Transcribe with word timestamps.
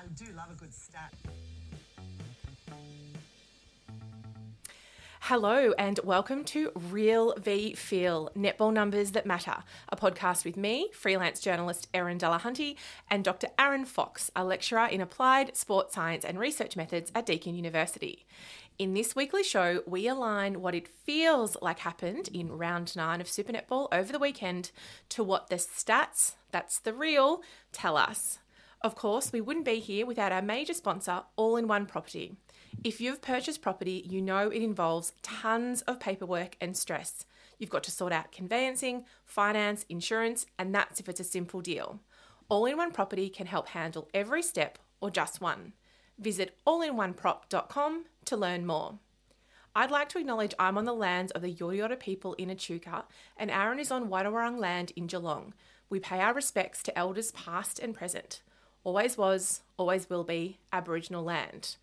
I 0.00 0.06
do 0.14 0.32
love 0.34 0.50
a 0.50 0.54
good 0.54 0.72
stat. 0.72 1.12
Hello, 5.20 5.74
and 5.78 6.00
welcome 6.02 6.42
to 6.44 6.72
Real 6.74 7.34
v 7.36 7.74
Feel 7.74 8.30
Netball 8.34 8.72
Numbers 8.72 9.10
That 9.10 9.26
Matter, 9.26 9.56
a 9.90 9.96
podcast 9.96 10.46
with 10.46 10.56
me, 10.56 10.88
freelance 10.94 11.38
journalist 11.38 11.86
Erin 11.92 12.16
Delahunty, 12.16 12.76
and 13.10 13.22
Dr. 13.22 13.48
Aaron 13.58 13.84
Fox, 13.84 14.30
a 14.34 14.42
lecturer 14.42 14.86
in 14.86 15.02
applied 15.02 15.54
sports 15.54 15.94
science 15.94 16.24
and 16.24 16.38
research 16.38 16.76
methods 16.76 17.12
at 17.14 17.26
Deakin 17.26 17.54
University. 17.54 18.24
In 18.78 18.94
this 18.94 19.14
weekly 19.14 19.42
show, 19.42 19.82
we 19.86 20.08
align 20.08 20.62
what 20.62 20.74
it 20.74 20.88
feels 20.88 21.58
like 21.60 21.80
happened 21.80 22.30
in 22.32 22.56
round 22.56 22.96
nine 22.96 23.20
of 23.20 23.28
Super 23.28 23.52
Netball 23.52 23.88
over 23.92 24.10
the 24.10 24.18
weekend 24.18 24.70
to 25.10 25.22
what 25.22 25.50
the 25.50 25.56
stats, 25.56 26.36
that's 26.50 26.78
the 26.78 26.94
real, 26.94 27.42
tell 27.70 27.98
us. 27.98 28.38
Of 28.82 28.94
course, 28.94 29.30
we 29.30 29.42
wouldn't 29.42 29.66
be 29.66 29.78
here 29.78 30.06
without 30.06 30.32
our 30.32 30.40
major 30.40 30.72
sponsor, 30.72 31.24
All 31.36 31.56
in 31.56 31.68
One 31.68 31.84
Property. 31.84 32.36
If 32.82 32.98
you've 32.98 33.20
purchased 33.20 33.60
property, 33.60 34.06
you 34.08 34.22
know 34.22 34.48
it 34.48 34.62
involves 34.62 35.12
tons 35.20 35.82
of 35.82 36.00
paperwork 36.00 36.56
and 36.62 36.74
stress. 36.74 37.26
You've 37.58 37.68
got 37.68 37.84
to 37.84 37.90
sort 37.90 38.10
out 38.10 38.32
conveyancing, 38.32 39.04
finance, 39.26 39.84
insurance, 39.90 40.46
and 40.58 40.74
that's 40.74 40.98
if 40.98 41.10
it's 41.10 41.20
a 41.20 41.24
simple 41.24 41.60
deal. 41.60 42.00
All 42.48 42.64
in 42.64 42.78
One 42.78 42.90
Property 42.90 43.28
can 43.28 43.46
help 43.46 43.68
handle 43.68 44.08
every 44.14 44.42
step 44.42 44.78
or 45.02 45.10
just 45.10 45.42
one. 45.42 45.74
Visit 46.18 46.56
allinoneprop.com 46.66 48.04
to 48.24 48.36
learn 48.36 48.64
more. 48.64 48.98
I'd 49.74 49.90
like 49.90 50.08
to 50.10 50.18
acknowledge 50.18 50.54
I'm 50.58 50.78
on 50.78 50.86
the 50.86 50.94
lands 50.94 51.32
of 51.32 51.42
the 51.42 51.54
Yorta 51.54 51.78
Yorta 51.78 52.00
people 52.00 52.32
in 52.34 52.50
Echuca, 52.50 53.04
and 53.36 53.50
Aaron 53.50 53.78
is 53.78 53.90
on 53.90 54.08
Wadawurrung 54.08 54.58
land 54.58 54.92
in 54.96 55.06
Geelong. 55.06 55.52
We 55.90 56.00
pay 56.00 56.20
our 56.20 56.32
respects 56.32 56.82
to 56.84 56.98
elders 56.98 57.30
past 57.32 57.78
and 57.78 57.94
present. 57.94 58.40
Always 58.84 59.18
was, 59.18 59.62
always 59.76 60.08
will 60.08 60.24
be 60.24 60.58
Aboriginal 60.72 61.22
land. 61.22 61.76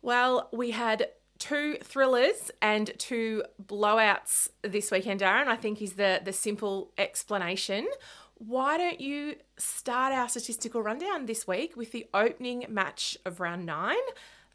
Well, 0.00 0.48
we 0.52 0.70
had 0.70 1.08
two 1.38 1.76
thrillers 1.82 2.50
and 2.60 2.92
two 2.98 3.42
blowouts 3.62 4.48
this 4.62 4.90
weekend, 4.90 5.22
Aaron, 5.22 5.48
I 5.48 5.56
think 5.56 5.82
is 5.82 5.94
the, 5.94 6.20
the 6.24 6.32
simple 6.32 6.92
explanation. 6.96 7.88
Why 8.34 8.78
don't 8.78 9.00
you 9.00 9.36
start 9.56 10.12
our 10.12 10.28
statistical 10.28 10.82
rundown 10.82 11.26
this 11.26 11.46
week 11.46 11.76
with 11.76 11.92
the 11.92 12.06
opening 12.12 12.66
match 12.68 13.16
of 13.24 13.40
round 13.40 13.66
nine 13.66 13.96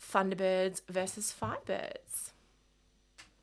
Thunderbirds 0.02 0.82
versus 0.90 1.34
Firebirds? 1.40 2.32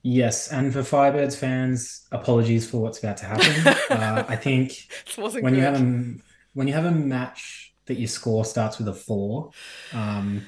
Yes, 0.03 0.53
and 0.53 0.71
for 0.71 0.81
Firebirds 0.81 1.35
fans, 1.35 2.07
apologies 2.13 2.69
for 2.69 2.79
what's 2.79 2.99
about 2.99 3.17
to 3.19 3.25
happen. 3.25 3.67
uh, 3.97 4.25
I 4.29 4.37
think 4.37 4.87
when 5.17 5.55
good. 5.55 5.57
you 5.57 5.63
have 5.63 5.81
a 5.81 6.15
when 6.53 6.69
you 6.69 6.75
have 6.75 6.85
a 6.85 6.91
match 6.91 7.64
that 7.87 7.99
your 7.99 8.09
score 8.09 8.45
starts 8.45 8.79
with 8.79 8.89
a 8.89 8.95
four, 8.95 9.51
um, 9.93 10.43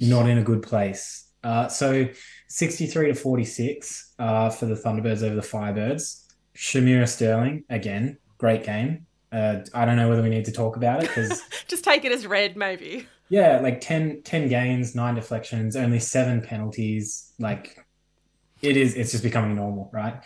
not 0.00 0.28
in 0.28 0.38
a 0.38 0.42
good 0.42 0.62
place. 0.62 1.28
Uh, 1.42 1.68
so 1.68 2.06
63 2.48 3.08
to 3.08 3.14
46 3.14 4.14
uh, 4.18 4.50
for 4.50 4.66
the 4.66 4.74
Thunderbirds 4.74 5.22
over 5.22 5.34
the 5.34 5.40
Firebirds. 5.40 6.26
Shamera 6.56 7.08
Sterling, 7.08 7.64
again, 7.70 8.18
great 8.38 8.64
game. 8.64 9.06
Uh, 9.32 9.60
I 9.72 9.84
don't 9.84 9.96
know 9.96 10.08
whether 10.08 10.22
we 10.22 10.28
need 10.28 10.44
to 10.46 10.52
talk 10.52 10.76
about 10.76 11.02
it 11.02 11.08
because, 11.08 11.42
Just 11.68 11.84
take 11.84 12.04
it 12.04 12.12
as 12.12 12.26
red, 12.26 12.56
maybe. 12.56 13.06
yeah, 13.28 13.60
like 13.60 13.80
10, 13.80 14.22
10 14.24 14.48
games, 14.48 14.94
nine 14.94 15.14
deflections, 15.14 15.76
only 15.76 16.00
seven 16.00 16.42
penalties. 16.42 17.32
Like, 17.38 17.78
it 18.60 18.76
is, 18.76 18.94
it's 18.96 19.12
just 19.12 19.22
becoming 19.22 19.54
normal, 19.54 19.88
right? 19.92 20.20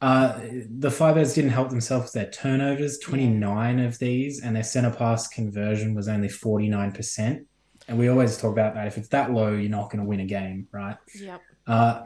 Uh, 0.00 0.40
the 0.70 0.88
Firebirds 0.88 1.34
didn't 1.34 1.50
help 1.50 1.68
themselves 1.68 2.06
with 2.06 2.12
their 2.14 2.30
turnovers, 2.30 2.98
29 2.98 3.80
of 3.80 3.98
these, 3.98 4.42
and 4.42 4.56
their 4.56 4.62
center 4.62 4.90
pass 4.90 5.28
conversion 5.28 5.94
was 5.94 6.08
only 6.08 6.28
49%. 6.28 7.44
And 7.88 7.98
we 7.98 8.08
always 8.08 8.38
talk 8.38 8.52
about 8.52 8.74
that. 8.74 8.86
If 8.86 8.96
it's 8.96 9.08
that 9.08 9.32
low, 9.32 9.52
you're 9.52 9.70
not 9.70 9.90
going 9.90 10.02
to 10.02 10.08
win 10.08 10.20
a 10.20 10.24
game, 10.24 10.68
right? 10.72 10.96
Yep. 11.14 11.42
Uh, 11.66 12.02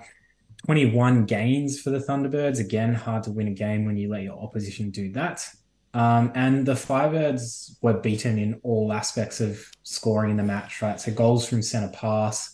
21 0.65 1.27
gains 1.27 1.81
for 1.81 1.91
the 1.91 1.99
Thunderbirds. 1.99 2.59
Again, 2.59 2.95
hard 2.95 3.23
to 3.25 3.31
win 3.31 3.49
a 3.49 3.53
game 3.53 3.85
when 3.85 3.97
you 3.97 4.09
let 4.09 4.23
your 4.23 4.43
opposition 4.43 4.91
do 4.91 5.13
that. 5.13 5.47
Um, 5.93 6.33
and 6.35 6.67
the 6.67 6.73
Firebirds 6.73 7.77
were 7.81 7.93
beaten 7.95 8.39
in 8.39 8.61
all 8.65 8.93
aspects 8.93 9.41
of 9.41 9.65
scoring 9.85 10.33
in 10.33 10.37
the 10.37 10.43
match, 10.43 10.83
right? 10.83 10.99
So 10.99 11.13
goals 11.13 11.47
from 11.47 11.63
center 11.63 11.93
pass 11.93 12.51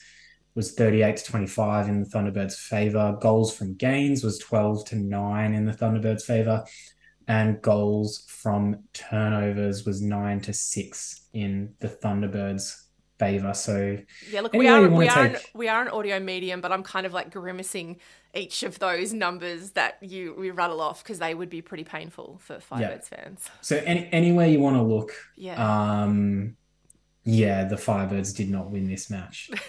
was 0.55 0.73
38 0.73 1.17
to 1.19 1.25
25 1.25 1.89
in 1.89 2.03
the 2.03 2.09
Thunderbirds' 2.09 2.55
favor. 2.57 3.17
Goals 3.21 3.57
from 3.57 3.75
gains 3.75 4.25
was 4.25 4.39
12 4.39 4.85
to 4.87 4.97
9 4.97 5.55
in 5.55 5.65
the 5.65 5.73
Thunderbirds' 5.73 6.23
favor. 6.23 6.65
And 7.29 7.63
goals 7.63 8.27
from 8.29 8.85
turnovers 8.93 9.85
was 9.87 10.03
9 10.03 10.41
to 10.43 10.53
6 10.53 11.21
in 11.33 11.75
the 11.79 11.89
Thunderbirds' 11.89 12.75
favor. 13.19 13.55
So 13.55 13.99
Yeah, 14.31 14.41
look, 14.41 14.53
we 14.53 14.67
are 14.67 14.89
we 14.89 15.09
are 15.09 15.27
an, 15.27 15.37
we 15.55 15.69
are 15.69 15.83
an 15.83 15.89
audio 15.89 16.19
medium, 16.19 16.61
but 16.61 16.73
I'm 16.73 16.83
kind 16.83 17.07
of 17.07 17.13
like 17.13 17.31
grimacing 17.31 17.99
each 18.35 18.63
of 18.63 18.79
those 18.79 19.13
numbers 19.13 19.73
that 19.73 19.99
you 20.01 20.35
we 20.37 20.51
rattle 20.51 20.81
off 20.81 21.03
because 21.05 21.19
they 21.19 21.35
would 21.35 21.51
be 21.51 21.63
pretty 21.63 21.85
painful 21.85 22.41
for 22.43 22.57
Firebirds 22.57 23.09
fans. 23.09 23.49
So 23.61 23.77
any 23.85 24.09
anywhere 24.13 24.47
you 24.47 24.59
want 24.61 24.77
to 24.77 24.83
look, 24.83 25.13
Yeah. 25.37 26.03
um, 26.03 26.57
yeah, 27.25 27.65
the 27.65 27.77
Firebirds 27.77 28.35
did 28.35 28.49
not 28.51 28.71
win 28.71 28.89
this 28.89 29.11
match. 29.11 29.51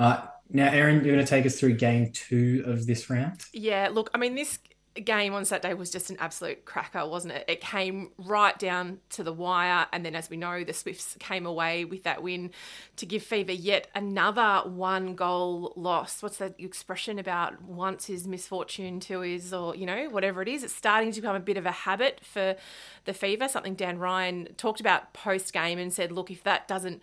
uh, 0.00 0.26
now, 0.52 0.68
Aaron, 0.72 1.04
you're 1.04 1.14
going 1.14 1.24
to 1.24 1.30
take 1.30 1.46
us 1.46 1.60
through 1.60 1.74
game 1.74 2.10
two 2.12 2.64
of 2.66 2.86
this 2.86 3.08
round. 3.08 3.44
Yeah, 3.52 3.88
look, 3.92 4.10
I 4.12 4.18
mean, 4.18 4.34
this 4.34 4.58
game 5.04 5.32
on 5.32 5.44
Saturday 5.44 5.74
was 5.74 5.90
just 5.90 6.10
an 6.10 6.16
absolute 6.18 6.64
cracker, 6.64 7.06
wasn't 7.06 7.34
it? 7.34 7.44
It 7.46 7.60
came 7.60 8.10
right 8.18 8.58
down 8.58 8.98
to 9.10 9.22
the 9.22 9.32
wire. 9.32 9.86
And 9.92 10.04
then, 10.04 10.16
as 10.16 10.28
we 10.28 10.36
know, 10.36 10.64
the 10.64 10.72
Swifts 10.72 11.16
came 11.20 11.46
away 11.46 11.84
with 11.84 12.02
that 12.02 12.22
win 12.22 12.50
to 12.96 13.06
give 13.06 13.22
Fever 13.22 13.52
yet 13.52 13.86
another 13.94 14.68
one 14.68 15.14
goal 15.14 15.72
loss. 15.76 16.22
What's 16.22 16.38
that 16.38 16.56
expression 16.58 17.20
about 17.20 17.62
once 17.62 18.10
is 18.10 18.26
misfortune, 18.26 18.98
two 18.98 19.22
is, 19.22 19.52
or, 19.52 19.76
you 19.76 19.86
know, 19.86 20.08
whatever 20.10 20.42
it 20.42 20.48
is? 20.48 20.64
It's 20.64 20.74
starting 20.74 21.12
to 21.12 21.20
become 21.20 21.36
a 21.36 21.40
bit 21.40 21.56
of 21.56 21.66
a 21.66 21.70
habit 21.70 22.20
for 22.24 22.56
the 23.04 23.14
Fever, 23.14 23.46
something 23.46 23.74
Dan 23.76 23.98
Ryan 23.98 24.48
talked 24.56 24.80
about 24.80 25.12
post 25.12 25.52
game 25.52 25.78
and 25.78 25.92
said, 25.92 26.10
look, 26.10 26.30
if 26.30 26.42
that 26.42 26.66
doesn't 26.66 27.00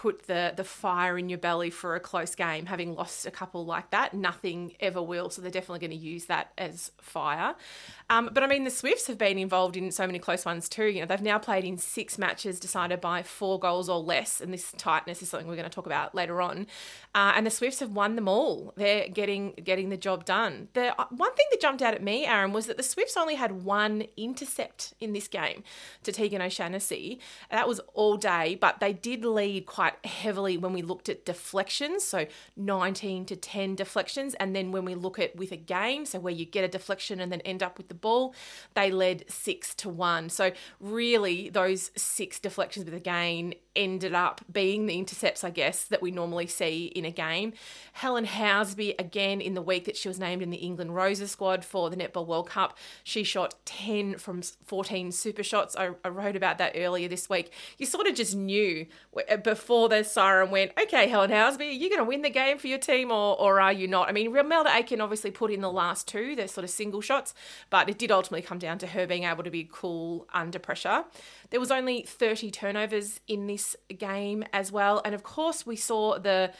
put 0.00 0.26
the 0.26 0.52
the 0.56 0.64
fire 0.64 1.18
in 1.18 1.28
your 1.28 1.38
belly 1.38 1.70
for 1.70 1.94
a 1.94 2.00
close 2.00 2.34
game 2.34 2.66
having 2.66 2.94
lost 2.94 3.26
a 3.26 3.30
couple 3.30 3.64
like 3.64 3.90
that 3.90 4.14
nothing 4.14 4.72
ever 4.80 5.02
will. 5.02 5.30
So 5.30 5.42
they're 5.42 5.50
definitely 5.50 5.80
going 5.86 5.98
to 5.98 6.04
use 6.04 6.26
that 6.26 6.52
as 6.56 6.92
fire. 7.00 7.54
Um, 8.10 8.30
but 8.32 8.42
i 8.42 8.46
mean 8.46 8.64
the 8.64 8.70
swifts 8.70 9.06
have 9.06 9.18
been 9.18 9.38
involved 9.38 9.76
in 9.76 9.90
so 9.90 10.06
many 10.06 10.18
close 10.18 10.44
ones 10.44 10.68
too. 10.68 10.86
You 10.86 11.00
know 11.00 11.06
they've 11.06 11.20
now 11.20 11.38
played 11.38 11.64
in 11.64 11.78
six 11.78 12.18
matches 12.18 12.58
decided 12.58 13.00
by 13.00 13.22
four 13.22 13.58
goals 13.58 13.88
or 13.88 14.00
less 14.00 14.40
and 14.40 14.52
this 14.52 14.72
tightness 14.76 15.22
is 15.22 15.28
something 15.28 15.48
we're 15.48 15.56
going 15.56 15.68
to 15.68 15.74
talk 15.74 15.86
about 15.86 16.14
later 16.14 16.40
on. 16.40 16.66
Uh, 17.14 17.32
and 17.36 17.46
the 17.46 17.50
swifts 17.50 17.80
have 17.80 17.92
won 17.92 18.16
them 18.16 18.28
all. 18.28 18.72
They're 18.76 19.08
getting 19.08 19.52
getting 19.62 19.90
the 19.90 19.96
job 19.96 20.24
done. 20.24 20.68
The 20.72 20.98
uh, 21.00 21.06
one 21.10 21.34
thing 21.34 21.46
that 21.50 21.60
jumped 21.60 21.82
out 21.82 21.94
at 21.94 22.02
me 22.02 22.24
aaron 22.24 22.52
was 22.52 22.66
that 22.66 22.76
the 22.76 22.82
swifts 22.82 23.16
only 23.16 23.34
had 23.34 23.64
one 23.64 24.04
intercept 24.16 24.94
in 25.00 25.12
this 25.12 25.28
game 25.28 25.62
to 26.02 26.12
teigan 26.12 26.40
o'shannassy 26.40 27.18
that 27.50 27.68
was 27.68 27.80
all 27.94 28.16
day 28.16 28.54
but 28.54 28.80
they 28.80 28.92
did 28.92 29.24
lead 29.24 29.66
quite 29.66 29.81
heavily 30.04 30.56
when 30.56 30.72
we 30.72 30.82
looked 30.82 31.08
at 31.08 31.24
deflections, 31.24 32.04
so 32.04 32.26
19 32.56 33.24
to 33.26 33.36
10 33.36 33.74
deflections. 33.74 34.34
And 34.34 34.54
then 34.54 34.72
when 34.72 34.84
we 34.84 34.94
look 34.94 35.18
at 35.18 35.36
with 35.36 35.52
a 35.52 35.56
game, 35.56 36.04
so 36.06 36.18
where 36.18 36.32
you 36.32 36.44
get 36.44 36.64
a 36.64 36.68
deflection 36.68 37.20
and 37.20 37.30
then 37.30 37.40
end 37.42 37.62
up 37.62 37.78
with 37.78 37.88
the 37.88 37.94
ball, 37.94 38.34
they 38.74 38.90
led 38.90 39.24
six 39.30 39.74
to 39.76 39.88
one. 39.88 40.28
So 40.28 40.52
really, 40.80 41.48
those 41.48 41.90
six 41.96 42.38
deflections 42.38 42.84
with 42.84 42.94
a 42.94 43.00
gain 43.00 43.54
ended 43.74 44.14
up 44.14 44.40
being 44.50 44.86
the 44.86 44.98
intercepts, 44.98 45.44
I 45.44 45.50
guess, 45.50 45.84
that 45.84 46.02
we 46.02 46.10
normally 46.10 46.46
see 46.46 46.86
in 46.86 47.04
a 47.04 47.10
game. 47.10 47.52
Helen 47.92 48.26
Housby, 48.26 48.94
again, 48.98 49.40
in 49.40 49.54
the 49.54 49.62
week 49.62 49.84
that 49.84 49.96
she 49.96 50.08
was 50.08 50.18
named 50.18 50.42
in 50.42 50.50
the 50.50 50.58
England 50.58 50.94
Roses 50.94 51.30
squad 51.30 51.64
for 51.64 51.90
the 51.90 51.96
Netball 51.96 52.26
World 52.26 52.48
Cup, 52.48 52.76
she 53.02 53.24
shot 53.24 53.54
10 53.64 54.18
from 54.18 54.42
14 54.42 55.12
super 55.12 55.42
shots. 55.42 55.76
I, 55.76 55.90
I 56.04 56.08
wrote 56.08 56.36
about 56.36 56.58
that 56.58 56.72
earlier 56.74 57.08
this 57.08 57.28
week. 57.28 57.52
You 57.78 57.86
sort 57.86 58.06
of 58.06 58.14
just 58.14 58.34
knew 58.34 58.86
uh, 59.28 59.36
before 59.38 59.88
the 59.88 60.02
siren 60.04 60.50
went, 60.50 60.72
okay, 60.80 61.08
Helen 61.08 61.30
Housby, 61.30 61.68
are 61.68 61.70
you 61.70 61.88
going 61.88 62.00
to 62.00 62.04
win 62.04 62.22
the 62.22 62.30
game 62.30 62.58
for 62.58 62.66
your 62.66 62.78
team 62.78 63.10
or, 63.10 63.38
or 63.40 63.60
are 63.60 63.72
you 63.72 63.88
not? 63.88 64.08
I 64.08 64.12
mean, 64.12 64.32
Melda 64.32 64.70
Aiken 64.74 65.00
obviously 65.00 65.30
put 65.30 65.50
in 65.50 65.60
the 65.60 65.70
last 65.70 66.08
two, 66.08 66.36
they're 66.36 66.48
sort 66.48 66.64
of 66.64 66.70
single 66.70 67.00
shots, 67.00 67.34
but 67.70 67.88
it 67.88 67.98
did 67.98 68.10
ultimately 68.10 68.42
come 68.42 68.58
down 68.58 68.78
to 68.78 68.86
her 68.88 69.06
being 69.06 69.24
able 69.24 69.44
to 69.44 69.50
be 69.50 69.68
cool 69.70 70.26
under 70.32 70.58
pressure. 70.58 71.04
There 71.52 71.60
was 71.60 71.70
only 71.70 72.00
30 72.00 72.50
turnovers 72.50 73.20
in 73.28 73.46
this 73.46 73.76
game 73.98 74.42
as 74.54 74.72
well. 74.72 75.02
And 75.04 75.14
of 75.14 75.22
course, 75.22 75.66
we 75.66 75.76
saw 75.76 76.18
the 76.18 76.50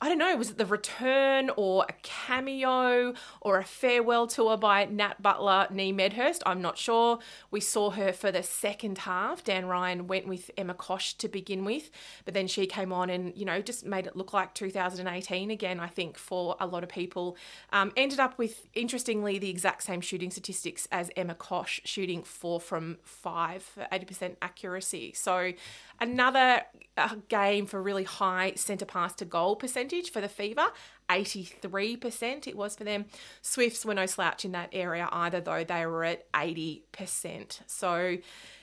I 0.00 0.08
don't 0.08 0.18
know, 0.18 0.36
was 0.36 0.50
it 0.50 0.58
the 0.58 0.66
return 0.66 1.50
or 1.56 1.84
a 1.88 1.92
cameo 2.02 3.14
or 3.40 3.58
a 3.58 3.64
farewell 3.64 4.28
tour 4.28 4.56
by 4.56 4.84
Nat 4.84 5.20
Butler, 5.20 5.66
Nee 5.72 5.90
Medhurst? 5.90 6.40
I'm 6.46 6.62
not 6.62 6.78
sure. 6.78 7.18
We 7.50 7.60
saw 7.60 7.90
her 7.90 8.12
for 8.12 8.30
the 8.30 8.44
second 8.44 8.98
half. 8.98 9.42
Dan 9.42 9.66
Ryan 9.66 10.06
went 10.06 10.28
with 10.28 10.52
Emma 10.56 10.74
Cosh 10.74 11.14
to 11.14 11.28
begin 11.28 11.64
with, 11.64 11.90
but 12.24 12.32
then 12.32 12.46
she 12.46 12.66
came 12.66 12.92
on 12.92 13.10
and, 13.10 13.36
you 13.36 13.44
know, 13.44 13.60
just 13.60 13.84
made 13.84 14.06
it 14.06 14.14
look 14.14 14.32
like 14.32 14.54
2018 14.54 15.50
again, 15.50 15.80
I 15.80 15.88
think, 15.88 16.16
for 16.16 16.54
a 16.60 16.66
lot 16.66 16.84
of 16.84 16.88
people. 16.88 17.36
Um, 17.72 17.92
ended 17.96 18.20
up 18.20 18.38
with, 18.38 18.68
interestingly, 18.74 19.40
the 19.40 19.50
exact 19.50 19.82
same 19.82 20.00
shooting 20.00 20.30
statistics 20.30 20.86
as 20.92 21.10
Emma 21.16 21.34
Cosh, 21.34 21.80
shooting 21.84 22.22
four 22.22 22.60
from 22.60 22.98
five 23.02 23.64
for 23.64 23.88
80% 23.90 24.36
accuracy. 24.42 25.12
So 25.12 25.54
another 26.00 26.62
uh, 26.98 27.14
game 27.28 27.66
for 27.66 27.82
really 27.82 28.04
high 28.04 28.52
centre 28.56 28.84
pass 28.84 29.14
to 29.14 29.24
goal 29.24 29.56
percentage 29.56 30.10
for 30.10 30.20
the 30.20 30.28
Fever. 30.28 30.66
83% 31.08 32.46
it 32.46 32.56
was 32.56 32.76
for 32.76 32.84
them. 32.84 33.06
Swifts 33.40 33.84
were 33.84 33.94
no 33.94 34.06
slouch 34.06 34.44
in 34.44 34.52
that 34.52 34.68
area 34.72 35.08
either, 35.10 35.40
though. 35.40 35.64
They 35.64 35.86
were 35.86 36.04
at 36.04 36.30
80%. 36.32 37.60
So, 37.66 38.18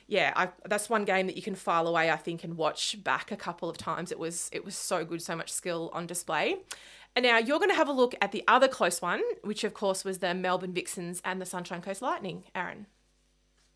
yeah, 0.07 0.33
I, 0.35 0.49
that's 0.65 0.89
one 0.89 1.05
game 1.05 1.27
that 1.27 1.35
you 1.35 1.41
can 1.41 1.55
file 1.55 1.87
away, 1.87 2.11
I 2.11 2.17
think, 2.17 2.43
and 2.43 2.57
watch 2.57 3.03
back 3.03 3.31
a 3.31 3.37
couple 3.37 3.69
of 3.69 3.77
times. 3.77 4.11
It 4.11 4.19
was 4.19 4.49
it 4.51 4.63
was 4.63 4.75
so 4.75 5.03
good, 5.03 5.21
so 5.21 5.35
much 5.35 5.51
skill 5.51 5.89
on 5.93 6.05
display. 6.05 6.57
And 7.15 7.23
now 7.23 7.37
you're 7.37 7.59
going 7.59 7.69
to 7.69 7.75
have 7.75 7.87
a 7.87 7.93
look 7.93 8.13
at 8.21 8.33
the 8.33 8.43
other 8.47 8.67
close 8.67 9.01
one, 9.01 9.21
which 9.41 9.63
of 9.63 9.73
course 9.73 10.03
was 10.03 10.19
the 10.19 10.33
Melbourne 10.33 10.73
Vixens 10.73 11.21
and 11.23 11.41
the 11.41 11.45
Sunshine 11.45 11.81
Coast 11.81 12.01
Lightning. 12.01 12.43
Aaron. 12.53 12.87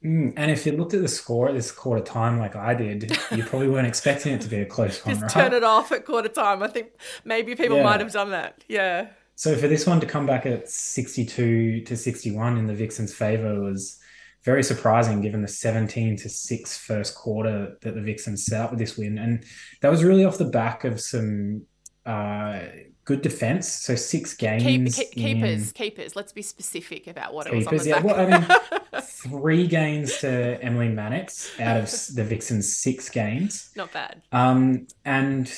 Mm, 0.03 0.33
and 0.37 0.49
if 0.49 0.65
you 0.65 0.71
looked 0.73 0.93
at 0.93 1.01
the 1.01 1.07
score 1.09 1.49
at 1.49 1.55
this 1.55 1.71
quarter 1.71 2.01
time, 2.03 2.39
like 2.39 2.55
I 2.55 2.73
did, 2.73 3.11
you 3.31 3.43
probably 3.43 3.67
weren't 3.67 3.87
expecting 3.93 4.33
it 4.33 4.41
to 4.41 4.47
be 4.47 4.57
a 4.57 4.65
close 4.65 5.03
one, 5.05 5.15
Just 5.19 5.35
right? 5.35 5.43
turn 5.49 5.53
it 5.53 5.63
off 5.63 5.91
at 5.91 6.05
quarter 6.05 6.29
time. 6.29 6.63
I 6.63 6.67
think 6.67 6.91
maybe 7.25 7.53
people 7.55 7.77
Yeah. 7.77 7.83
might 7.83 7.99
have 7.99 8.11
done 8.11 8.29
that. 8.31 8.63
Yeah. 8.69 9.07
So 9.35 9.55
for 9.57 9.67
this 9.67 9.85
one 9.85 9.99
to 9.99 10.05
come 10.05 10.25
back 10.25 10.45
at 10.45 10.69
62 10.69 11.81
to 11.81 11.97
61 11.97 12.57
in 12.57 12.67
the 12.67 12.73
Vixens' 12.73 13.13
favor 13.13 13.59
was 13.61 13.97
very 14.45 14.63
surprising 14.63 15.21
given 15.21 15.41
the 15.41 15.47
17 15.49 16.15
to 16.17 16.29
6 16.29 16.77
first 16.77 17.15
quarter 17.15 17.77
that 17.81 17.93
the 17.95 18.01
Vixens 18.01 18.45
set 18.45 18.61
up 18.61 18.69
with 18.71 18.79
this 18.79 18.97
win. 18.97 19.17
And 19.17 19.43
that 19.81 19.89
was 19.91 20.03
really 20.03 20.23
off 20.23 20.37
the 20.37 20.45
back 20.45 20.85
of 20.85 20.99
some 21.01 21.63
uh, 22.05 22.59
good 23.05 23.21
defense. 23.21 23.67
So 23.67 23.95
six 23.95 24.33
Keep, 24.33 24.59
games 24.59 24.95
keep, 24.97 25.17
in 25.17 25.23
keepers, 25.41 25.71
keepers. 25.73 26.15
Let's 26.15 26.31
be 26.31 26.41
specific 26.41 27.07
about 27.07 27.33
what 27.33 27.47
it 27.47 27.53
was 27.53 27.67
on 27.67 27.77
the 27.77 27.85
Yeah, 27.85 27.95
back. 28.01 28.03
well, 28.05 28.15
I 28.19 28.39
mean, 28.39 28.98
three 29.23 29.67
games 29.67 30.17
to 30.19 30.29
Emily 30.61 30.89
Mannix 30.89 31.51
out 31.59 31.77
of 31.77 31.89
the 32.15 32.23
Vixens' 32.23 32.77
six 32.77 33.09
games. 33.09 33.69
Not 33.75 33.91
bad. 33.91 34.21
Um, 34.31 34.87
and 35.05 35.51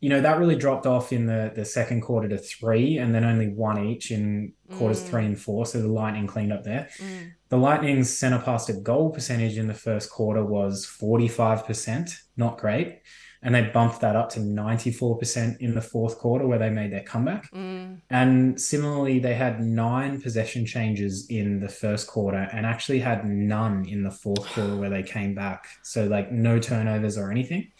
you 0.00 0.08
know 0.08 0.20
that 0.20 0.38
really 0.38 0.56
dropped 0.56 0.84
off 0.86 1.12
in 1.12 1.26
the 1.26 1.52
the 1.54 1.64
second 1.64 2.00
quarter 2.00 2.28
to 2.28 2.38
three, 2.38 2.98
and 2.98 3.14
then 3.14 3.24
only 3.24 3.48
one 3.48 3.78
each 3.86 4.10
in 4.10 4.52
quarters 4.76 5.00
Mm. 5.02 5.08
three 5.08 5.24
and 5.26 5.40
four. 5.40 5.64
So 5.64 5.80
the 5.80 5.86
Lightning 5.88 6.26
cleaned 6.26 6.52
up 6.52 6.64
there. 6.64 6.88
Mm. 6.98 7.32
The 7.50 7.56
Lightning's 7.58 8.16
center 8.18 8.40
past 8.40 8.66
to 8.66 8.72
goal 8.72 9.10
percentage 9.10 9.56
in 9.58 9.68
the 9.68 9.74
first 9.74 10.10
quarter 10.10 10.44
was 10.44 10.84
forty 10.84 11.28
five 11.28 11.64
percent, 11.66 12.18
not 12.36 12.58
great, 12.58 12.98
and 13.42 13.54
they 13.54 13.62
bumped 13.62 14.00
that 14.00 14.14
up 14.14 14.30
to 14.30 14.40
ninety 14.40 14.92
four 14.92 15.18
percent 15.18 15.60
in 15.60 15.74
the 15.74 15.80
fourth 15.80 16.18
quarter 16.18 16.46
where 16.46 16.58
they 16.58 16.70
made 16.70 16.92
their 16.92 17.02
comeback. 17.02 17.50
Mm. 17.52 18.00
And 18.08 18.60
similarly, 18.60 19.18
they 19.18 19.34
had 19.34 19.60
nine 19.60 20.20
possession 20.20 20.64
changes 20.64 21.26
in 21.28 21.60
the 21.60 21.68
first 21.68 22.06
quarter 22.06 22.48
and 22.52 22.64
actually 22.64 23.00
had 23.00 23.26
none 23.26 23.84
in 23.86 24.04
the 24.04 24.10
fourth 24.10 24.46
quarter 24.52 24.76
where 24.76 24.90
they 24.90 25.02
came 25.02 25.34
back. 25.34 25.66
So, 25.82 26.04
like, 26.04 26.30
no 26.30 26.58
turnovers 26.58 27.18
or 27.18 27.30
anything. 27.30 27.72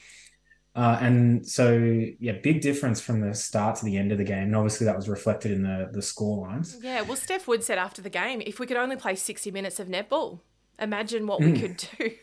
Uh, 0.74 0.98
and 1.00 1.46
so, 1.46 1.76
yeah, 2.18 2.32
big 2.42 2.62
difference 2.62 3.00
from 3.00 3.20
the 3.20 3.34
start 3.34 3.76
to 3.76 3.84
the 3.84 3.98
end 3.98 4.10
of 4.10 4.18
the 4.18 4.24
game. 4.24 4.44
And 4.44 4.56
obviously, 4.56 4.86
that 4.86 4.96
was 4.96 5.08
reflected 5.08 5.52
in 5.52 5.62
the, 5.62 5.90
the 5.92 6.02
score 6.02 6.48
lines. 6.48 6.78
Yeah, 6.82 7.02
well, 7.02 7.16
Steph 7.16 7.46
Wood 7.46 7.62
said 7.62 7.78
after 7.78 8.00
the 8.00 8.10
game, 8.10 8.42
if 8.46 8.58
we 8.58 8.66
could 8.66 8.78
only 8.78 8.96
play 8.96 9.14
60 9.14 9.50
minutes 9.50 9.78
of 9.78 9.88
netball, 9.88 10.40
imagine 10.78 11.26
what 11.26 11.40
we 11.40 11.52
Mm. 11.52 11.60
could 11.60 11.76
do. 11.98 12.10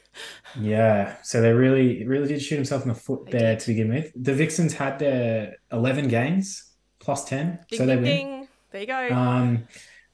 Yeah, 0.60 1.16
so 1.22 1.40
they 1.42 1.54
really, 1.54 2.06
really 2.06 2.28
did 2.28 2.42
shoot 2.42 2.56
himself 2.56 2.82
in 2.84 2.90
the 2.90 2.96
foot 2.96 3.28
They 3.28 3.38
there 3.38 3.54
did. 3.54 3.60
to 3.62 3.68
begin 3.68 3.90
with. 3.94 4.12
The 4.16 4.34
Vixens 4.34 4.74
had 4.74 5.00
their 5.00 5.58
11 5.72 6.08
games 6.10 6.72
plus 7.00 7.24
10, 7.26 7.60
Ding, 7.70 7.78
so 7.78 7.86
they 7.86 7.94
ding, 7.96 8.02
win. 8.02 8.06
ding. 8.42 8.48
There 8.72 8.82
you 8.82 8.88
go. 8.88 9.10
Um, 9.16 9.68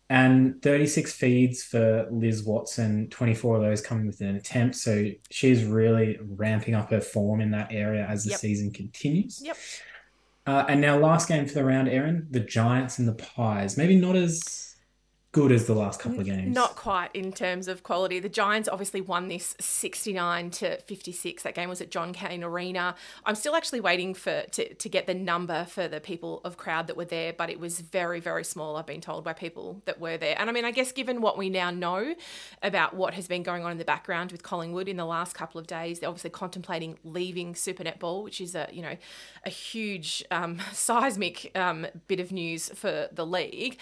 and 0.10 0.62
36 0.62 1.14
feeds 1.14 1.64
for 1.64 2.08
Liz 2.12 2.44
Watson, 2.44 3.08
24 3.10 3.56
of 3.56 3.62
those 3.64 3.82
coming 3.82 4.06
with 4.06 4.22
an 4.22 4.36
attempt. 4.36 4.76
So 4.76 5.10
she's 5.32 5.64
really 5.64 6.20
ramping 6.22 6.76
up 6.76 6.92
her 6.92 7.02
form 7.02 7.42
in 7.42 7.50
that 7.52 7.70
area 7.72 8.06
as 8.08 8.24
the 8.26 8.32
Yep. 8.32 8.40
season 8.40 8.72
continues. 8.72 9.42
Yep. 9.44 9.58
Uh, 10.46 10.66
and 10.70 10.80
now, 10.82 11.00
last 11.00 11.28
game 11.28 11.48
for 11.48 11.56
the 11.56 11.64
round, 11.64 11.90
Erin, 11.90 12.28
the 12.30 12.42
Giants 12.42 13.00
and 13.00 13.08
the 13.08 13.14
Pies. 13.16 13.78
Maybe 13.78 13.96
not 13.96 14.16
as 14.16 14.65
good 15.36 15.52
as 15.52 15.66
the 15.66 15.74
last 15.74 16.00
couple 16.00 16.22
of 16.22 16.26
games. 16.26 16.56
Not 16.56 16.78
quite 16.78 17.10
in 17.14 17.34
terms 17.34 17.68
of 17.68 17.84
quality. 17.84 18.22
The 18.22 18.30
Giants 18.30 18.70
obviously 18.70 19.02
won 19.02 19.28
this 19.28 19.54
69 19.60 20.50
to 20.52 20.78
56. 20.78 21.44
That 21.44 21.54
game 21.54 21.68
was 21.68 21.82
at 21.82 21.92
John 21.92 22.14
Cain 22.14 22.42
Arena. 22.42 22.96
I'm 23.26 23.36
still 23.36 23.54
actually 23.54 23.82
waiting 23.82 24.14
for 24.14 24.44
to, 24.44 24.74
to 24.74 24.88
get 24.88 25.08
the 25.08 25.14
number 25.14 25.66
for 25.66 25.90
the 25.90 26.00
people 26.00 26.40
of 26.46 26.56
crowd 26.56 26.88
that 26.88 26.96
were 26.96 27.04
there, 27.04 27.34
but 27.34 27.50
it 27.50 27.60
was 27.60 27.82
very, 27.82 28.22
very 28.22 28.46
small, 28.46 28.78
I've 28.78 28.86
been 28.86 29.02
told 29.02 29.26
by 29.26 29.34
people 29.34 29.82
that 29.84 30.00
were 30.00 30.16
there. 30.16 30.38
And 30.40 30.50
I 30.50 30.54
mean, 30.54 30.64
I 30.64 30.72
guess 30.72 30.94
given 30.94 31.20
what 31.20 31.38
we 31.38 31.50
now 31.50 31.70
know 31.70 32.16
about 32.64 32.96
what 32.96 33.14
has 33.16 33.28
been 33.28 33.44
going 33.44 33.66
on 33.66 33.74
in 33.74 33.78
the 33.78 33.84
background 33.84 34.32
with 34.32 34.42
Collingwood 34.42 34.88
in 34.88 34.96
the 34.96 35.06
last 35.06 35.34
couple 35.34 35.60
of 35.60 35.68
days, 35.68 36.00
they're 36.00 36.08
obviously 36.08 36.30
contemplating 36.30 36.98
leaving 37.04 37.56
Super 37.56 37.84
Netball, 37.84 38.24
which 38.24 38.40
is 38.40 38.56
a, 38.56 38.70
you 38.72 38.82
know, 38.82 38.96
a 39.44 39.50
huge 39.50 40.24
um, 40.32 40.62
seismic 40.72 41.52
um, 41.56 41.86
bit 42.08 42.22
of 42.22 42.32
news 42.32 42.70
for 42.70 43.10
the 43.12 43.26
league. 43.26 43.78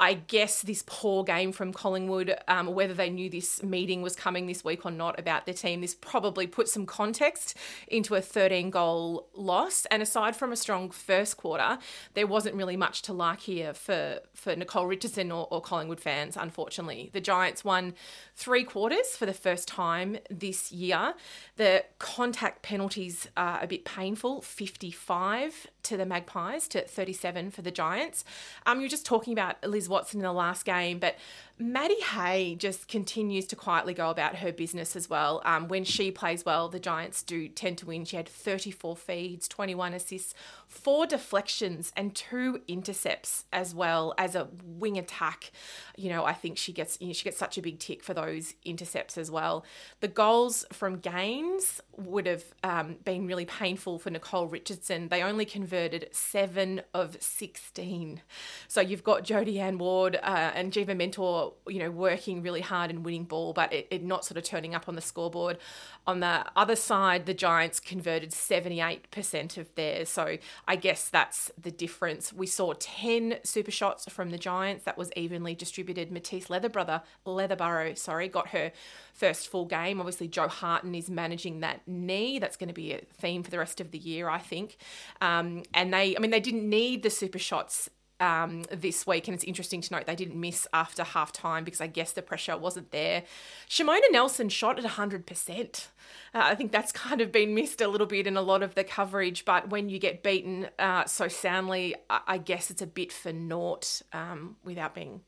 I 0.00 0.14
guess 0.14 0.62
this 0.62 0.82
poor 0.96 1.22
game 1.22 1.52
from 1.52 1.74
Collingwood, 1.74 2.34
um, 2.48 2.68
whether 2.68 2.94
they 2.94 3.10
knew 3.10 3.28
this 3.28 3.62
meeting 3.62 4.00
was 4.00 4.16
coming 4.16 4.46
this 4.46 4.64
week 4.64 4.86
or 4.86 4.90
not 4.90 5.20
about 5.20 5.44
their 5.44 5.54
team, 5.54 5.82
this 5.82 5.94
probably 5.94 6.46
put 6.46 6.70
some 6.70 6.86
context 6.86 7.54
into 7.86 8.14
a 8.14 8.22
13 8.22 8.70
goal 8.70 9.28
loss. 9.34 9.84
And 9.90 10.02
aside 10.02 10.34
from 10.34 10.52
a 10.52 10.56
strong 10.56 10.88
first 10.88 11.36
quarter, 11.36 11.76
there 12.14 12.26
wasn't 12.26 12.54
really 12.54 12.78
much 12.78 13.02
to 13.02 13.12
like 13.12 13.40
here 13.40 13.74
for, 13.74 14.20
for 14.32 14.56
Nicole 14.56 14.86
Richardson 14.86 15.30
or, 15.30 15.46
or 15.50 15.60
Collingwood 15.60 16.00
fans, 16.00 16.34
unfortunately. 16.34 17.10
The 17.12 17.20
Giants 17.20 17.62
won 17.62 17.92
three 18.34 18.64
quarters 18.64 19.18
for 19.18 19.26
the 19.26 19.34
first 19.34 19.68
time 19.68 20.16
this 20.30 20.72
year. 20.72 21.12
The 21.56 21.84
contact 21.98 22.62
penalties 22.62 23.28
are 23.36 23.62
a 23.62 23.66
bit 23.66 23.84
painful 23.84 24.40
55 24.40 25.66
to 25.86 25.96
the 25.96 26.06
Magpies 26.06 26.68
to 26.68 26.82
37 26.82 27.50
for 27.50 27.62
the 27.62 27.70
Giants. 27.70 28.24
Um, 28.66 28.78
you 28.78 28.84
were 28.84 28.90
just 28.90 29.06
talking 29.06 29.32
about 29.32 29.62
Liz 29.64 29.88
Watson 29.88 30.20
in 30.20 30.24
the 30.24 30.32
last 30.32 30.64
game, 30.64 30.98
but 30.98 31.16
Maddie 31.58 32.02
Hay 32.02 32.54
just 32.54 32.86
continues 32.86 33.46
to 33.46 33.56
quietly 33.56 33.94
go 33.94 34.10
about 34.10 34.36
her 34.36 34.52
business 34.52 34.94
as 34.94 35.08
well. 35.08 35.40
Um, 35.46 35.68
when 35.68 35.84
she 35.84 36.10
plays 36.10 36.44
well, 36.44 36.68
the 36.68 36.78
Giants 36.78 37.22
do 37.22 37.48
tend 37.48 37.78
to 37.78 37.86
win. 37.86 38.04
She 38.04 38.16
had 38.16 38.28
34 38.28 38.94
feeds, 38.94 39.48
21 39.48 39.94
assists, 39.94 40.34
four 40.66 41.06
deflections, 41.06 41.92
and 41.96 42.14
two 42.14 42.60
intercepts 42.68 43.46
as 43.54 43.74
well 43.74 44.14
as 44.18 44.34
a 44.34 44.48
wing 44.64 44.98
attack. 44.98 45.50
You 45.96 46.10
know, 46.10 46.26
I 46.26 46.34
think 46.34 46.58
she 46.58 46.74
gets 46.74 47.00
you 47.00 47.06
know, 47.06 47.12
she 47.14 47.24
gets 47.24 47.38
such 47.38 47.56
a 47.56 47.62
big 47.62 47.78
tick 47.78 48.02
for 48.02 48.12
those 48.12 48.52
intercepts 48.62 49.16
as 49.16 49.30
well. 49.30 49.64
The 50.00 50.08
goals 50.08 50.66
from 50.72 50.98
gains 50.98 51.80
would 51.96 52.26
have 52.26 52.44
um, 52.64 52.96
been 53.04 53.26
really 53.26 53.46
painful 53.46 53.98
for 53.98 54.10
Nicole 54.10 54.46
Richardson. 54.46 55.08
They 55.08 55.22
only 55.22 55.46
converted 55.46 56.08
seven 56.12 56.82
of 56.92 57.16
16. 57.20 58.20
So 58.68 58.82
you've 58.82 59.04
got 59.04 59.24
Jodi-Ann 59.24 59.78
Ward 59.78 60.16
uh, 60.22 60.50
and 60.54 60.70
Geva 60.70 60.94
Mentor, 60.94 61.45
you 61.68 61.78
know, 61.78 61.90
working 61.90 62.42
really 62.42 62.60
hard 62.60 62.90
and 62.90 63.04
winning 63.04 63.24
ball, 63.24 63.52
but 63.52 63.72
it, 63.72 63.86
it 63.90 64.02
not 64.02 64.24
sort 64.24 64.38
of 64.38 64.44
turning 64.44 64.74
up 64.74 64.88
on 64.88 64.94
the 64.94 65.00
scoreboard. 65.00 65.58
On 66.06 66.20
the 66.20 66.44
other 66.54 66.76
side, 66.76 67.26
the 67.26 67.34
Giants 67.34 67.80
converted 67.80 68.30
78% 68.30 69.56
of 69.56 69.74
theirs. 69.74 70.08
So 70.08 70.38
I 70.66 70.76
guess 70.76 71.08
that's 71.08 71.50
the 71.60 71.70
difference. 71.70 72.32
We 72.32 72.46
saw 72.46 72.74
10 72.78 73.38
super 73.42 73.70
shots 73.70 74.08
from 74.10 74.30
the 74.30 74.38
Giants. 74.38 74.84
That 74.84 74.96
was 74.96 75.10
evenly 75.16 75.54
distributed. 75.54 76.12
Matisse 76.12 76.48
Leatherbrother, 76.48 77.02
Letherbarrow, 77.26 77.96
sorry, 77.98 78.28
got 78.28 78.48
her 78.48 78.72
first 79.12 79.48
full 79.48 79.64
game. 79.64 80.00
Obviously, 80.00 80.28
Jo 80.28 80.48
Harten 80.48 80.94
is 80.94 81.10
managing 81.10 81.60
that 81.60 81.80
knee. 81.86 82.38
That's 82.38 82.56
going 82.56 82.68
to 82.68 82.74
be 82.74 82.92
a 82.92 83.00
theme 83.18 83.42
for 83.42 83.50
the 83.50 83.58
rest 83.58 83.80
of 83.80 83.90
the 83.90 83.98
year, 83.98 84.28
I 84.28 84.38
think. 84.38 84.76
Um, 85.20 85.64
and 85.74 85.92
they, 85.92 86.16
I 86.16 86.20
mean, 86.20 86.30
they 86.30 86.40
didn't 86.40 86.68
need 86.68 87.02
the 87.02 87.10
super 87.10 87.38
shots 87.38 87.90
um, 88.20 88.62
this 88.70 89.06
week, 89.06 89.28
and 89.28 89.34
it's 89.34 89.44
interesting 89.44 89.80
to 89.82 89.94
note 89.94 90.06
they 90.06 90.16
didn't 90.16 90.38
miss 90.38 90.66
after 90.72 91.04
half 91.04 91.32
time 91.32 91.64
because 91.64 91.80
I 91.80 91.86
guess 91.86 92.12
the 92.12 92.22
pressure 92.22 92.56
wasn't 92.56 92.90
there. 92.90 93.24
Shimona 93.68 94.10
Nelson 94.10 94.48
shot 94.48 94.78
at 94.78 94.84
100%. 94.84 95.86
Uh, 96.34 96.40
I 96.42 96.54
think 96.54 96.72
that's 96.72 96.92
kind 97.06 97.20
of 97.20 97.32
been 97.32 97.54
missed 97.54 97.80
a 97.80 97.88
little 97.88 98.06
bit 98.06 98.26
in 98.26 98.36
a 98.36 98.42
lot 98.42 98.62
of 98.62 98.74
the 98.74 98.84
coverage, 98.84 99.44
but 99.44 99.70
when 99.70 99.88
you 99.88 99.98
get 99.98 100.22
beaten 100.22 100.68
uh, 100.78 101.04
so 101.04 101.28
soundly, 101.28 101.94
I, 102.08 102.20
I 102.26 102.38
guess 102.38 102.70
it's 102.70 102.82
a 102.82 102.86
bit 102.86 103.12
for 103.12 103.32
naught 103.32 104.02
um, 104.12 104.56
without 104.64 104.94
being 104.94 105.22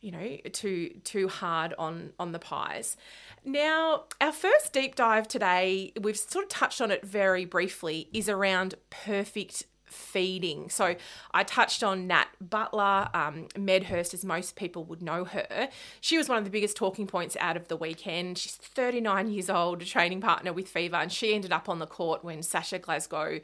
you 0.00 0.12
know 0.12 0.36
too 0.52 0.90
too 1.04 1.26
hard 1.26 1.74
on 1.78 2.12
on 2.18 2.32
the 2.32 2.38
pies 2.38 2.98
now 3.44 4.04
our 4.20 4.30
first 4.30 4.72
deep 4.74 4.94
dive 4.94 5.26
today 5.26 5.90
we've 6.00 6.18
sort 6.18 6.44
of 6.44 6.48
touched 6.50 6.82
on 6.82 6.90
it 6.90 7.04
very 7.04 7.46
briefly 7.46 8.08
is 8.12 8.28
around 8.28 8.74
perfect 8.90 9.64
feeding. 9.86 10.68
So 10.68 10.96
I 11.32 11.42
touched 11.44 11.82
on 11.82 12.06
Nat 12.06 12.26
Butler, 12.40 13.08
um, 13.14 13.48
Medhurst, 13.56 14.14
as 14.14 14.24
most 14.24 14.56
people 14.56 14.84
would 14.84 15.02
know 15.02 15.24
her. 15.24 15.68
She 16.00 16.18
was 16.18 16.28
one 16.28 16.38
of 16.38 16.44
the 16.44 16.50
biggest 16.50 16.76
talking 16.76 17.06
points 17.06 17.36
out 17.40 17.56
of 17.56 17.68
the 17.68 17.76
weekend. 17.76 18.38
She's 18.38 18.56
39 18.56 19.30
years 19.30 19.50
old, 19.50 19.82
a 19.82 19.84
training 19.84 20.20
partner 20.20 20.52
with 20.52 20.68
Fever, 20.68 20.96
and 20.96 21.12
she 21.12 21.34
ended 21.34 21.52
up 21.52 21.68
on 21.68 21.78
the 21.78 21.86
court 21.86 22.24
when 22.24 22.42
Sasha 22.42 22.78
Glasgow, 22.78 23.40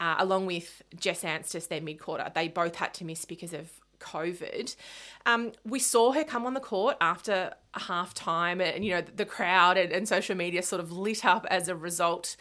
uh, 0.00 0.16
along 0.18 0.46
with 0.46 0.82
Jess 0.98 1.24
Anstice, 1.24 1.66
their 1.68 1.80
mid 1.80 1.98
quarter, 1.98 2.30
they 2.34 2.48
both 2.48 2.76
had 2.76 2.94
to 2.94 3.04
miss 3.04 3.24
because 3.24 3.52
of 3.52 3.70
COVID. 3.98 4.76
Um, 5.24 5.52
we 5.64 5.78
saw 5.78 6.12
her 6.12 6.24
come 6.24 6.46
on 6.46 6.54
the 6.54 6.60
court 6.60 6.96
after 7.00 7.54
half 7.74 8.14
time, 8.14 8.60
and 8.60 8.84
you 8.84 8.92
know 8.92 9.00
the 9.02 9.24
crowd 9.24 9.76
and, 9.76 9.92
and, 9.92 10.08
social 10.08 10.36
media 10.36 10.62
sort 10.62 10.80
of 10.80 10.92
lit 10.92 11.24
up 11.24 11.46
as 11.50 11.68
a 11.68 11.76
result 11.76 12.36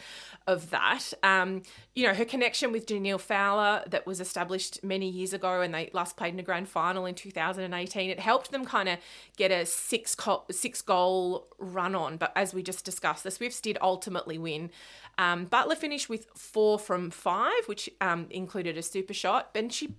of 0.48 0.70
that. 0.70 1.14
Um, 1.24 1.64
you 1.96 2.06
know, 2.06 2.14
her 2.14 2.26
connection 2.26 2.72
with 2.72 2.86
Jhaniele 2.86 3.20
Fowler 3.20 3.84
that 3.88 4.06
was 4.06 4.22
established 4.22 4.84
many 4.84 5.10
years 5.10 5.34
ago 5.34 5.62
and 5.62 5.74
they 5.74 5.90
last 5.94 6.18
played 6.18 6.34
in 6.34 6.40
a 6.40 6.44
grand 6.44 6.70
final 6.70 7.06
in 7.06 7.16
2018. 7.16 8.10
It 8.10 8.20
helped 8.20 8.52
them 8.52 8.66
kind 8.66 8.90
of 8.90 9.00
get 9.38 9.52
a 9.52 9.66
six 9.66 10.14
co- 10.14 10.44
six 10.52 10.82
goal 10.82 11.48
run 11.58 11.96
on. 11.96 12.18
But 12.18 12.32
as 12.36 12.54
we 12.54 12.62
just 12.62 12.86
discussed, 12.86 13.24
the 13.24 13.32
Swifts 13.32 13.60
did 13.60 13.78
ultimately 13.82 14.38
win. 14.38 14.70
Um, 15.18 15.46
Butler 15.46 15.76
finished 15.76 16.10
with 16.10 16.28
four 16.36 16.78
from 16.78 17.10
five, 17.10 17.66
which 17.66 17.90
um, 18.02 18.28
included 18.30 18.78
a 18.78 18.84
super 18.84 19.14
shot. 19.14 19.50
And 19.56 19.74
she, 19.74 19.96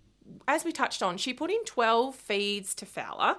as 0.46 0.64
we 0.64 0.70
touched 0.70 1.02
on, 1.02 1.16
she 1.16 1.34
put 1.34 1.50
in 1.50 1.64
12 1.64 2.14
feeds 2.14 2.74
to 2.76 2.86
Fowler, 2.86 3.36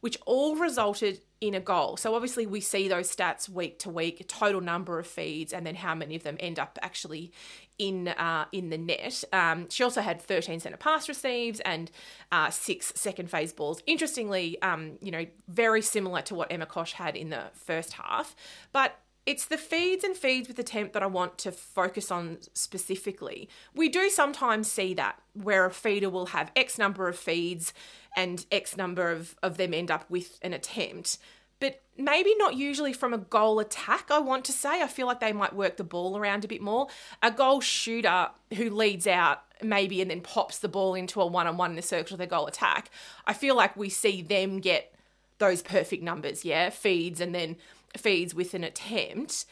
which 0.00 0.18
all 0.26 0.56
resulted 0.56 1.20
in 1.40 1.54
a 1.54 1.60
goal. 1.60 1.96
So 1.96 2.14
obviously 2.14 2.46
we 2.46 2.60
see 2.60 2.88
those 2.88 3.14
stats 3.14 3.48
week 3.48 3.78
to 3.80 3.90
week, 3.90 4.26
total 4.28 4.60
number 4.60 4.98
of 4.98 5.06
feeds, 5.06 5.52
and 5.52 5.66
then 5.66 5.74
how 5.74 5.94
many 5.94 6.14
of 6.16 6.22
them 6.22 6.36
end 6.38 6.58
up 6.58 6.78
actually 6.82 7.32
in 7.78 8.08
uh, 8.08 8.44
in 8.52 8.68
the 8.68 8.76
net. 8.76 9.24
Um, 9.32 9.68
she 9.70 9.82
also 9.82 10.02
had 10.02 10.20
13 10.20 10.60
centre 10.60 10.76
pass 10.76 11.08
receives 11.08 11.60
and 11.60 11.90
uh, 12.30 12.50
six 12.50 12.92
second 12.94 13.30
phase 13.30 13.52
balls. 13.52 13.82
Interestingly, 13.86 14.60
um, 14.60 14.98
you 15.00 15.10
know, 15.10 15.24
very 15.48 15.80
similar 15.80 16.20
to 16.22 16.34
what 16.34 16.52
Emma 16.52 16.66
Cosh 16.66 16.92
had 16.92 17.16
in 17.16 17.30
the 17.30 17.44
first 17.54 17.94
half, 17.94 18.36
but 18.72 18.98
it's 19.30 19.44
the 19.44 19.56
feeds 19.56 20.02
and 20.02 20.16
feeds 20.16 20.48
with 20.48 20.58
attempt 20.58 20.92
that 20.92 21.04
I 21.04 21.06
want 21.06 21.38
to 21.38 21.52
focus 21.52 22.10
on 22.10 22.38
specifically. 22.52 23.48
We 23.72 23.88
do 23.88 24.10
sometimes 24.10 24.68
see 24.68 24.92
that 24.94 25.20
where 25.34 25.64
a 25.64 25.70
feeder 25.70 26.10
will 26.10 26.26
have 26.26 26.50
X 26.56 26.78
number 26.78 27.06
of 27.06 27.16
feeds 27.16 27.72
and 28.16 28.44
X 28.50 28.76
number 28.76 29.08
of, 29.08 29.36
of 29.40 29.56
them 29.56 29.72
end 29.72 29.88
up 29.88 30.10
with 30.10 30.40
an 30.42 30.52
attempt. 30.52 31.18
But 31.60 31.80
maybe 31.96 32.34
not 32.38 32.56
usually 32.56 32.92
from 32.92 33.14
a 33.14 33.18
goal 33.18 33.60
attack, 33.60 34.10
I 34.10 34.18
want 34.18 34.44
to 34.46 34.52
say. 34.52 34.82
I 34.82 34.88
feel 34.88 35.06
like 35.06 35.20
they 35.20 35.32
might 35.32 35.54
work 35.54 35.76
the 35.76 35.84
ball 35.84 36.18
around 36.18 36.44
a 36.44 36.48
bit 36.48 36.60
more. 36.60 36.88
A 37.22 37.30
goal 37.30 37.60
shooter 37.60 38.30
who 38.56 38.68
leads 38.68 39.06
out 39.06 39.42
maybe 39.62 40.02
and 40.02 40.10
then 40.10 40.22
pops 40.22 40.58
the 40.58 40.68
ball 40.68 40.94
into 40.94 41.20
a 41.20 41.26
one 41.26 41.46
on 41.46 41.56
one 41.56 41.70
in 41.70 41.76
the 41.76 41.82
circle 41.82 42.14
of 42.14 42.18
their 42.18 42.26
goal 42.26 42.48
attack, 42.48 42.90
I 43.28 43.32
feel 43.32 43.54
like 43.54 43.76
we 43.76 43.90
see 43.90 44.22
them 44.22 44.58
get 44.58 44.92
those 45.38 45.62
perfect 45.62 46.02
numbers, 46.02 46.44
yeah? 46.44 46.70
Feeds 46.70 47.20
and 47.20 47.32
then 47.32 47.56
feeds 47.96 48.34
with 48.34 48.54
an 48.54 48.64
attempt. 48.64 49.44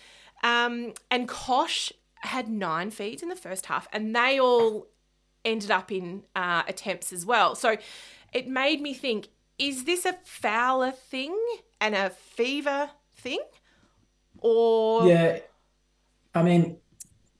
Um, 0.42 0.94
and 1.10 1.28
Cosh 1.28 1.92
had 2.20 2.48
nine 2.48 2.90
feeds 2.90 3.22
in 3.22 3.28
the 3.28 3.36
first 3.36 3.66
half, 3.66 3.88
and 3.92 4.14
they 4.14 4.38
all 4.40 4.86
ended 5.44 5.70
up 5.70 5.90
in 5.90 6.24
uh, 6.34 6.62
attempts 6.68 7.12
as 7.12 7.24
well. 7.24 7.54
So 7.54 7.76
it 8.32 8.48
made 8.48 8.80
me 8.80 8.94
think 8.94 9.28
is 9.58 9.84
this 9.84 10.04
a 10.04 10.16
Fowler 10.24 10.92
thing 10.92 11.36
and 11.80 11.94
a 11.94 12.10
fever 12.10 12.90
thing? 13.16 13.40
Or. 14.38 15.08
Yeah. 15.08 15.40
I 16.34 16.42
mean, 16.42 16.76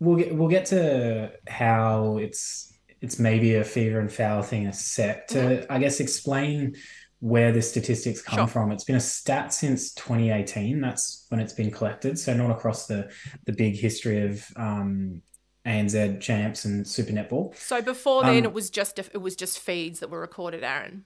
we'll 0.00 0.17
get, 0.17 0.35
we'll 0.35 0.49
get 0.49 0.67
to 0.67 1.33
how 1.47 2.19
it's 2.19 2.73
it's 3.00 3.21
maybe 3.21 3.55
a 3.55 3.64
fever 3.64 4.00
and 4.00 4.12
Fowler 4.12 4.43
thing 4.43 4.67
a 4.67 4.73
set 4.73 5.28
to 5.28 5.38
mm-hmm. 5.38 5.73
I 5.73 5.78
guess 5.78 6.00
explain 6.00 6.75
where 7.21 7.51
the 7.51 7.63
statistics 7.63 8.23
come 8.23 8.39
sure. 8.39 8.47
from. 8.47 8.73
It's 8.73 8.85
been 8.85 8.97
a 8.97 9.01
stat 9.01 9.53
since 9.53 9.93
2018. 9.95 10.81
That's 10.81 11.27
when 11.29 11.41
it's 11.41 11.53
been 11.53 11.71
collected. 11.71 12.19
So 12.19 12.35
not 12.35 12.51
across 12.51 12.87
the 12.87 13.11
the 13.45 13.53
big 13.53 13.77
history 13.77 14.23
of 14.27 14.45
um, 14.57 15.23
ANZ 15.67 16.21
champs 16.21 16.65
and 16.65 16.87
Super 16.87 17.13
Netball. 17.13 17.57
So 17.57 17.83
before 17.83 18.23
then, 18.23 18.39
um, 18.39 18.45
it 18.45 18.53
was 18.53 18.71
just 18.71 18.99
it 18.99 19.21
was 19.21 19.37
just 19.37 19.59
feeds 19.59 20.01
that 20.01 20.11
were 20.11 20.21
recorded, 20.21 20.63
Aaron. 20.63 21.05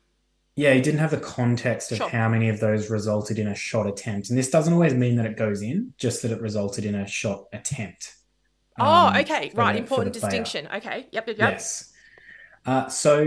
Yeah, 0.55 0.75
he 0.75 0.83
didn't 0.83 1.01
have 1.01 1.11
the 1.11 1.17
context 1.17 1.93
of 1.93 1.99
sure. 1.99 2.11
how 2.11 2.29
many 2.29 2.51
of 2.51 2.61
those 2.61 2.91
resulted 2.91 3.39
in 3.39 3.49
a 3.49 3.55
shot 3.55 3.87
attempt, 3.87 4.29
and 4.29 4.39
this 4.39 4.51
doesn't 4.51 4.73
always 4.73 4.93
mean 4.93 5.17
that 5.17 5.25
it 5.25 5.37
goes 5.37 5.63
in, 5.63 5.95
just 5.97 6.21
that 6.23 6.31
it 6.31 6.43
resulted 6.43 6.85
in 6.85 6.95
a 6.95 7.07
shot 7.07 7.47
attempt. 7.55 8.15
Oh, 8.79 9.07
um, 9.07 9.17
okay, 9.17 9.51
right. 9.55 9.77
Important 9.77 10.13
distinction. 10.13 10.69
Okay, 10.75 11.07
yep, 11.11 11.27
yep, 11.27 11.39
yep. 11.39 11.53
Yes. 11.53 11.92
Uh, 12.65 12.89
so 12.89 13.25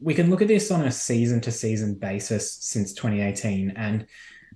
we 0.00 0.14
can 0.14 0.30
look 0.30 0.42
at 0.42 0.48
this 0.48 0.70
on 0.70 0.82
a 0.82 0.90
season 0.90 1.40
to 1.42 1.52
season 1.52 1.94
basis 1.94 2.54
since 2.54 2.94
2018 2.94 3.72
and 3.76 4.06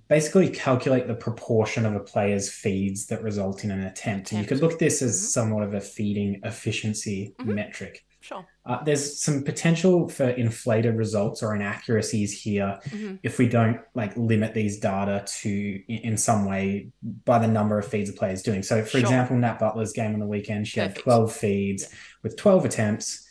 basically 0.07 0.49
calculate 0.49 1.07
the 1.07 1.15
proportion 1.15 1.85
of 1.85 1.95
a 1.95 1.99
player's 1.99 2.51
feeds 2.51 3.05
that 3.07 3.21
result 3.23 3.63
in 3.63 3.71
an 3.71 3.83
attempt. 3.83 4.31
And 4.31 4.41
you 4.41 4.47
could 4.47 4.61
look 4.61 4.73
at 4.73 4.79
this 4.79 5.01
as 5.01 5.15
mm-hmm. 5.15 5.25
somewhat 5.25 5.63
of 5.63 5.73
a 5.73 5.81
feeding 5.81 6.41
efficiency 6.43 7.33
mm-hmm. 7.39 7.55
metric. 7.55 8.03
Sure. 8.19 8.45
Uh, 8.65 8.81
there's 8.83 9.21
some 9.21 9.43
potential 9.43 10.07
for 10.07 10.29
inflated 10.29 10.95
results 10.95 11.43
or 11.43 11.53
inaccuracies 11.53 12.41
here 12.41 12.79
mm-hmm. 12.85 13.15
if 13.21 13.37
we 13.37 13.47
don't 13.47 13.81
like 13.95 14.15
limit 14.15 14.53
these 14.53 14.79
data 14.79 15.25
to 15.41 15.81
in 15.89 16.15
some 16.15 16.45
way 16.45 16.89
by 17.25 17.37
the 17.37 17.47
number 17.47 17.77
of 17.77 17.85
feeds 17.85 18.09
a 18.09 18.13
player 18.13 18.31
is 18.31 18.41
doing. 18.41 18.63
So, 18.63 18.81
for 18.81 18.91
sure. 18.91 18.99
example, 19.01 19.35
Nat 19.35 19.59
Butler's 19.59 19.91
game 19.91 20.13
on 20.13 20.21
the 20.21 20.25
weekend, 20.25 20.67
she 20.67 20.79
Perfect. 20.79 20.99
had 20.99 21.03
12 21.03 21.33
feeds 21.33 21.83
yeah. 21.83 21.97
with 22.23 22.37
12 22.37 22.65
attempts 22.65 23.22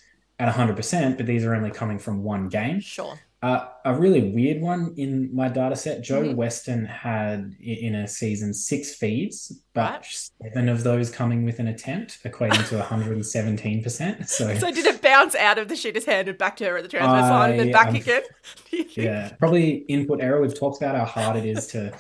at 0.42 0.52
100%, 0.52 1.16
but 1.16 1.26
these 1.26 1.44
are 1.44 1.54
only 1.54 1.70
coming 1.70 1.98
from 1.98 2.22
one 2.22 2.48
game. 2.48 2.80
Sure. 2.80 3.18
Uh, 3.42 3.68
a 3.84 3.94
really 3.94 4.30
weird 4.30 4.60
one 4.60 4.94
in 4.96 5.34
my 5.34 5.48
data 5.48 5.74
set, 5.74 6.00
Jo 6.00 6.22
mm-hmm. 6.22 6.36
Weston 6.36 6.84
had 6.84 7.56
in 7.60 7.96
a 7.96 8.06
season 8.06 8.54
six 8.54 8.94
feeds, 8.94 9.60
but 9.74 10.02
right. 10.02 10.30
seven 10.44 10.68
of 10.68 10.84
those 10.84 11.10
coming 11.10 11.44
with 11.44 11.58
an 11.58 11.66
attempt, 11.66 12.22
equating 12.24 12.68
to 12.68 12.80
117%. 12.80 14.28
So, 14.28 14.54
so 14.56 14.70
did 14.70 14.86
it 14.86 15.02
bounce 15.02 15.34
out 15.34 15.58
of 15.58 15.68
the 15.68 15.76
shooter's 15.76 16.04
hand 16.04 16.28
and 16.28 16.38
back 16.38 16.56
to 16.56 16.64
her 16.66 16.76
at 16.76 16.82
the 16.82 16.88
transfer 16.88 17.30
line 17.30 17.50
and 17.50 17.60
then 17.60 17.72
back 17.72 17.88
I'm, 17.88 17.96
again? 17.96 18.22
yeah, 18.94 19.32
probably 19.38 19.78
input 19.88 20.20
error. 20.20 20.40
We've 20.40 20.58
talked 20.58 20.80
about 20.80 20.96
how 20.96 21.04
hard 21.04 21.36
it 21.36 21.44
is 21.44 21.66
to 21.68 21.92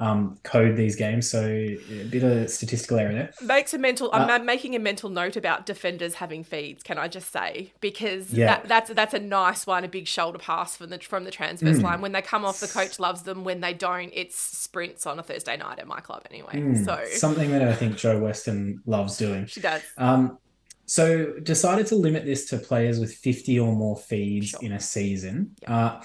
um, 0.00 0.38
code 0.42 0.76
these 0.76 0.96
games. 0.96 1.30
So 1.30 1.44
a 1.44 2.04
bit 2.10 2.22
of 2.24 2.50
statistical 2.50 2.98
error 2.98 3.12
there. 3.12 3.32
Makes 3.42 3.74
a 3.74 3.78
mental. 3.78 4.10
Uh, 4.12 4.26
I'm 4.30 4.46
making 4.46 4.74
a 4.74 4.78
mental 4.78 5.10
note 5.10 5.36
about 5.36 5.66
defenders 5.66 6.14
having 6.14 6.42
feeds. 6.42 6.82
Can 6.82 6.98
I 6.98 7.06
just 7.06 7.30
say 7.30 7.72
because 7.80 8.32
yeah. 8.32 8.46
that, 8.46 8.68
that's 8.68 8.90
that's 8.94 9.14
a 9.14 9.18
nice 9.18 9.66
one, 9.66 9.84
a 9.84 9.88
big 9.88 10.06
shoulder 10.06 10.38
pass 10.38 10.76
from 10.76 10.90
the 10.90 10.98
from 10.98 11.24
the 11.24 11.30
transverse 11.30 11.78
mm. 11.78 11.82
line. 11.82 12.00
When 12.00 12.12
they 12.12 12.22
come 12.22 12.44
off, 12.44 12.60
the 12.60 12.68
coach 12.68 12.98
loves 12.98 13.22
them. 13.22 13.44
When 13.44 13.60
they 13.60 13.74
don't, 13.74 14.10
it's 14.14 14.36
sprints 14.36 15.06
on 15.06 15.18
a 15.18 15.22
Thursday 15.22 15.56
night 15.56 15.78
at 15.78 15.86
my 15.86 16.00
club 16.00 16.26
anyway. 16.30 16.54
Mm. 16.54 16.84
So 16.84 17.04
something 17.12 17.50
that 17.50 17.62
I 17.62 17.74
think 17.74 17.96
Jo 17.96 18.18
Weston 18.18 18.82
loves 18.86 19.18
doing. 19.18 19.46
She 19.46 19.60
does. 19.60 19.82
Um, 19.98 20.38
so 20.86 21.34
decided 21.42 21.86
to 21.88 21.94
limit 21.94 22.24
this 22.24 22.46
to 22.46 22.58
players 22.58 22.98
with 22.98 23.14
50 23.14 23.60
or 23.60 23.72
more 23.76 23.96
feeds 23.96 24.48
sure. 24.48 24.60
in 24.62 24.72
a 24.72 24.80
season. 24.80 25.54
Yep. 25.62 25.70
Uh, 25.70 26.00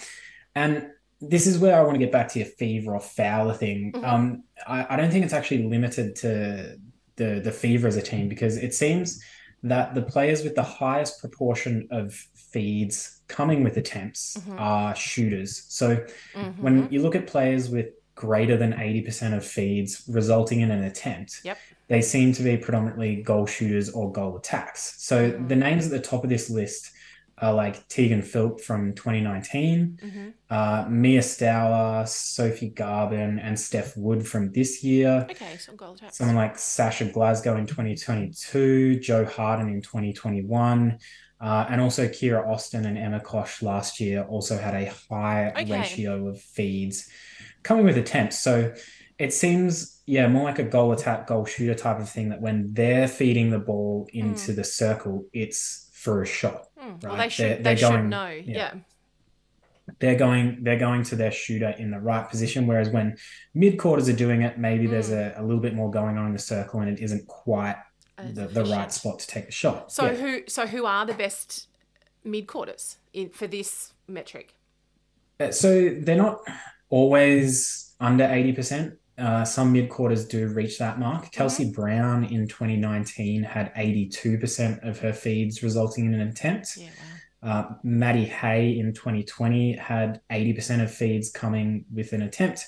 and 0.53 0.91
this 1.21 1.47
is 1.47 1.57
where 1.57 1.79
I 1.79 1.81
want 1.81 1.93
to 1.93 1.99
get 1.99 2.11
back 2.11 2.27
to 2.29 2.39
your 2.39 2.47
fever 2.47 2.93
or 2.93 2.99
Fowler 2.99 3.53
thing. 3.53 3.93
Mm-hmm. 3.93 4.05
Um, 4.05 4.43
I, 4.67 4.93
I, 4.93 4.95
don't 4.95 5.11
think 5.11 5.23
it's 5.23 5.33
actually 5.33 5.63
limited 5.63 6.15
to 6.17 6.77
the 7.15 7.39
the 7.39 7.51
fever 7.51 7.87
as 7.87 7.95
a 7.95 8.01
team 8.01 8.27
because 8.27 8.57
it 8.57 8.73
seems 8.73 9.23
that 9.63 9.95
the 9.95 10.01
players 10.01 10.43
with 10.43 10.55
the 10.55 10.63
highest 10.63 11.19
proportion 11.19 11.87
of 11.89 12.13
feeds 12.13 13.21
coming 13.27 13.63
with 13.63 13.77
attempts 13.77 14.37
mm-hmm. 14.37 14.59
are 14.59 14.95
shooters. 14.95 15.65
So 15.69 15.97
mm-hmm. 16.35 16.61
when 16.61 16.87
you 16.91 17.01
look 17.01 17.15
at 17.15 17.25
players 17.27 17.69
with 17.69 17.87
greater 18.13 18.55
than 18.55 18.73
80% 18.73 19.35
of 19.35 19.45
feeds 19.45 20.03
resulting 20.07 20.61
in 20.61 20.71
an 20.71 20.83
attempt, 20.83 21.41
yep. 21.43 21.57
they 21.87 22.01
seem 22.01 22.31
to 22.33 22.43
be 22.43 22.57
predominantly 22.57 23.23
goal 23.23 23.45
shooters 23.45 23.89
or 23.89 24.11
goal 24.11 24.37
attacks. 24.37 24.95
So 25.03 25.31
mm-hmm. 25.31 25.47
the 25.47 25.55
names 25.55 25.85
at 25.85 25.91
the 25.91 25.99
top 25.99 26.23
of 26.23 26.29
this 26.29 26.49
list 26.49 26.91
are 27.39 27.53
like 27.53 27.87
Tegan 27.89 28.21
Philp 28.21 28.61
from 28.61 28.93
2019, 28.93 29.99
mm-hmm. 30.01 30.29
uh, 30.49 30.85
Mia 30.89 31.21
Stower, 31.21 32.05
Sophie 32.07 32.71
Garbin, 32.71 33.39
and 33.43 33.59
Steph 33.59 33.97
Wood 33.97 34.25
from 34.25 34.51
this 34.53 34.83
year. 34.83 35.27
Okay, 35.29 35.57
some. 35.57 35.77
Someone 36.11 36.35
like 36.35 36.57
Sasha 36.57 37.05
Glasgow 37.05 37.57
in 37.57 37.65
2022, 37.65 38.99
Jo 38.99 39.25
Harten 39.25 39.67
in 39.67 39.81
2021. 39.81 40.97
Uh, 41.41 41.65
and 41.69 41.81
also 41.81 42.07
Kiera 42.07 42.47
Austin 42.47 42.85
and 42.85 42.97
Emma 42.97 43.19
Cosh 43.19 43.61
last 43.61 43.99
year 43.99 44.23
also 44.23 44.57
had 44.57 44.73
a 44.73 44.85
high 45.09 45.51
okay. 45.51 45.79
ratio 45.79 46.29
of 46.29 46.39
feeds 46.39 47.09
coming 47.61 47.83
with 47.83 47.97
attempts. 47.97 48.39
So 48.39 48.73
it 49.19 49.33
seems, 49.33 50.01
yeah, 50.05 50.27
more 50.27 50.43
like 50.43 50.59
a 50.59 50.63
goal 50.63 50.93
attack, 50.93 51.27
goal 51.27 51.45
shooter 51.45 51.75
type 51.75 51.99
of 51.99 52.09
thing 52.09 52.29
that 52.29 52.41
when 52.41 52.73
they're 52.73 53.09
feeding 53.09 53.49
the 53.49 53.59
ball 53.59 54.07
into 54.13 54.53
mm. 54.53 54.55
the 54.55 54.63
circle, 54.63 55.25
it's 55.33 55.84
for 56.05 56.21
a 56.21 56.25
shot. 56.25 56.67
Mm. 56.81 57.03
Right? 57.03 57.03
Well, 57.03 57.17
they 57.17 57.29
should. 57.29 57.45
They're, 57.45 57.57
they 57.57 57.75
they're 57.75 57.89
going, 57.89 58.09
know. 58.09 58.27
Yeah. 58.27 58.57
yeah. 58.57 58.73
They're 59.99 60.15
going. 60.15 60.63
They're 60.63 60.79
going 60.79 61.03
to 61.03 61.15
their 61.15 61.31
shooter 61.31 61.69
in 61.77 61.91
the 61.91 61.99
right 61.99 62.29
position. 62.29 62.67
Whereas 62.67 62.89
when 62.89 63.17
mid 63.53 63.77
quarters 63.77 64.07
are 64.07 64.13
doing 64.13 64.43
it, 64.43 64.57
maybe 64.57 64.85
mm. 64.87 64.91
there's 64.91 65.11
a, 65.11 65.33
a 65.37 65.43
little 65.43 65.61
bit 65.61 65.73
more 65.73 65.91
going 65.91 66.17
on 66.17 66.27
in 66.27 66.33
the 66.33 66.39
circle, 66.39 66.79
and 66.79 66.89
it 66.89 67.01
isn't 67.03 67.27
quite 67.27 67.75
the, 68.17 68.47
the 68.47 68.63
right 68.65 68.91
spot 68.91 69.19
to 69.19 69.27
take 69.27 69.47
the 69.47 69.51
shot. 69.51 69.91
So 69.91 70.05
Yeah. 70.05 70.13
who 70.13 70.43
so 70.47 70.67
who 70.67 70.85
are 70.85 71.05
the 71.05 71.13
best 71.13 71.67
mid 72.23 72.47
quarters 72.47 72.97
in 73.13 73.29
for 73.29 73.47
this 73.47 73.93
metric? 74.07 74.53
Uh, 75.39 75.51
So 75.51 75.69
they're 75.99 76.15
not 76.15 76.39
always 76.89 77.93
under 77.99 78.25
80%. 78.25 78.97
Uh, 79.17 79.45
some 79.45 79.71
mid 79.71 79.89
quarters 79.89 80.25
do 80.25 80.47
reach 80.47 80.77
that 80.77 80.99
mark. 80.99 81.31
Kelsey 81.31 81.71
Browne 81.71 82.25
in 82.25 82.47
2019 82.47 83.43
had 83.43 83.73
82% 83.75 84.87
of 84.87 84.99
her 84.99 85.13
feeds 85.13 85.63
resulting 85.63 86.05
in 86.05 86.13
an 86.13 86.27
attempt. 86.27 86.77
Yeah. 86.77 86.89
Uh, 87.41 87.75
Maddie 87.83 88.25
Hay 88.25 88.77
in 88.77 88.93
2020 88.93 89.73
had 89.77 90.19
80% 90.31 90.83
of 90.83 90.93
feeds 90.93 91.31
coming 91.31 91.85
with 91.93 92.11
an 92.11 92.23
attempt. 92.23 92.65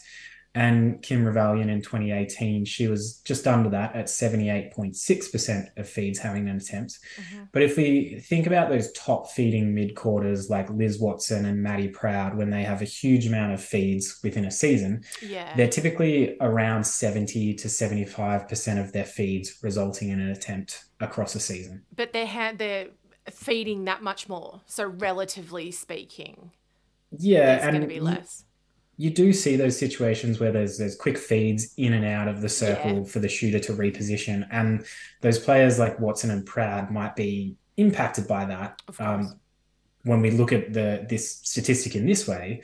And 0.57 1.01
Kim 1.03 1.23
Ravaillion 1.23 1.69
in 1.69 1.81
2018, 1.81 2.65
she 2.65 2.87
was 2.87 3.21
just 3.23 3.45
under 3.47 3.69
that 3.69 3.95
at 3.95 4.05
78.6% 4.07 5.77
of 5.77 5.87
feeds 5.87 6.19
having 6.19 6.49
an 6.49 6.57
attempt. 6.57 6.97
Mm-hmm. 7.17 7.43
But 7.51 7.61
if 7.61 7.77
we 7.77 8.19
think 8.27 8.47
about 8.47 8.69
those 8.69 8.91
top 8.93 9.29
feeding 9.31 9.73
mid 9.75 9.95
quarters 9.95 10.49
like 10.49 10.69
Liz 10.69 10.99
Watson 10.99 11.45
and 11.45 11.61
Maddy 11.61 11.89
Proud, 11.89 12.35
when 12.37 12.49
they 12.49 12.63
have 12.63 12.81
a 12.81 12.85
huge 12.85 13.27
amount 13.27 13.53
of 13.53 13.63
feeds 13.63 14.19
within 14.23 14.45
a 14.45 14.51
season, 14.51 15.03
Yeah. 15.21 15.55
they're 15.55 15.69
typically 15.69 16.37
around 16.41 16.85
70 16.85 17.53
to 17.53 17.67
75% 17.67 18.79
of 18.79 18.91
their 18.93 19.05
feeds 19.05 19.59
resulting 19.61 20.09
in 20.09 20.19
an 20.19 20.29
attempt 20.29 20.85
across 20.99 21.35
a 21.35 21.39
season. 21.39 21.83
but 21.95 22.13
they 22.13 22.25
had 22.25 22.57
they're 22.57 22.87
feeding 23.29 23.85
that 23.85 24.01
much 24.01 24.27
more. 24.29 24.61
So 24.65 24.85
relatively 24.85 25.69
speaking, 25.71 26.51
Yeah, 27.11 27.57
there's 27.57 27.69
going 27.69 27.81
to 27.81 27.87
be 27.87 27.99
less. 27.99 28.43
You 28.98 29.12
do 29.12 29.32
see 29.32 29.56
those 29.56 29.77
situations 29.77 30.39
where 30.39 30.51
there's 30.51 30.77
there's 30.77 30.96
quick 30.96 31.18
feeds 31.18 31.74
in 31.77 31.94
and 31.94 32.04
out 32.06 32.27
of 32.27 32.42
the 32.42 32.50
circle 32.50 33.00
Yeah. 33.00 33.04
for 33.04 33.20
the 33.20 33.30
shooter 33.30 33.60
to 33.60 33.74
reposition, 33.74 34.48
and 34.51 34.86
those 35.22 35.38
players 35.39 35.77
like 35.77 36.00
Watson 36.00 36.32
and 36.32 36.46
Proud 36.46 36.89
might 36.92 37.16
be 37.16 37.56
impacted 37.77 38.27
by 38.27 38.46
that. 38.46 38.82
Um, 39.00 39.39
when 40.04 40.22
we 40.22 40.32
look 40.32 40.51
at 40.51 40.74
the 40.74 41.06
this 41.08 41.30
statistic 41.44 41.96
in 41.96 42.06
this 42.08 42.27
way, 42.27 42.62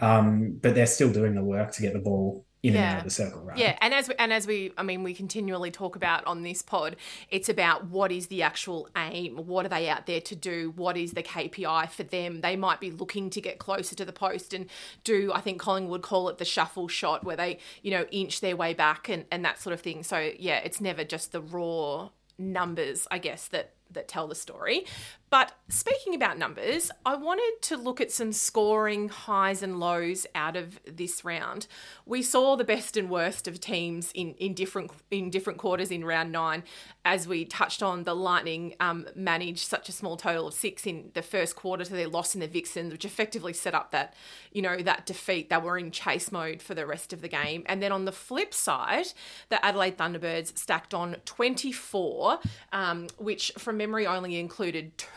um, 0.00 0.58
but 0.62 0.74
they're 0.74 0.86
still 0.86 1.12
doing 1.12 1.34
the 1.34 1.42
work 1.42 1.72
to 1.72 1.82
get 1.82 1.92
the 1.92 1.98
ball 1.98 2.44
in 2.62 2.74
and 2.74 2.84
out 2.84 2.90
Yeah. 2.92 2.98
of 2.98 3.04
the 3.04 3.10
circle, 3.10 3.40
right? 3.42 3.56
Yeah, 3.58 3.78
and 3.80 3.94
as 3.94 4.08
we, 4.08 4.14
and 4.18 4.32
as 4.32 4.46
we, 4.46 4.72
I 4.76 4.82
mean, 4.82 5.02
we 5.02 5.14
continually 5.14 5.70
talk 5.70 5.94
about 5.94 6.24
on 6.26 6.42
this 6.42 6.62
pod, 6.62 6.96
it's 7.30 7.48
about 7.48 7.86
what 7.86 8.10
is 8.10 8.26
the 8.28 8.42
actual 8.42 8.88
aim, 8.96 9.36
what 9.36 9.66
are 9.66 9.68
they 9.68 9.88
out 9.88 10.06
there 10.06 10.20
to 10.22 10.34
do, 10.34 10.72
what 10.74 10.96
is 10.96 11.12
the 11.12 11.22
KPI 11.22 11.90
for 11.90 12.02
them. 12.02 12.40
They 12.40 12.56
might 12.56 12.80
be 12.80 12.90
looking 12.90 13.30
to 13.30 13.40
get 13.40 13.58
closer 13.58 13.94
to 13.94 14.04
the 14.04 14.12
post 14.12 14.52
and 14.54 14.66
do, 15.04 15.30
I 15.34 15.40
think 15.40 15.60
Collingwood 15.60 16.02
call 16.02 16.28
it 16.28 16.38
the 16.38 16.44
shuffle 16.44 16.88
shot, 16.88 17.24
where 17.24 17.36
they, 17.36 17.58
you 17.82 17.90
know, 17.90 18.04
inch 18.10 18.40
their 18.40 18.56
way 18.56 18.74
back 18.74 19.08
and 19.08 19.24
and 19.30 19.44
that 19.44 19.60
sort 19.60 19.74
of 19.74 19.80
thing. 19.80 20.02
So 20.02 20.30
yeah, 20.38 20.58
it's 20.58 20.80
never 20.80 21.04
just 21.04 21.32
the 21.32 21.40
raw 21.40 22.08
numbers, 22.38 23.06
I 23.10 23.18
guess 23.18 23.48
that 23.48 23.72
that 23.92 24.08
tell 24.08 24.26
the 24.26 24.34
story. 24.34 24.84
But 25.28 25.52
speaking 25.68 26.14
about 26.14 26.38
numbers, 26.38 26.92
I 27.04 27.16
wanted 27.16 27.60
to 27.62 27.76
look 27.76 28.00
at 28.00 28.12
some 28.12 28.32
scoring 28.32 29.08
highs 29.08 29.60
and 29.60 29.80
lows 29.80 30.24
out 30.36 30.54
of 30.54 30.78
this 30.86 31.24
round. 31.24 31.66
We 32.04 32.22
saw 32.22 32.54
the 32.54 32.62
best 32.62 32.96
and 32.96 33.10
worst 33.10 33.48
of 33.48 33.58
teams 33.58 34.12
in, 34.14 34.34
in 34.34 34.54
different 34.54 34.92
in 35.10 35.30
different 35.30 35.58
quarters 35.58 35.90
in 35.90 36.04
round 36.04 36.30
nine, 36.30 36.62
as 37.04 37.26
we 37.26 37.44
touched 37.44 37.82
on. 37.82 38.04
The 38.04 38.14
Lightning 38.14 38.76
um, 38.78 39.06
managed 39.16 39.66
such 39.66 39.88
a 39.88 39.92
small 39.92 40.16
total 40.16 40.46
of 40.46 40.54
six 40.54 40.86
in 40.86 41.10
the 41.14 41.22
first 41.22 41.56
quarter 41.56 41.84
to 41.84 41.92
their 41.92 42.08
loss 42.08 42.34
in 42.34 42.40
the 42.40 42.46
Vixens, 42.46 42.92
which 42.92 43.04
effectively 43.04 43.52
set 43.52 43.74
up 43.74 43.90
that 43.90 44.14
you 44.52 44.62
know 44.62 44.76
that 44.76 45.06
defeat. 45.06 45.50
They 45.50 45.58
were 45.58 45.76
in 45.76 45.90
chase 45.90 46.30
mode 46.30 46.62
for 46.62 46.76
the 46.76 46.86
rest 46.86 47.12
of 47.12 47.20
the 47.20 47.28
game. 47.28 47.64
And 47.66 47.82
then 47.82 47.90
on 47.90 48.04
the 48.04 48.12
flip 48.12 48.54
side, 48.54 49.06
the 49.48 49.64
Adelaide 49.64 49.98
Thunderbirds 49.98 50.56
stacked 50.56 50.94
on 50.94 51.16
24, 51.24 52.38
um, 52.72 53.08
which 53.18 53.50
from 53.58 53.76
memory 53.76 54.06
only 54.06 54.38
included 54.38 54.96
two 54.96 55.15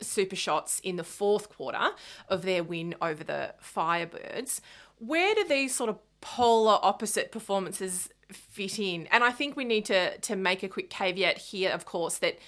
super 0.00 0.36
shots 0.36 0.80
in 0.80 0.96
the 0.96 1.04
fourth 1.04 1.48
quarter 1.48 1.90
of 2.28 2.42
their 2.42 2.62
win 2.62 2.94
over 3.00 3.24
the 3.24 3.54
Firebirds. 3.62 4.60
Where 4.98 5.34
do 5.34 5.44
these 5.48 5.74
sort 5.74 5.90
of 5.90 5.98
polar 6.20 6.78
opposite 6.82 7.32
performances 7.32 8.08
fit 8.30 8.78
in? 8.78 9.06
And 9.10 9.24
I 9.24 9.30
think 9.30 9.56
we 9.56 9.64
need 9.64 9.84
to 9.86 10.18
to 10.18 10.36
make 10.36 10.62
a 10.62 10.68
quick 10.68 10.90
caveat 10.90 11.38
here, 11.38 11.70
of 11.70 11.84
course, 11.84 12.18
that 12.18 12.38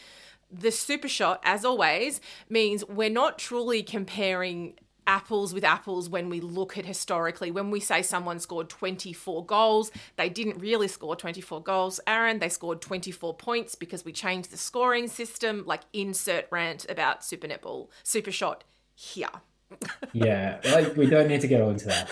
the 0.51 0.71
super 0.71 1.09
shot, 1.09 1.41
as 1.45 1.65
always, 1.65 2.21
means 2.49 2.85
we're 2.87 3.11
not 3.11 3.39
truly 3.39 3.83
comparing 3.83 4.75
apples 5.07 5.53
with 5.55 5.65
apples 5.65 6.09
when 6.09 6.29
we 6.29 6.41
look 6.41 6.77
at 6.77 6.87
historically. 6.87 7.51
When 7.51 7.71
we 7.71 7.81
say 7.81 8.03
someone 8.03 8.39
scored 8.39 8.69
24 8.69 9.45
goals, 9.47 9.91
they 10.17 10.29
didn't 10.29 10.59
really 10.59 10.89
score 10.89 11.17
24 11.17 11.63
goals, 11.63 12.01
Aaron. 12.07 12.39
They 12.39 12.49
scored 12.49 12.81
24 12.81 13.35
points 13.35 13.75
because 13.75 14.05
we 14.05 14.13
changed 14.13 14.51
the 14.51 14.57
scoring 14.57 15.09
system. 15.09 15.65
Like, 15.67 15.83
insert 15.93 16.47
rant 16.51 16.87
about 16.89 17.25
Super 17.25 17.47
Netball, 17.47 17.89
Super 18.03 18.33
Shot 18.33 18.65
here. 18.95 19.29
Yeah, 20.13 20.61
like 20.65 20.97
we 20.97 21.07
don't 21.07 21.29
need 21.29 21.41
to 21.41 21.49
get 21.49 21.61
all 21.61 21.71
into 21.71 21.87
that. 21.87 22.09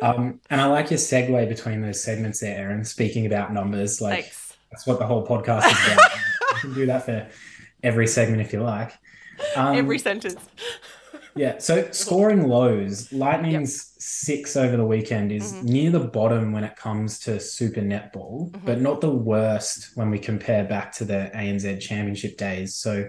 Um, 0.00 0.40
and 0.50 0.60
I 0.60 0.66
like 0.66 0.90
your 0.90 0.98
segue 0.98 1.48
between 1.48 1.80
those 1.80 2.02
segments 2.02 2.40
there, 2.40 2.56
Aaron. 2.56 2.84
Speaking 2.84 3.26
about 3.26 3.52
numbers, 3.52 4.00
like 4.00 4.24
Thanks. 4.24 4.56
that's 4.70 4.86
what 4.86 4.98
the 4.98 5.06
whole 5.06 5.26
podcast 5.26 5.66
is 5.70 5.92
about. 5.92 6.10
you 6.54 6.60
can 6.60 6.74
do 6.74 6.86
that 6.86 7.04
for 7.06 7.28
every 7.82 8.06
segment 8.06 8.40
if 8.40 8.52
you 8.52 8.62
like. 8.62 8.92
Um, 9.56 9.76
Every 9.76 9.98
sentence. 9.98 10.36
Yeah, 11.40 11.56
so 11.56 11.90
scoring 11.92 12.46
lows, 12.48 13.10
Lightning's 13.12 13.94
six 13.98 14.56
over 14.56 14.76
the 14.76 14.84
weekend 14.84 15.32
is 15.32 15.54
Mm-hmm. 15.54 15.66
near 15.66 15.90
the 15.90 16.00
bottom 16.00 16.52
when 16.52 16.64
it 16.64 16.76
comes 16.76 17.18
to 17.20 17.40
Super 17.40 17.80
Netball, 17.80 18.54
but 18.64 18.80
not 18.82 19.00
the 19.00 19.10
worst 19.10 19.92
when 19.96 20.10
we 20.10 20.18
compare 20.18 20.64
back 20.64 20.92
to 20.96 21.04
the 21.06 21.30
ANZ 21.34 21.80
Championship 21.80 22.36
days. 22.36 22.74
So 22.74 23.08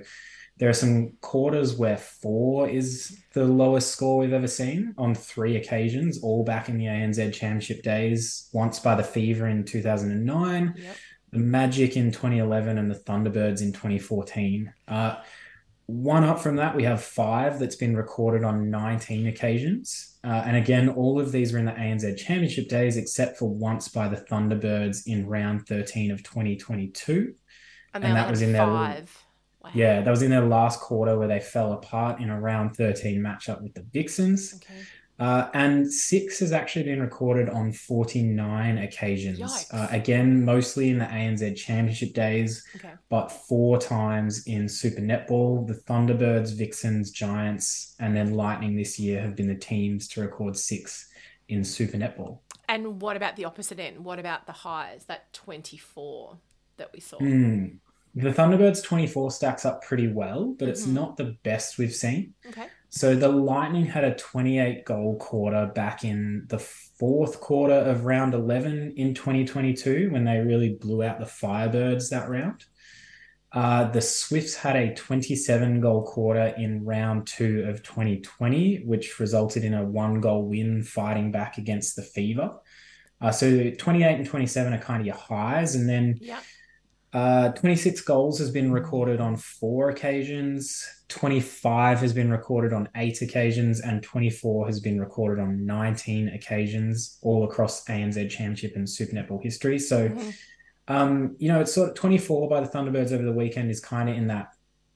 there 0.60 0.70
are 0.70 0.74
some 0.86 1.12
quarters 1.20 1.76
where 1.76 1.98
four 1.98 2.70
is 2.70 3.18
the 3.34 3.44
lowest 3.44 3.92
score 3.92 4.20
we've 4.20 4.32
ever 4.32 4.48
seen 4.48 4.94
on 4.98 5.14
three 5.14 5.58
occasions, 5.58 6.24
all 6.24 6.46
back 6.46 6.70
in 6.70 6.78
the 6.78 6.86
ANZ 6.86 7.34
Championship 7.34 7.84
days, 7.84 8.48
once 8.54 8.80
by 8.80 8.96
the 8.96 9.04
Fever 9.04 9.48
in 9.48 9.66
2009, 9.66 10.74
Yep. 10.78 10.96
the 11.34 11.40
Magic 11.40 11.98
in 11.98 12.12
2011, 12.14 12.78
and 12.78 12.90
the 12.90 12.96
Thunderbirds 12.96 13.62
in 13.62 13.74
2014. 13.74 14.72
Uh, 14.88 15.16
one 15.92 16.24
up 16.24 16.40
from 16.40 16.56
that, 16.56 16.76
we 16.76 16.84
have 16.84 17.04
five 17.04 17.60
that's 17.60 17.76
been 17.76 17.96
recorded 17.96 18.44
on 18.44 18.70
19 18.70 19.28
occasions. 19.28 20.18
Uh, 20.24 20.44
and 20.46 20.56
again, 20.56 20.90
all 20.90 21.20
of 21.20 21.32
these 21.32 21.52
were 21.52 21.60
in 21.60 21.66
the 21.66 21.72
ANZ 21.72 22.18
Championship 22.18 22.70
days, 22.70 22.98
except 22.98 23.38
for 23.38 23.50
once 23.50 23.88
by 23.88 24.08
the 24.08 24.18
Thunderbirds 24.18 25.04
in 25.08 25.28
round 25.28 25.68
13 25.68 26.12
of 26.12 26.24
2022. 26.24 27.34
And, 27.94 28.04
and 28.04 28.16
that 28.16 28.30
was 28.30 28.42
in 28.42 28.54
their- 28.54 28.62
Wow. 29.64 29.70
Yeah, 29.76 30.02
that 30.02 30.10
was 30.10 30.24
in 30.24 30.32
their 30.32 30.46
last 30.46 30.80
quarter 30.80 31.20
where 31.20 31.28
they 31.28 31.40
fell 31.40 31.74
apart 31.74 32.20
in 32.20 32.30
a 32.32 32.40
round 32.40 32.76
13 32.76 33.20
matchup 33.22 33.62
with 33.62 33.76
the 33.76 33.84
Vixens. 33.94 34.56
Okay. 34.56 34.80
Uh, 35.22 35.50
and 35.54 35.92
six 35.94 36.40
has 36.40 36.52
actually 36.52 36.82
been 36.82 37.00
recorded 37.00 37.48
on 37.48 37.72
49 37.72 38.80
occasions. 38.80 39.68
Uh, 39.72 39.88
again, 39.92 40.44
mostly 40.44 40.90
in 40.90 40.98
the 40.98 41.06
ANZ 41.06 41.56
Championship 41.56 42.14
days 42.14 42.66
Okay. 42.76 42.94
but 43.08 43.28
four 43.32 43.78
times 43.78 44.44
in 44.48 44.68
Super 44.68 45.02
Netball. 45.02 45.68
The 45.68 45.76
Thunderbirds, 45.76 46.58
Vixens, 46.58 47.12
Giants, 47.12 47.96
and 48.00 48.16
then 48.18 48.34
Lightning 48.34 48.76
this 48.76 48.98
year 48.98 49.22
have 49.22 49.36
been 49.36 49.48
the 49.48 49.54
teams 49.54 50.08
to 50.10 50.22
record 50.22 50.58
six 50.58 51.08
in 51.50 51.64
Super 51.64 51.98
Netball. 51.98 52.40
And 52.68 53.00
what 53.00 53.16
about 53.16 53.36
the 53.36 53.46
opposite 53.46 53.80
end? 53.80 54.04
What 54.04 54.18
about 54.18 54.48
the 54.48 54.54
highs, 54.54 55.06
that 55.06 55.32
24 55.34 56.40
that 56.78 56.90
we 56.94 57.00
saw? 57.00 57.20
Hmm. 57.20 57.66
The 58.16 58.32
Thunderbirds 58.32 58.84
24 58.84 59.30
stacks 59.32 59.66
up 59.66 59.84
pretty 59.84 60.08
well, 60.08 60.56
but 60.58 60.68
it's 60.68 60.86
Mhm. 60.88 60.94
not 60.94 61.18
the 61.18 61.38
best 61.44 61.78
we've 61.78 61.94
seen. 61.94 62.34
Okay. 62.50 62.66
So 62.94 63.16
the 63.16 63.30
Lightning 63.30 63.86
had 63.86 64.04
a 64.04 64.16
28 64.16 64.84
goal 64.84 65.18
quarter 65.18 65.72
back 65.74 66.04
in 66.04 66.46
the 66.50 66.60
fourth 66.60 67.40
quarter 67.40 67.74
of 67.74 68.04
round 68.04 68.34
11 68.34 68.96
in 68.98 69.14
2022 69.14 70.10
when 70.12 70.26
they 70.26 70.40
really 70.40 70.74
blew 70.74 71.02
out 71.02 71.20
the 71.20 71.26
Firebirds 71.26 72.10
that 72.10 72.30
round. 72.30 72.66
Uh, 73.54 73.90
the 73.92 74.02
Swifts 74.02 74.56
had 74.56 74.76
a 74.76 74.94
27 74.94 75.80
goal 75.80 76.04
quarter 76.04 76.54
in 76.58 76.84
round 76.84 77.28
two 77.28 77.66
of 77.70 77.82
2020, 77.82 78.84
which 78.84 79.22
resulted 79.22 79.64
in 79.64 79.74
a 79.74 79.86
one 79.86 80.20
goal 80.20 80.50
win 80.50 80.84
fighting 80.84 81.32
back 81.32 81.58
against 81.58 81.96
the 81.96 82.04
Fever. 82.04 82.56
Uh, 83.22 83.32
so 83.32 83.72
28 83.72 84.16
and 84.16 84.26
27 84.26 84.74
are 84.74 84.78
kind 84.78 85.00
of 85.00 85.06
your 85.06 85.16
highs. 85.16 85.76
And 85.76 85.88
then 85.88 86.18
Yeah. 86.20 86.40
Uh, 87.14 87.50
26 87.50 88.02
goals 88.02 88.40
has 88.40 88.52
been 88.52 88.72
recorded 88.72 89.20
on 89.20 89.36
four 89.36 89.90
occasions. 89.90 90.86
25 91.10 92.00
has 92.00 92.14
been 92.14 92.32
recorded 92.32 92.72
on 92.72 92.88
eight 92.96 93.22
occasions, 93.22 93.82
and 93.82 94.02
24 94.02 94.66
has 94.68 94.80
been 94.80 95.00
recorded 95.00 95.42
on 95.42 95.66
19 95.66 96.30
occasions, 96.30 97.18
all 97.22 97.44
across 97.44 97.84
ANZ 97.86 98.30
Championship 98.30 98.74
and 98.76 98.90
Super 98.90 99.14
Netball 99.16 99.44
history. 99.44 99.78
So, 99.78 100.08
Mhm. 100.08 100.34
um, 100.88 101.36
you 101.38 101.50
know, 101.50 101.60
it's 101.60 101.74
sort 101.74 101.90
of 101.90 101.96
24 101.96 102.48
by 102.48 102.62
the 102.62 102.68
Thunderbirds 102.68 103.12
over 103.12 103.24
the 103.24 103.34
weekend 103.34 103.70
is 103.70 103.82
kind 103.82 104.10
of 104.10 104.16
in 104.16 104.28
that 104.28 104.54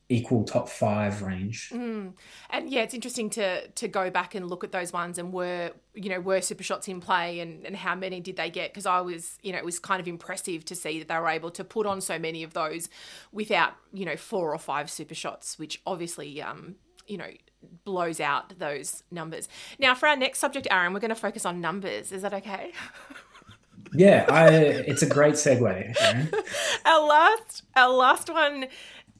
equal 0.07 0.43
top 0.43 0.69
five 0.69 1.21
range. 1.21 1.69
Mm. 1.73 2.13
And 2.49 2.69
yeah, 2.69 2.81
it's 2.81 2.93
interesting 2.93 3.29
to 3.31 3.67
to 3.67 3.87
go 3.87 4.09
back 4.09 4.35
and 4.35 4.49
look 4.49 4.63
at 4.63 4.71
those 4.71 4.93
ones 4.93 5.17
and 5.17 5.33
were 5.33 5.71
you 5.93 6.09
know 6.09 6.19
were 6.19 6.41
super 6.41 6.63
shots 6.63 6.87
in 6.87 7.01
play 7.01 7.39
and 7.39 7.65
and 7.65 7.75
how 7.75 7.95
many 7.95 8.19
did 8.19 8.35
they 8.35 8.49
get? 8.49 8.71
Because 8.71 8.85
I 8.85 9.01
was 9.01 9.39
you 9.41 9.51
know 9.51 9.57
it 9.57 9.65
was 9.65 9.79
kind 9.79 9.99
of 9.99 10.07
impressive 10.07 10.63
to 10.65 10.75
see 10.75 10.99
that 10.99 11.07
they 11.07 11.17
were 11.17 11.29
able 11.29 11.51
to 11.51 11.63
put 11.63 11.85
on 11.85 12.01
so 12.01 12.19
many 12.19 12.43
of 12.43 12.53
those 12.53 12.89
without 13.31 13.73
you 13.93 14.05
know 14.05 14.15
four 14.15 14.53
or 14.53 14.59
five 14.59 14.89
super 14.89 15.15
shots, 15.15 15.57
which 15.57 15.81
obviously 15.85 16.41
um 16.41 16.75
you 17.07 17.17
know 17.17 17.29
blows 17.83 18.19
out 18.19 18.57
those 18.59 19.03
numbers. 19.09 19.47
Now 19.79 19.95
for 19.95 20.07
our 20.07 20.15
next 20.15 20.39
subject, 20.39 20.67
Aaron, 20.69 20.93
we're 20.93 20.99
going 20.99 21.09
to 21.09 21.15
focus 21.15 21.45
on 21.45 21.61
numbers. 21.61 22.11
Is 22.11 22.21
that 22.21 22.33
okay? 22.33 22.73
Yeah, 23.93 24.25
I, 24.29 24.49
it's 24.49 25.03
a 25.03 25.05
great 25.05 25.35
segue. 25.35 25.95
Our 26.85 27.07
last 27.07 27.63
our 27.75 27.91
last 27.91 28.29
one 28.29 28.65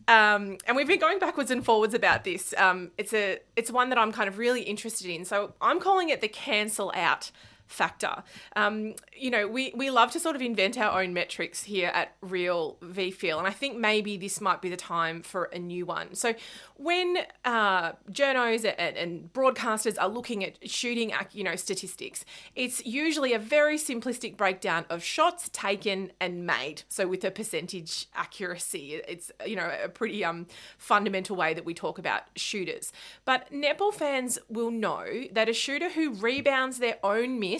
um, 0.07 0.57
and 0.65 0.75
we've 0.75 0.87
been 0.87 0.99
going 0.99 1.19
backwards 1.19 1.51
and 1.51 1.63
forwards 1.63 1.93
about 1.93 2.23
this. 2.23 2.53
Um, 2.57 2.91
it's 2.97 3.13
a 3.13 3.39
it's 3.55 3.71
one 3.71 3.89
that 3.89 3.97
I'm 3.97 4.11
kind 4.11 4.27
of 4.27 4.37
really 4.37 4.61
interested 4.61 5.07
in. 5.07 5.25
So 5.25 5.53
I'm 5.61 5.79
calling 5.79 6.09
it 6.09 6.21
the 6.21 6.27
cancel 6.27 6.91
out 6.95 7.31
factor. 7.67 8.23
Um, 8.55 8.93
you 9.15 9.31
know, 9.31 9.47
we, 9.47 9.73
we 9.75 9.89
love 9.89 10.11
to 10.11 10.19
sort 10.19 10.35
of 10.35 10.41
invent 10.41 10.77
our 10.77 11.01
own 11.01 11.13
metrics 11.13 11.63
here 11.63 11.91
at 11.93 12.15
Real 12.21 12.77
VFeel, 12.81 13.37
and 13.37 13.47
I 13.47 13.51
think 13.51 13.77
maybe 13.77 14.17
this 14.17 14.39
might 14.39 14.61
be 14.61 14.69
the 14.69 14.77
time 14.77 15.21
for 15.21 15.45
a 15.45 15.59
new 15.59 15.85
one. 15.85 16.15
So, 16.15 16.33
when 16.77 17.17
uh, 17.43 17.93
journos 18.11 18.65
and, 18.77 18.97
and 18.97 19.33
broadcasters 19.33 19.95
are 19.99 20.09
looking 20.09 20.43
at 20.43 20.69
shooting, 20.69 21.13
you 21.31 21.43
know, 21.43 21.55
statistics, 21.55 22.25
it's 22.55 22.85
usually 22.85 23.33
a 23.33 23.39
very 23.39 23.77
simplistic 23.77 24.37
breakdown 24.37 24.85
of 24.89 25.03
shots 25.03 25.49
taken 25.53 26.11
and 26.19 26.45
made. 26.45 26.83
So, 26.87 27.07
with 27.07 27.23
a 27.23 27.31
percentage 27.31 28.07
accuracy, 28.13 29.01
it's 29.07 29.31
you 29.45 29.55
know 29.55 29.71
a 29.83 29.89
pretty 29.89 30.23
um 30.23 30.47
fundamental 30.77 31.35
way 31.35 31.53
that 31.53 31.65
we 31.65 31.73
talk 31.73 31.97
about 31.97 32.23
shooters. 32.35 32.91
But 33.23 33.51
netball 33.51 33.93
fans 33.93 34.37
will 34.49 34.71
know 34.71 35.05
that 35.31 35.49
a 35.49 35.53
shooter 35.53 35.89
who 35.89 36.11
rebounds 36.11 36.79
their 36.79 36.97
own 37.03 37.39
miss 37.39 37.54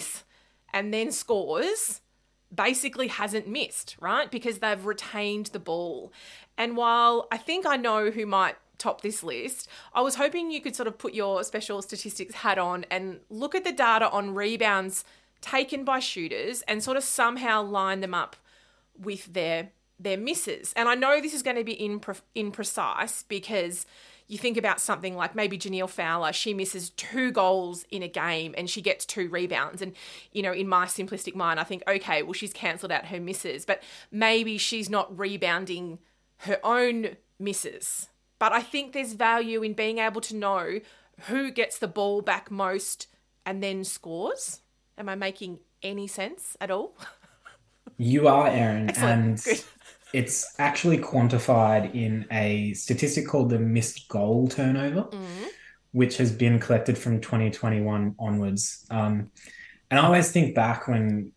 and 0.72 0.92
then 0.92 1.10
scores 1.10 2.00
basically 2.54 3.08
hasn't 3.08 3.48
missed, 3.48 3.96
right? 4.00 4.30
Because 4.30 4.58
they've 4.58 4.84
retained 4.84 5.46
the 5.46 5.58
ball. 5.58 6.12
And 6.56 6.76
while 6.76 7.28
I 7.30 7.38
think 7.38 7.66
I 7.66 7.76
know 7.76 8.10
who 8.10 8.26
might 8.26 8.56
top 8.78 9.00
this 9.00 9.22
list, 9.22 9.68
I 9.94 10.00
was 10.00 10.16
hoping 10.16 10.50
you 10.50 10.60
could 10.60 10.76
sort 10.76 10.86
of 10.86 10.98
put 10.98 11.14
your 11.14 11.42
special 11.44 11.82
statistics 11.82 12.34
hat 12.34 12.58
on 12.58 12.84
and 12.90 13.20
look 13.30 13.54
at 13.54 13.64
the 13.64 13.72
data 13.72 14.10
on 14.10 14.34
rebounds 14.34 15.04
taken 15.40 15.84
by 15.84 15.98
shooters 15.98 16.62
and 16.62 16.82
sort 16.82 16.96
of 16.96 17.04
somehow 17.04 17.62
line 17.62 18.00
them 18.00 18.14
up 18.14 18.36
with 18.98 19.32
their 19.32 19.70
their 19.98 20.18
misses. 20.18 20.74
And 20.76 20.90
I 20.90 20.94
know 20.94 21.20
this 21.20 21.32
is 21.32 21.42
going 21.42 21.56
to 21.56 21.64
be 21.64 21.76
impre- 21.76 22.20
imprecise 22.34 23.24
because 23.28 23.86
you 24.28 24.38
think 24.38 24.56
about 24.56 24.80
something 24.80 25.14
like 25.14 25.34
maybe 25.34 25.56
Jhaniele 25.56 25.88
Fowler, 25.88 26.32
she 26.32 26.52
misses 26.52 26.90
two 26.90 27.30
goals 27.30 27.84
in 27.90 28.02
a 28.02 28.08
game 28.08 28.54
and 28.58 28.68
she 28.68 28.82
gets 28.82 29.04
two 29.04 29.28
rebounds. 29.28 29.80
And, 29.82 29.92
you 30.32 30.42
know, 30.42 30.52
in 30.52 30.68
my 30.68 30.86
simplistic 30.86 31.34
mind, 31.34 31.60
I 31.60 31.64
think, 31.64 31.82
okay, 31.86 32.22
well, 32.22 32.32
she's 32.32 32.52
cancelled 32.52 32.92
out 32.92 33.06
her 33.06 33.20
misses, 33.20 33.64
but 33.64 33.82
maybe 34.10 34.58
she's 34.58 34.90
not 34.90 35.16
rebounding 35.16 35.98
her 36.38 36.58
own 36.64 37.16
misses. 37.38 38.08
But 38.38 38.52
I 38.52 38.60
think 38.60 38.92
there's 38.92 39.12
value 39.12 39.62
in 39.62 39.74
being 39.74 39.98
able 39.98 40.20
to 40.22 40.36
know 40.36 40.80
who 41.28 41.50
gets 41.50 41.78
the 41.78 41.88
ball 41.88 42.20
back 42.20 42.50
most 42.50 43.06
and 43.44 43.62
then 43.62 43.84
scores. 43.84 44.60
Am 44.98 45.08
I 45.08 45.14
making 45.14 45.60
any 45.82 46.06
sense 46.08 46.56
at 46.60 46.70
all? 46.70 46.94
You 47.98 48.28
are, 48.28 48.48
Aaron. 48.48 48.90
Excellent. 48.90 49.24
And 49.24 49.42
Good. 49.42 49.64
It's 50.16 50.54
actually 50.58 50.96
quantified 50.98 51.94
in 51.94 52.26
a 52.30 52.72
statistic 52.72 53.26
called 53.26 53.50
the 53.50 53.58
missed 53.58 54.08
goal 54.08 54.48
turnover, 54.48 55.02
Mm. 55.12 55.46
which 55.92 56.16
has 56.16 56.32
been 56.32 56.58
collected 56.58 56.96
from 56.96 57.20
2021 57.20 58.14
onwards. 58.18 58.86
Um, 58.90 59.30
and 59.90 60.00
I 60.00 60.04
always 60.04 60.32
think 60.32 60.54
back 60.54 60.88
when, 60.88 61.32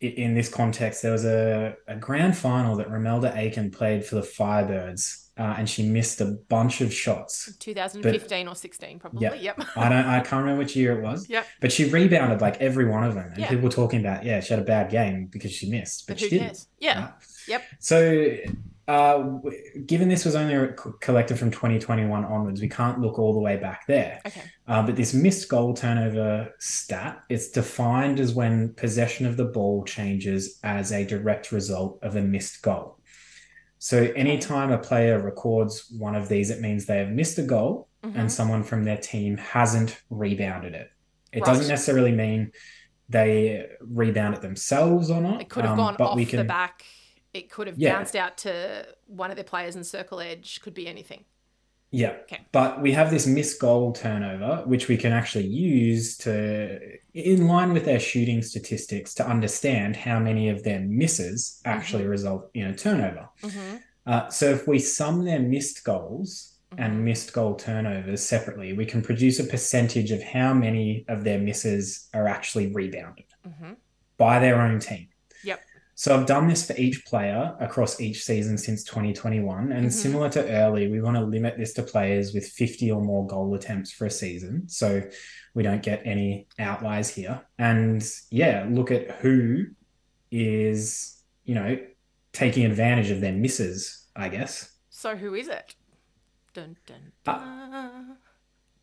in 0.00 0.34
this 0.34 0.48
context, 0.48 1.02
there 1.02 1.12
was 1.12 1.24
a, 1.26 1.74
a 1.86 1.96
grand 1.96 2.36
final 2.36 2.76
that 2.76 2.88
Romelda 2.88 3.36
Aiken 3.36 3.70
played 3.70 4.04
for 4.06 4.14
the 4.16 4.22
Firebirds, 4.22 5.23
uh, 5.36 5.54
and 5.58 5.68
she 5.68 5.82
missed 5.82 6.20
a 6.20 6.26
bunch 6.48 6.80
of 6.80 6.92
shots. 6.92 7.56
2015 7.58 8.46
or 8.48 8.54
16, 8.54 8.98
probably. 8.98 9.22
Yeah. 9.22 9.34
Yep. 9.34 9.62
I 9.76 9.88
don't, 9.88 10.06
I 10.06 10.20
can't 10.20 10.42
remember 10.42 10.60
which 10.60 10.76
year 10.76 10.98
it 10.98 11.02
was, 11.02 11.28
Yep. 11.28 11.46
but 11.60 11.72
she 11.72 11.86
rebounded 11.90 12.40
like 12.40 12.60
every 12.60 12.84
one 12.84 13.04
of 13.04 13.14
them, 13.14 13.28
and 13.32 13.38
Yeah. 13.38 13.48
people 13.48 13.64
were 13.64 13.70
talking 13.70 14.00
about, 14.00 14.24
yeah, 14.24 14.40
she 14.40 14.52
had 14.54 14.62
a 14.62 14.66
bad 14.66 14.90
game 14.90 15.26
because 15.26 15.52
she 15.52 15.68
missed, 15.70 16.06
but, 16.06 16.14
But 16.14 16.20
she 16.20 16.28
didn't. 16.30 16.46
cares? 16.46 16.68
Yeah. 16.78 17.00
right? 17.04 17.12
Yep. 17.48 17.62
So, 17.80 18.36
uh, 18.86 19.16
w- 19.18 19.58
given 19.86 20.08
this 20.08 20.24
was 20.26 20.34
only 20.34 20.72
co- 20.74 20.92
collected 21.00 21.38
from 21.38 21.50
2021 21.50 22.24
onwards, 22.24 22.60
we 22.60 22.68
can't 22.68 23.00
look 23.00 23.18
all 23.18 23.32
the 23.32 23.40
way 23.40 23.56
back 23.56 23.86
there. 23.86 24.20
Okay. 24.26 24.42
Uh, 24.68 24.82
but 24.84 24.94
this 24.96 25.14
missed 25.14 25.48
goal 25.48 25.74
turnover 25.74 26.52
stat, 26.58 27.22
it's 27.28 27.48
defined 27.50 28.20
as 28.20 28.34
when 28.34 28.72
possession 28.74 29.26
of 29.26 29.36
the 29.36 29.44
ball 29.46 29.84
changes 29.84 30.58
as 30.64 30.92
a 30.92 31.04
direct 31.04 31.50
result 31.50 31.98
of 32.02 32.16
a 32.16 32.20
missed 32.22 32.62
goal. 32.62 32.98
So, 33.84 34.04
anytime 34.16 34.72
a 34.72 34.78
player 34.78 35.20
records 35.20 35.90
one 35.90 36.14
of 36.14 36.26
these, 36.30 36.48
it 36.48 36.62
means 36.62 36.86
they 36.86 36.96
have 36.96 37.10
missed 37.10 37.36
a 37.38 37.42
goal 37.42 37.90
Mhm. 38.02 38.16
and 38.16 38.32
someone 38.32 38.62
from 38.64 38.84
their 38.84 38.96
team 38.96 39.36
hasn't 39.36 40.00
rebounded 40.08 40.72
it. 40.72 40.90
It 41.32 41.40
Right. 41.40 41.44
doesn't 41.44 41.68
necessarily 41.68 42.12
mean 42.12 42.50
they 43.10 43.68
rebound 43.82 44.36
it 44.36 44.40
themselves 44.40 45.10
or 45.10 45.20
not. 45.20 45.42
It 45.42 45.50
could 45.50 45.64
have 45.66 45.72
um, 45.72 45.76
gone 45.76 45.96
but 45.98 46.04
off 46.12 46.16
we 46.16 46.24
the 46.24 46.44
back. 46.44 46.86
It 47.34 47.50
could 47.50 47.66
have 47.66 47.78
Yeah. 47.78 47.92
bounced 47.92 48.16
out 48.16 48.38
to 48.38 48.86
one 49.06 49.28
of 49.30 49.36
their 49.36 49.44
players 49.44 49.76
in 49.76 49.84
circle 49.84 50.18
edge. 50.18 50.62
Could 50.62 50.72
be 50.72 50.88
anything. 50.88 51.26
Yeah. 51.94 52.16
Okay. 52.24 52.40
But 52.50 52.82
we 52.82 52.90
have 52.92 53.12
this 53.12 53.24
missed 53.24 53.60
goal 53.60 53.92
turnover, 53.92 54.64
which 54.66 54.88
we 54.88 54.96
can 54.96 55.12
actually 55.12 55.46
use 55.46 56.16
to, 56.18 56.80
in 57.14 57.46
line 57.46 57.72
with 57.72 57.84
their 57.84 58.00
shooting 58.00 58.42
statistics, 58.42 59.14
to 59.14 59.26
understand 59.26 59.94
how 59.94 60.18
many 60.18 60.48
of 60.48 60.64
their 60.64 60.80
misses 60.80 61.60
actually 61.64 62.06
result 62.06 62.50
in 62.52 62.66
a 62.66 62.74
turnover. 62.74 63.28
Mm-hmm. 63.42 63.76
Uh, 64.06 64.28
so 64.28 64.50
if 64.50 64.66
we 64.66 64.80
sum 64.80 65.24
their 65.24 65.38
missed 65.38 65.84
goals 65.84 66.58
and 66.76 67.04
missed 67.04 67.32
goal 67.32 67.54
turnovers 67.54 68.20
separately, 68.20 68.72
we 68.72 68.86
can 68.86 69.00
produce 69.00 69.38
a 69.38 69.44
percentage 69.44 70.10
of 70.10 70.20
how 70.20 70.52
many 70.52 71.04
of 71.06 71.22
their 71.22 71.38
misses 71.38 72.08
are 72.12 72.26
actually 72.26 72.72
rebounded 72.72 73.26
Mm-hmm. 73.46 73.74
by 74.16 74.38
their 74.40 74.60
own 74.60 74.80
team. 74.80 75.06
So 75.96 76.18
I've 76.18 76.26
done 76.26 76.48
this 76.48 76.66
for 76.66 76.76
each 76.76 77.04
player 77.04 77.54
across 77.60 78.00
each 78.00 78.24
season 78.24 78.58
since 78.58 78.82
2021. 78.84 79.70
And 79.72 79.86
Mhm. 79.86 79.92
similar 79.92 80.28
to 80.30 80.48
early, 80.50 80.88
we 80.88 81.00
want 81.00 81.16
to 81.16 81.22
limit 81.24 81.56
this 81.56 81.72
to 81.74 81.82
players 81.82 82.34
with 82.34 82.46
50 82.48 82.90
or 82.90 83.00
more 83.02 83.26
goal 83.26 83.54
attempts 83.54 83.92
for 83.92 84.06
a 84.06 84.10
season. 84.10 84.68
So 84.68 85.02
we 85.54 85.62
don't 85.62 85.82
get 85.82 86.02
any 86.04 86.48
outliers 86.58 87.10
here. 87.10 87.42
And 87.58 88.04
yeah, 88.30 88.66
look 88.68 88.90
at 88.90 89.12
who 89.20 89.66
is, 90.32 91.22
you 91.44 91.54
know, 91.54 91.78
taking 92.32 92.64
advantage 92.64 93.10
of 93.10 93.20
their 93.20 93.32
misses, 93.32 94.08
I 94.16 94.28
guess. 94.30 94.72
So 94.90 95.16
who 95.16 95.34
is 95.34 95.46
it? 95.48 95.76
Dun 96.54 96.76
dun 96.86 97.12
Uh. 97.26 98.14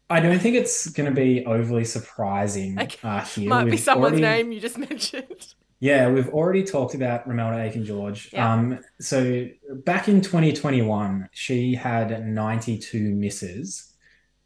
I 0.09 0.19
don't 0.19 0.39
think 0.39 0.55
it's 0.57 0.89
going 0.89 1.09
to 1.09 1.15
be 1.15 1.45
overly 1.45 1.85
surprising 1.85 2.77
Okay. 2.79 2.97
uh, 3.01 3.23
here. 3.23 3.47
Might 3.49 3.65
be 3.65 3.71
We've 3.71 3.79
someone's 3.79 4.19
already- 4.19 4.43
name 4.43 4.51
you 4.51 4.59
just 4.59 4.77
mentioned. 4.89 5.55
Yeah, 5.81 6.09
we've 6.11 6.29
already 6.29 6.63
talked 6.63 6.93
about 6.93 7.27
Romelda 7.27 7.59
Aiken 7.67 7.83
George. 7.83 8.29
Yeah. 8.31 8.53
Um, 8.53 8.79
so 8.99 9.47
back 9.83 10.07
in 10.07 10.21
2021, 10.21 11.27
she 11.33 11.73
had 11.73 12.25
92 12.27 13.11
misses, 13.15 13.91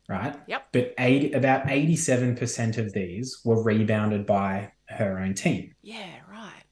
right? 0.08 0.34
Yep. 0.48 0.68
But 0.72 0.94
80, 0.98 1.34
about 1.34 1.68
87% 1.68 2.78
of 2.78 2.94
these 2.94 3.42
were 3.44 3.62
rebounded 3.62 4.26
by 4.26 4.72
her 4.86 5.20
own 5.20 5.34
team. 5.34 5.76
Yeah, 5.82 6.08
right. 6.32 6.64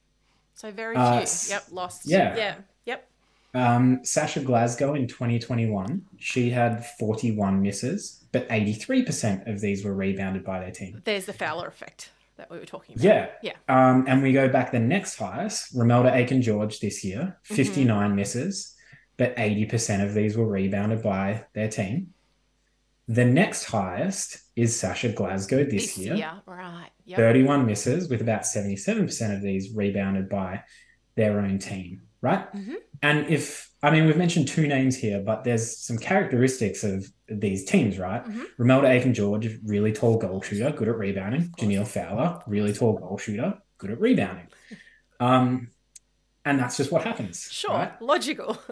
So 0.56 0.72
very 0.72 0.96
Uh, 0.96 1.12
few. 1.18 1.22
s- 1.24 1.50
Yep, 1.50 1.64
lost. 1.72 2.02
yeah. 2.06 2.36
Yeah. 2.38 2.56
Yep. 2.86 3.08
Um, 3.56 4.00
Sasha 4.06 4.40
Glasgow 4.40 4.94
in 4.94 5.08
2021, 5.08 6.06
she 6.20 6.52
had 6.52 6.86
41 6.98 7.62
misses, 7.62 8.24
but 8.32 8.48
83% 8.50 9.46
of 9.46 9.60
these 9.60 9.84
were 9.84 9.94
rebounded 9.94 10.46
by 10.46 10.62
their 10.62 10.72
team. 10.72 11.02
There's 11.04 11.26
the 11.26 11.34
Fowler 11.34 11.68
effect 11.68 12.12
that 12.38 12.50
we 12.50 12.58
were 12.60 12.66
talking 12.66 12.96
about. 12.96 13.04
Yeah. 13.04 13.30
Yeah. 13.42 13.54
Um, 13.70 14.06
and 14.08 14.22
we 14.24 14.34
go 14.34 14.48
back 14.50 14.72
the 14.72 14.80
next 14.80 15.18
highest, 15.18 15.76
Romelda 15.76 16.14
Aiken 16.14 16.42
George 16.42 16.80
this 16.80 17.04
year, 17.04 17.38
Mm-hmm. 17.46 17.56
59 17.56 18.16
misses, 18.16 18.76
but 19.18 19.36
80% 19.36 20.04
of 20.04 20.14
these 20.14 20.36
were 20.38 20.48
rebounded 20.48 21.04
by 21.04 21.46
their 21.54 21.68
team. 21.70 22.14
The 23.08 23.26
next 23.26 23.66
highest 23.66 24.42
is 24.56 24.80
Sasha 24.80 25.10
Glasgow 25.10 25.64
this, 25.66 25.96
This 25.96 25.98
year, 25.98 26.16
Yeah, 26.16 26.40
Right. 26.46 26.90
Yep. 27.06 27.18
31 27.18 27.66
misses, 27.66 28.10
with 28.10 28.22
about 28.22 28.42
77% 28.44 29.36
of 29.36 29.42
these 29.42 29.74
rebounded 29.76 30.30
by 30.30 30.64
their 31.16 31.40
own 31.40 31.60
team, 31.60 32.04
right? 32.22 32.52
Mhm. 32.54 32.76
And 33.02 33.28
if, 33.28 33.70
I 33.84 33.92
mean, 33.92 34.06
we've 34.06 34.18
mentioned 34.18 34.48
two 34.48 34.66
names 34.66 34.96
here, 34.96 35.20
but 35.20 35.44
there's 35.44 35.78
some 35.78 35.98
characteristics 35.98 36.86
of 36.86 37.06
these 37.28 37.66
teams, 37.66 38.00
right? 38.00 38.24
Mhm. 38.24 38.46
Romelda 38.58 38.90
Aiken 38.90 39.14
George, 39.14 39.60
really 39.66 39.92
tall 39.92 40.18
goal 40.18 40.42
shooter, 40.42 40.72
good 40.72 40.88
at 40.88 40.98
rebounding. 40.98 41.50
Jhaniele 41.60 41.86
Fowler, 41.88 42.42
really 42.48 42.72
tall 42.72 42.94
goal 42.94 43.18
shooter, 43.18 43.58
good 43.78 43.92
at 43.92 44.00
rebounding. 44.00 44.48
Um, 45.20 45.68
and 46.46 46.58
that's 46.60 46.78
just 46.78 46.92
what 46.94 47.04
happens. 47.04 47.48
Sure. 47.52 47.72
right? 47.72 48.02
Logical. 48.02 48.58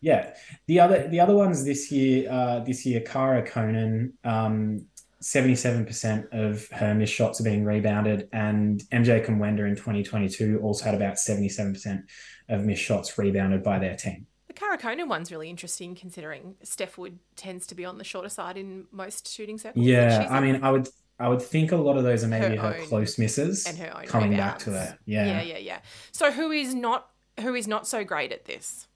Yeah. 0.00 0.34
The 0.66 0.80
other 0.80 1.08
the 1.08 1.20
other 1.20 1.34
ones 1.34 1.64
this 1.64 1.90
year, 1.90 2.30
uh, 2.30 2.60
this 2.60 2.84
year, 2.84 3.00
Cara 3.00 3.42
Koenen, 3.42 4.12
um, 4.22 4.84
77% 5.22 6.28
of 6.32 6.68
her 6.68 6.94
missed 6.94 7.14
shots 7.14 7.40
are 7.40 7.44
being 7.44 7.64
rebounded, 7.64 8.28
and 8.30 8.82
MJ 8.92 9.24
Kumwenda 9.24 9.66
in 9.66 9.74
2022 9.74 10.60
also 10.62 10.84
had 10.84 10.94
about 10.94 11.14
77% 11.14 12.02
of 12.50 12.66
missed 12.66 12.82
shots 12.82 13.16
rebounded 13.16 13.62
by 13.62 13.78
their 13.78 13.96
team. 13.96 14.26
The 14.54 14.60
Cara 14.60 14.78
Koenen 14.78 15.08
one's 15.08 15.32
really 15.32 15.50
interesting 15.50 15.96
considering 15.96 16.54
Steph 16.62 16.96
Wood 16.96 17.18
tends 17.34 17.66
to 17.68 17.74
be 17.74 17.84
on 17.84 17.98
the 17.98 18.04
shorter 18.04 18.28
side 18.28 18.56
in 18.56 18.84
most 18.92 19.28
shooting 19.32 19.58
circles. 19.58 19.84
Yeah, 19.84 20.28
I 20.30 20.38
mean, 20.40 20.62
I 20.62 20.70
would 20.70 20.88
I 21.18 21.28
would 21.28 21.42
think 21.42 21.72
a 21.72 21.76
lot 21.76 21.96
of 21.96 22.04
those 22.04 22.22
are 22.22 22.28
maybe 22.28 22.56
her, 22.56 22.72
Her 22.74 22.86
close 22.86 23.18
misses 23.18 23.66
and 23.66 23.76
her 23.78 23.96
own 23.96 24.06
coming 24.06 24.30
rebounds. 24.30 24.64
back 24.64 24.72
to 24.72 24.78
her. 24.78 24.98
yeah, 25.06 25.26
Yeah. 25.26 25.42
yeah, 25.42 25.58
yeah. 25.58 25.78
So 26.12 26.30
who 26.30 26.52
is 26.52 26.72
not 26.74 27.10
who 27.40 27.54
is 27.56 27.66
not 27.66 27.88
so 27.88 28.04
great 28.04 28.30
at 28.30 28.44
this? 28.44 28.86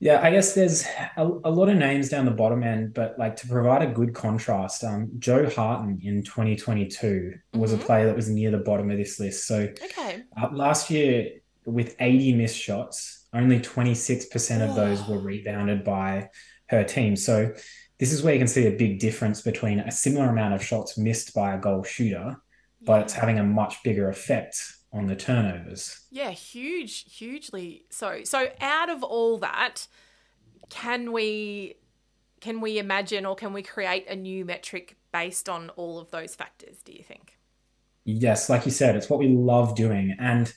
Yeah, 0.00 0.20
I 0.22 0.30
guess 0.30 0.54
there's 0.54 0.84
a, 1.18 1.26
a 1.44 1.50
lot 1.50 1.68
of 1.68 1.76
names 1.76 2.08
down 2.08 2.24
the 2.24 2.30
bottom 2.30 2.62
end, 2.62 2.94
but 2.94 3.18
like 3.18 3.36
to 3.36 3.46
provide 3.46 3.82
a 3.82 3.86
good 3.92 4.14
contrast, 4.14 4.82
um, 4.82 5.10
Jo 5.18 5.48
Harten 5.50 6.00
in 6.02 6.22
2022 6.22 7.34
was 7.54 7.72
a 7.74 7.76
Mhm. 7.76 7.80
player 7.80 8.06
that 8.06 8.16
was 8.16 8.28
near 8.30 8.50
the 8.50 8.58
bottom 8.58 8.90
of 8.90 8.96
this 8.96 9.20
list. 9.20 9.46
So 9.46 9.68
Okay. 9.84 10.22
uh, 10.40 10.48
last 10.52 10.90
year, 10.90 11.32
with 11.66 11.96
80 12.00 12.34
missed 12.34 12.58
shots, 12.58 13.23
only 13.34 13.60
26% 13.60 14.68
of 14.68 14.74
those 14.74 15.06
were 15.06 15.18
rebounded 15.18 15.84
by 15.84 16.28
her 16.68 16.84
team. 16.84 17.16
So 17.16 17.52
this 17.98 18.12
is 18.12 18.22
where 18.22 18.32
you 18.32 18.38
can 18.38 18.48
see 18.48 18.66
a 18.66 18.70
big 18.70 18.98
difference 18.98 19.42
between 19.42 19.80
a 19.80 19.90
similar 19.90 20.28
amount 20.28 20.54
of 20.54 20.64
shots 20.64 20.96
missed 20.96 21.34
by 21.34 21.54
a 21.54 21.58
goal 21.58 21.82
shooter, 21.82 22.36
but 22.82 23.02
it's 23.02 23.12
having 23.12 23.38
a 23.38 23.44
much 23.44 23.82
bigger 23.82 24.08
effect 24.08 24.56
on 24.92 25.06
the 25.06 25.16
turnovers. 25.16 26.00
Yeah, 26.10 26.30
huge, 26.30 27.12
hugely 27.12 27.86
so. 27.90 28.24
So 28.24 28.48
out 28.60 28.88
of 28.88 29.02
all 29.02 29.38
that, 29.38 29.86
can 30.70 31.12
we 31.12 31.76
can 32.40 32.60
we 32.60 32.78
imagine 32.78 33.24
or 33.24 33.34
can 33.34 33.52
we 33.52 33.62
create 33.62 34.06
a 34.06 34.14
new 34.14 34.44
metric 34.44 34.96
based 35.12 35.48
on 35.48 35.70
all 35.70 35.98
of 35.98 36.10
those 36.10 36.34
factors, 36.34 36.82
do 36.84 36.92
you 36.92 37.02
think? 37.02 37.38
Yes, 38.04 38.50
like 38.50 38.66
you 38.66 38.70
said, 38.70 38.96
it's 38.96 39.08
what 39.08 39.18
we 39.18 39.28
love 39.28 39.74
doing. 39.74 40.14
And 40.18 40.52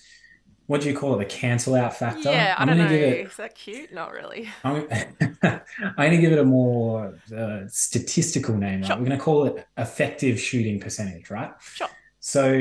what 0.67 0.81
do 0.81 0.89
you 0.89 0.97
call 0.97 1.15
it? 1.15 1.19
The 1.19 1.25
cancel 1.25 1.75
out 1.75 1.95
factor? 1.97 2.29
Yeah, 2.31 2.55
I 2.57 2.61
I'm 2.61 2.67
don't 2.67 2.77
know. 2.77 2.85
it 2.91 3.27
Is 3.27 3.37
that 3.37 3.55
cute? 3.55 3.93
Not 3.93 4.11
really. 4.11 4.49
I'm, 4.63 4.87
I'm 5.43 5.95
going 5.97 6.11
to 6.11 6.17
give 6.17 6.31
it 6.33 6.39
a 6.39 6.43
more 6.45 7.17
uh, 7.35 7.61
statistical 7.67 8.55
name. 8.55 8.81
Right? 8.81 8.87
Sure. 8.87 8.97
We're 8.97 9.05
going 9.05 9.17
to 9.17 9.23
call 9.23 9.45
it 9.45 9.65
effective 9.77 10.39
shooting 10.39 10.79
percentage, 10.79 11.29
right? 11.29 11.51
Sure. 11.61 11.87
So 12.19 12.51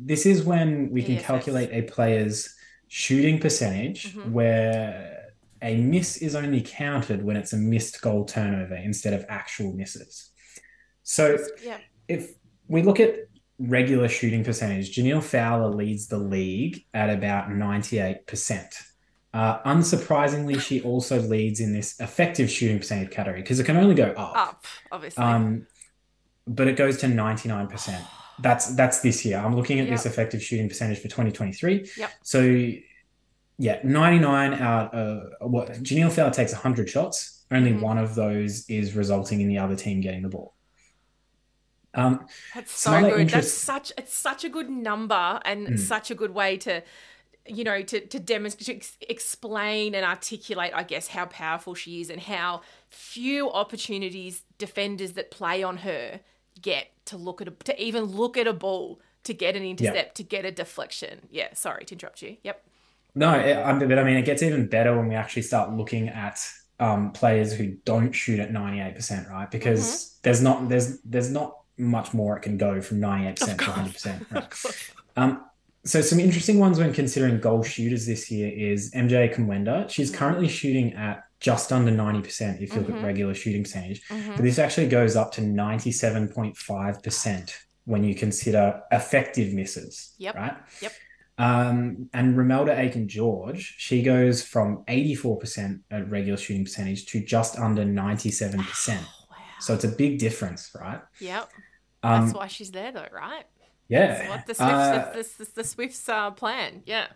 this 0.00 0.26
is 0.26 0.42
when 0.44 0.90
we 0.90 1.02
can 1.02 1.16
ESS. 1.16 1.24
calculate 1.24 1.70
a 1.72 1.82
player's 1.90 2.54
shooting 2.88 3.38
percentage 3.40 4.12
Mhm. 4.14 4.30
where 4.32 5.32
a 5.62 5.76
miss 5.78 6.18
is 6.18 6.34
only 6.36 6.60
counted 6.60 7.24
when 7.24 7.36
it's 7.36 7.52
a 7.54 7.56
missed 7.56 8.00
goal 8.02 8.26
turnover 8.26 8.74
instead 8.76 9.14
of 9.14 9.24
actual 9.30 9.72
misses. 9.72 10.30
So 11.02 11.38
Yeah. 11.64 11.78
if 12.08 12.32
we 12.68 12.82
look 12.82 13.00
at 13.00 13.14
regular 13.58 14.08
shooting 14.08 14.44
percentage, 14.44 14.94
Jhaniele 14.94 15.22
Fowler 15.22 15.68
leads 15.74 16.08
the 16.08 16.18
league 16.18 16.84
at 16.94 17.10
about 17.10 17.48
98%. 17.48 18.74
Uh, 19.32 19.62
unsurprisingly, 19.64 20.60
she 20.60 20.80
also 20.82 21.20
leads 21.20 21.60
in 21.60 21.72
this 21.72 21.98
effective 22.00 22.50
shooting 22.50 22.78
percentage 22.78 23.10
category 23.10 23.42
because 23.42 23.60
it 23.60 23.64
can 23.64 23.76
only 23.76 23.94
go 23.94 24.12
up. 24.16 24.36
Up, 24.36 24.64
obviously. 24.90 25.22
Um, 25.22 25.66
but 26.46 26.68
it 26.68 26.76
goes 26.76 26.96
to 26.98 27.06
99%. 27.06 28.00
That's 28.38 28.74
that's 28.74 29.00
this 29.00 29.24
year. 29.24 29.38
I'm 29.38 29.56
looking 29.56 29.80
at 29.80 29.88
this 29.88 30.04
effective 30.04 30.42
shooting 30.42 30.68
percentage 30.68 30.98
for 30.98 31.04
2023. 31.08 31.90
Yep. 31.96 32.10
So 32.22 32.42
yeah, 33.58 33.80
99 33.82 34.52
out 34.52 34.92
of 34.92 35.50
what 35.50 35.68
Jhaniele 35.82 36.12
Fowler 36.12 36.30
takes 36.30 36.52
100 36.52 36.86
shots. 36.90 37.46
Only 37.50 37.72
Mhm. 37.72 37.80
one 37.80 37.96
of 37.96 38.14
those 38.14 38.68
is 38.68 38.94
resulting 38.94 39.40
in 39.40 39.48
the 39.48 39.56
other 39.56 39.74
team 39.74 40.02
getting 40.02 40.20
the 40.20 40.28
ball. 40.28 40.52
Um, 41.96 42.26
That's 42.54 42.72
so 42.72 43.00
good. 43.00 43.20
interest- 43.20 43.32
That's 43.32 43.50
such 43.52 43.92
it's 43.98 44.14
such 44.14 44.44
a 44.44 44.48
good 44.48 44.68
number 44.70 45.40
and 45.44 45.68
Mm. 45.68 45.78
such 45.78 46.10
a 46.10 46.14
good 46.14 46.32
way 46.34 46.56
to 46.58 46.82
you 47.48 47.62
know 47.64 47.80
to 47.82 48.00
to 48.00 48.18
demonstrate 48.18 48.66
to 48.66 48.74
ex- 48.76 48.96
explain 49.00 49.94
and 49.94 50.04
articulate 50.04 50.72
I 50.74 50.82
guess 50.82 51.08
how 51.08 51.26
powerful 51.26 51.74
she 51.74 52.00
is 52.00 52.10
and 52.10 52.20
how 52.20 52.62
few 52.90 53.50
opportunities 53.50 54.42
defenders 54.58 55.12
that 55.12 55.30
play 55.30 55.62
on 55.62 55.78
her 55.78 56.20
get 56.60 56.88
to 57.06 57.16
look 57.16 57.40
at 57.40 57.48
a, 57.48 57.52
to 57.64 57.82
even 57.82 58.04
look 58.04 58.36
at 58.36 58.46
a 58.46 58.52
ball 58.52 59.00
to 59.24 59.32
get 59.34 59.56
an 59.56 59.64
intercept 59.64 60.16
to 60.16 60.22
get 60.22 60.44
a 60.44 60.50
deflection. 60.52 61.20
Yeah, 61.30 61.48
sorry 61.54 61.84
to 61.84 61.94
interrupt 61.94 62.22
you. 62.22 62.36
Yep. 62.42 62.62
No, 63.14 63.32
it, 63.34 63.54
but 63.88 63.98
I 63.98 64.04
mean, 64.04 64.16
it 64.16 64.24
gets 64.24 64.42
even 64.42 64.66
better 64.68 64.96
when 64.96 65.08
we 65.08 65.14
actually 65.14 65.42
start 65.42 65.72
looking 65.72 66.08
at 66.08 66.38
um, 66.78 67.12
players 67.12 67.52
who 67.54 67.68
don't 67.84 68.12
shoot 68.12 68.38
at 68.38 68.50
98%, 68.52 69.30
right? 69.30 69.50
Because 69.50 69.80
Mm-hmm. 69.82 70.18
there's 70.22 70.42
not 70.42 70.68
there's 70.68 71.00
there's 71.02 71.30
not 71.30 71.56
much 71.78 72.14
more 72.14 72.36
it 72.36 72.42
can 72.42 72.56
go 72.56 72.80
from 72.80 73.00
98% 73.00 73.58
to 73.58 73.64
100%. 73.64 74.32
Right? 74.32 74.92
Um, 75.16 75.42
so 75.84 76.00
some 76.00 76.18
interesting 76.18 76.58
ones 76.58 76.78
when 76.78 76.92
considering 76.92 77.38
goal 77.40 77.62
shooters 77.62 78.06
this 78.06 78.30
year 78.30 78.50
is 78.52 78.90
MJ 78.94 79.32
Kumwenda. 79.32 79.88
She's 79.88 80.10
Mhm. 80.10 80.14
currently 80.14 80.48
shooting 80.48 80.94
at 80.94 81.22
just 81.38 81.70
under 81.72 81.92
90% 81.92 82.60
if 82.62 82.74
you 82.74 82.80
look 82.80 82.90
Mhm. 82.90 82.98
at 82.98 83.04
regular 83.04 83.34
shooting 83.34 83.62
percentage. 83.62 84.02
Mhm. 84.08 84.36
But 84.36 84.42
this 84.42 84.58
actually 84.58 84.88
goes 84.88 85.16
up 85.16 85.32
to 85.32 85.42
97.5% 85.42 87.54
when 87.84 88.02
you 88.04 88.14
consider 88.14 88.80
effective 88.90 89.52
misses. 89.52 90.14
Yep. 90.18 90.34
Right? 90.34 90.56
Yep. 90.80 90.92
Um, 91.38 92.08
and 92.14 92.34
Romelda 92.34 92.76
Aiken 92.76 93.08
George, 93.08 93.74
she 93.78 94.02
goes 94.02 94.42
from 94.42 94.82
84% 94.88 95.82
at 95.90 96.10
regular 96.10 96.38
shooting 96.38 96.64
percentage 96.64 97.04
to 97.06 97.20
just 97.22 97.58
under 97.58 97.84
97%. 97.84 99.04
So 99.60 99.74
it's 99.74 99.84
a 99.84 99.88
big 99.88 100.18
difference, 100.18 100.70
right? 100.78 101.00
Yep. 101.20 101.50
Um, 102.02 102.26
That's 102.26 102.36
why 102.36 102.46
she's 102.48 102.70
there 102.70 102.92
though, 102.92 103.06
right? 103.12 103.44
yeah. 103.88 104.06
That's 104.06 104.28
what 104.28 104.46
the 104.46 104.54
Swifts 104.54 105.40
Uh, 105.40 105.52
the, 105.54 105.64
Swifts 105.64 106.08
uh, 106.08 106.30
plan. 106.32 106.82
Yeah. 106.86 107.06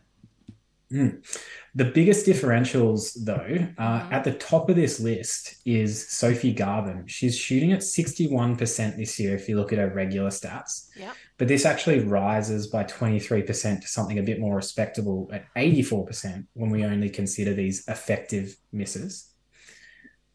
The 0.92 1.84
biggest 1.84 2.26
differentials, 2.26 3.16
though, 3.24 3.68
uh, 3.78 4.00
Mhm. 4.00 4.12
at 4.12 4.24
the 4.24 4.32
top 4.32 4.68
of 4.68 4.74
this 4.74 4.98
list 4.98 5.54
is 5.64 6.08
Sophie 6.08 6.52
Garbin. 6.52 7.08
She's 7.08 7.36
shooting 7.38 7.70
at 7.72 7.84
61% 7.84 8.96
this 8.96 9.20
year 9.20 9.36
if 9.36 9.48
you 9.48 9.56
look 9.56 9.72
at 9.72 9.78
her 9.78 9.88
regular 9.88 10.30
stats. 10.30 10.88
Yep. 10.96 11.14
But 11.38 11.46
this 11.46 11.64
actually 11.64 12.00
rises 12.00 12.66
by 12.66 12.82
23% 12.82 13.82
to 13.82 13.86
something 13.88 14.18
a 14.18 14.22
bit 14.24 14.40
more 14.40 14.56
respectable 14.56 15.30
at 15.32 15.44
84% 15.54 16.48
when 16.54 16.70
we 16.70 16.84
only 16.84 17.08
consider 17.08 17.54
these 17.54 17.86
effective 17.86 18.56
misses. 18.72 19.28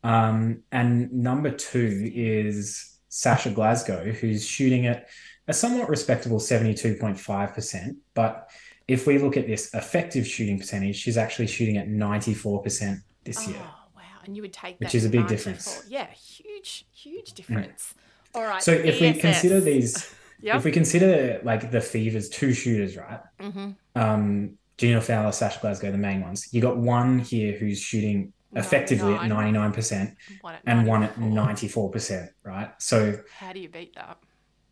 Um, 0.05 0.61
and 0.71 1.11
number 1.11 1.49
two 1.49 2.11
is 2.13 2.99
Sasha 3.09 3.49
Glasgow, 3.49 4.11
who's 4.11 4.45
shooting 4.45 4.85
at 4.85 5.07
a 5.47 5.53
somewhat 5.53 5.89
respectable 5.89 6.37
72.5%. 6.37 7.95
But 8.13 8.49
if 8.87 9.07
we 9.07 9.17
look 9.17 9.35
at 9.35 9.47
this 9.47 9.73
effective 9.73 10.27
shooting 10.27 10.59
percentage, 10.59 10.95
she's 10.95 11.17
actually 11.17 11.47
shooting 11.47 11.77
at 11.77 11.87
94% 11.87 13.01
this 13.23 13.47
year. 13.47 13.57
Oh 13.59 13.89
wow! 13.95 14.01
And 14.25 14.35
you 14.35 14.43
would 14.43 14.53
take 14.53 14.79
Which 14.79 14.91
that 14.91 14.97
is 14.97 15.05
a 15.05 15.09
big 15.09 15.21
94 15.21 15.37
difference. 15.37 15.67
Mm. 15.67 15.85
Yeah, 15.87 16.07
huge, 16.11 16.85
huge 16.93 17.33
difference. 17.33 17.95
All 18.35 18.43
right. 18.43 18.61
So 18.61 18.73
if 18.73 19.01
we 19.01 19.13
consider 19.13 19.59
these, 19.59 20.13
Yep. 20.41 20.55
if 20.57 20.65
we 20.65 20.71
consider 20.71 21.39
like 21.43 21.71
the 21.71 21.81
Fevers 21.81 22.29
two 22.29 22.53
shooters, 22.53 22.95
right? 22.95 23.21
mm-hmm. 23.39 23.71
Um, 23.95 24.57
Jhaniele 24.77 25.01
Fowler, 25.01 25.31
Sasha 25.31 25.59
Glasgow, 25.61 25.91
the 25.91 25.97
main 25.97 26.21
ones. 26.21 26.49
You 26.51 26.61
got 26.61 26.77
one 26.77 27.17
here 27.17 27.57
who's 27.57 27.79
shooting 27.79 28.33
effectively 28.55 29.13
at 29.13 29.21
99% 29.21 30.15
One 30.41 30.53
at 30.55 30.61
and 30.65 30.87
one 30.87 31.03
at 31.03 31.17
94. 31.19 31.91
94%, 31.91 32.29
right? 32.43 32.71
So 32.81 33.19
How 33.37 33.53
do 33.53 33.59
you 33.59 33.69
beat 33.69 33.95
that? 33.95 34.17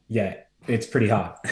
yeah, 0.08 0.38
it's 0.68 0.88
pretty 0.88 1.10
hard. 1.10 1.36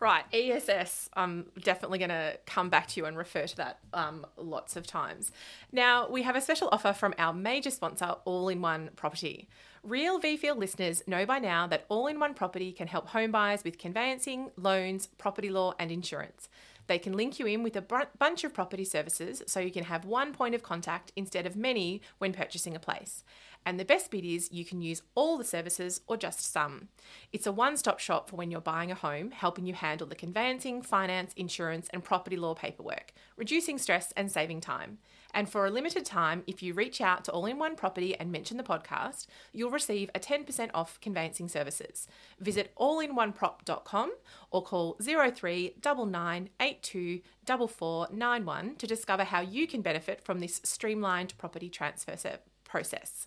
Right, 0.00 0.24
ESS. 0.32 1.08
I'm 1.14 1.46
definitely 1.62 1.98
going 1.98 2.10
to 2.10 2.38
come 2.46 2.70
back 2.70 2.88
to 2.88 3.00
you 3.00 3.06
and 3.06 3.16
refer 3.16 3.46
to 3.46 3.56
that 3.58 3.78
um, 3.92 4.26
lots 4.36 4.76
of 4.76 4.86
times. 4.86 5.30
Now, 5.72 6.08
we 6.08 6.22
have 6.22 6.36
a 6.36 6.40
special 6.40 6.68
offer 6.72 6.92
from 6.92 7.14
our 7.18 7.32
major 7.32 7.70
sponsor, 7.70 8.16
All 8.24 8.48
in 8.48 8.60
One 8.62 8.90
Property. 8.96 9.48
Real 9.82 10.20
VField 10.20 10.58
listeners 10.58 11.02
know 11.06 11.24
by 11.24 11.38
now 11.38 11.66
that 11.66 11.86
All 11.88 12.06
in 12.06 12.18
One 12.18 12.34
Property 12.34 12.72
can 12.72 12.88
help 12.88 13.08
home 13.08 13.30
buyers 13.30 13.64
with 13.64 13.78
conveyancing, 13.78 14.50
loans, 14.56 15.06
property 15.06 15.50
law, 15.50 15.74
and 15.78 15.90
insurance. 15.90 16.48
They 16.90 16.98
can 16.98 17.12
link 17.12 17.38
you 17.38 17.46
in 17.46 17.62
with 17.62 17.76
a 17.76 18.08
bunch 18.18 18.42
of 18.42 18.52
property 18.52 18.84
services 18.84 19.44
so 19.46 19.60
you 19.60 19.70
can 19.70 19.84
have 19.84 20.04
one 20.04 20.32
point 20.32 20.56
of 20.56 20.64
contact 20.64 21.12
instead 21.14 21.46
of 21.46 21.54
many 21.54 22.02
when 22.18 22.32
purchasing 22.32 22.74
a 22.74 22.80
place. 22.80 23.22
And 23.66 23.78
the 23.78 23.84
best 23.84 24.10
bit 24.10 24.24
is 24.24 24.50
you 24.52 24.64
can 24.64 24.80
use 24.80 25.02
all 25.14 25.36
the 25.36 25.44
services 25.44 26.00
or 26.06 26.16
just 26.16 26.40
some. 26.52 26.88
It's 27.32 27.46
a 27.46 27.52
one 27.52 27.76
stop 27.76 27.98
shop 27.98 28.30
for 28.30 28.36
when 28.36 28.50
you're 28.50 28.60
buying 28.60 28.90
a 28.90 28.94
home, 28.94 29.30
helping 29.30 29.66
you 29.66 29.74
handle 29.74 30.06
the 30.06 30.14
conveyancing, 30.14 30.82
finance, 30.82 31.32
insurance, 31.36 31.88
and 31.92 32.02
property 32.02 32.36
law 32.36 32.54
paperwork, 32.54 33.12
reducing 33.36 33.78
stress 33.78 34.12
and 34.16 34.30
saving 34.30 34.60
time. 34.60 34.98
And 35.32 35.48
for 35.48 35.64
a 35.64 35.70
limited 35.70 36.04
time, 36.04 36.42
if 36.48 36.60
you 36.60 36.74
reach 36.74 37.00
out 37.00 37.24
to 37.24 37.32
All 37.32 37.46
in 37.46 37.58
One 37.58 37.76
Property 37.76 38.16
and 38.18 38.32
mention 38.32 38.56
the 38.56 38.64
podcast, 38.64 39.26
you'll 39.52 39.70
receive 39.70 40.10
a 40.14 40.18
10% 40.18 40.70
off 40.74 41.00
conveyancing 41.00 41.48
services. 41.48 42.08
Visit 42.40 42.72
allinOneProp.com 42.76 44.12
or 44.50 44.62
call 44.62 44.96
03 45.00 45.76
99 45.84 46.50
182 46.60 47.20
4491 47.46 48.76
to 48.76 48.86
discover 48.86 49.24
how 49.24 49.40
you 49.40 49.66
can 49.66 49.82
benefit 49.82 50.22
from 50.22 50.40
this 50.40 50.60
streamlined 50.64 51.36
property 51.38 51.68
transfer 51.68 52.16
process. 52.64 53.26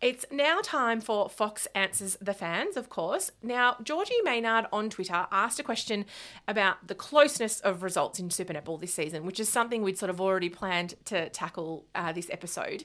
It's 0.00 0.24
now 0.30 0.60
time 0.62 1.00
for 1.00 1.28
Fox 1.28 1.66
Answers 1.74 2.16
the 2.20 2.32
Fans, 2.32 2.76
of 2.76 2.88
course. 2.88 3.32
Now, 3.42 3.76
Georgie 3.82 4.22
Maynard 4.22 4.66
on 4.72 4.90
Twitter 4.90 5.26
asked 5.32 5.58
a 5.58 5.64
question 5.64 6.06
about 6.46 6.86
the 6.86 6.94
closeness 6.94 7.58
of 7.60 7.82
results 7.82 8.20
in 8.20 8.30
Super 8.30 8.52
Netball 8.52 8.80
this 8.80 8.94
season, 8.94 9.26
which 9.26 9.40
is 9.40 9.48
something 9.48 9.82
we'd 9.82 9.98
sort 9.98 10.10
of 10.10 10.20
already 10.20 10.50
planned 10.50 10.94
to 11.06 11.28
tackle 11.30 11.84
uh, 11.96 12.12
this 12.12 12.30
episode. 12.30 12.84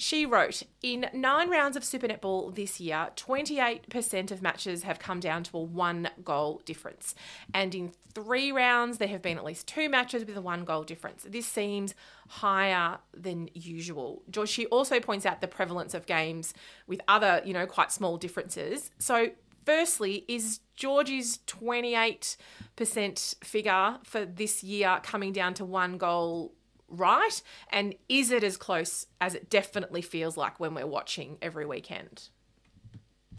She 0.00 0.24
wrote 0.24 0.62
In 0.80 1.10
nine 1.12 1.50
rounds 1.50 1.76
of 1.76 1.82
Super 1.82 2.06
Netball 2.06 2.54
this 2.54 2.78
year, 2.78 3.08
28% 3.16 4.30
of 4.30 4.40
matches 4.40 4.84
have 4.84 5.00
come 5.00 5.18
down 5.18 5.42
to 5.42 5.58
a 5.58 5.60
one 5.60 6.08
goal 6.24 6.62
difference. 6.64 7.16
And 7.52 7.74
in 7.74 7.92
three 8.14 8.52
rounds, 8.52 8.98
there 8.98 9.08
have 9.08 9.22
been 9.22 9.38
at 9.38 9.44
least 9.44 9.66
two 9.66 9.88
matches 9.88 10.24
with 10.24 10.36
a 10.36 10.40
one 10.40 10.64
goal 10.64 10.84
difference. 10.84 11.26
This 11.28 11.46
seems 11.46 11.96
higher 12.28 12.98
than 13.12 13.50
usual. 13.54 14.22
George, 14.30 14.50
she 14.50 14.66
also 14.66 15.00
points 15.00 15.26
out 15.26 15.40
the 15.40 15.48
prevalence 15.48 15.94
of 15.94 16.06
games 16.06 16.54
with 16.86 17.00
other, 17.08 17.42
you 17.44 17.52
know, 17.52 17.66
quite 17.66 17.90
small 17.90 18.16
differences. 18.16 18.92
So, 19.00 19.30
firstly, 19.66 20.24
is 20.28 20.60
Georgie's 20.76 21.38
28% 21.48 23.44
figure 23.44 23.98
for 24.04 24.24
this 24.24 24.62
year 24.62 25.00
coming 25.02 25.32
down 25.32 25.54
to 25.54 25.64
one 25.64 25.98
goal 25.98 26.52
right? 26.88 27.42
And 27.70 27.94
is 28.08 28.30
it 28.30 28.42
as 28.42 28.56
close 28.56 29.06
as 29.20 29.34
it 29.34 29.50
definitely 29.50 30.02
feels 30.02 30.36
like 30.36 30.58
when 30.58 30.74
we're 30.74 30.86
watching 30.86 31.38
every 31.42 31.66
weekend? 31.66 32.28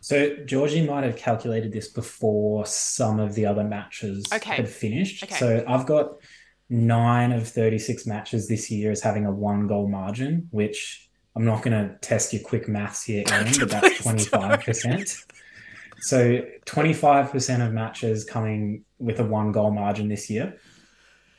So 0.02 0.36
Georgie 0.46 0.86
might 0.86 1.04
have 1.04 1.18
calculated 1.18 1.74
this 1.74 1.90
before 1.90 2.66
some 2.66 3.20
of 3.20 3.36
the 3.36 3.46
other 3.46 3.64
matches 3.64 4.26
okay. 4.34 4.56
had 4.56 4.70
finished. 4.70 5.24
Okay. 5.24 5.36
So 5.36 5.64
I've 5.68 5.86
got 5.86 6.14
nine 6.70 7.32
of 7.32 7.48
36 7.48 8.06
matches 8.06 8.48
this 8.48 8.72
year 8.72 8.92
as 8.92 9.02
having 9.02 9.26
a 9.26 9.32
one 9.32 9.68
goal 9.68 9.88
margin, 9.88 10.48
which 10.52 11.10
I'm 11.36 11.46
not 11.46 11.64
going 11.64 11.74
to 11.74 11.96
test 12.02 12.34
your 12.34 12.42
quick 12.44 12.68
maths 12.68 13.04
here, 13.04 13.24
Aaron, 13.32 13.52
but 13.60 13.70
that's 13.70 14.02
25%. 14.02 15.26
So 16.02 16.46
25% 16.66 17.68
of 17.68 17.74
matches 17.74 18.24
coming 18.24 18.86
with 19.00 19.20
a 19.20 19.26
one 19.26 19.52
goal 19.52 19.72
margin 19.72 20.08
this 20.08 20.30
year. 20.30 20.58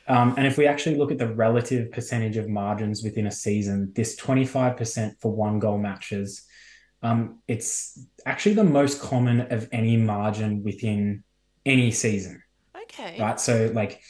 Um, 0.07 0.33
and 0.37 0.47
if 0.47 0.57
we 0.57 0.67
actually 0.67 0.97
look 0.97 1.11
at 1.11 1.17
the 1.17 1.27
relative 1.27 1.91
percentage 1.91 2.37
of 2.37 2.49
margins 2.49 3.03
within 3.03 3.27
a 3.27 3.31
season, 3.31 3.91
this 3.95 4.19
25% 4.19 5.19
for 5.19 5.31
one 5.31 5.59
goal 5.59 5.77
matches, 5.77 6.45
um, 7.03 7.39
it's 7.47 7.99
actually 8.25 8.55
the 8.55 8.63
most 8.63 9.01
common 9.01 9.41
of 9.51 9.67
any 9.71 9.97
margin 9.97 10.63
within 10.63 11.23
any 11.65 11.91
season. 11.91 12.43
Okay. 12.83 13.17
Right. 13.19 13.39
So 13.39 13.71
like 13.73 14.01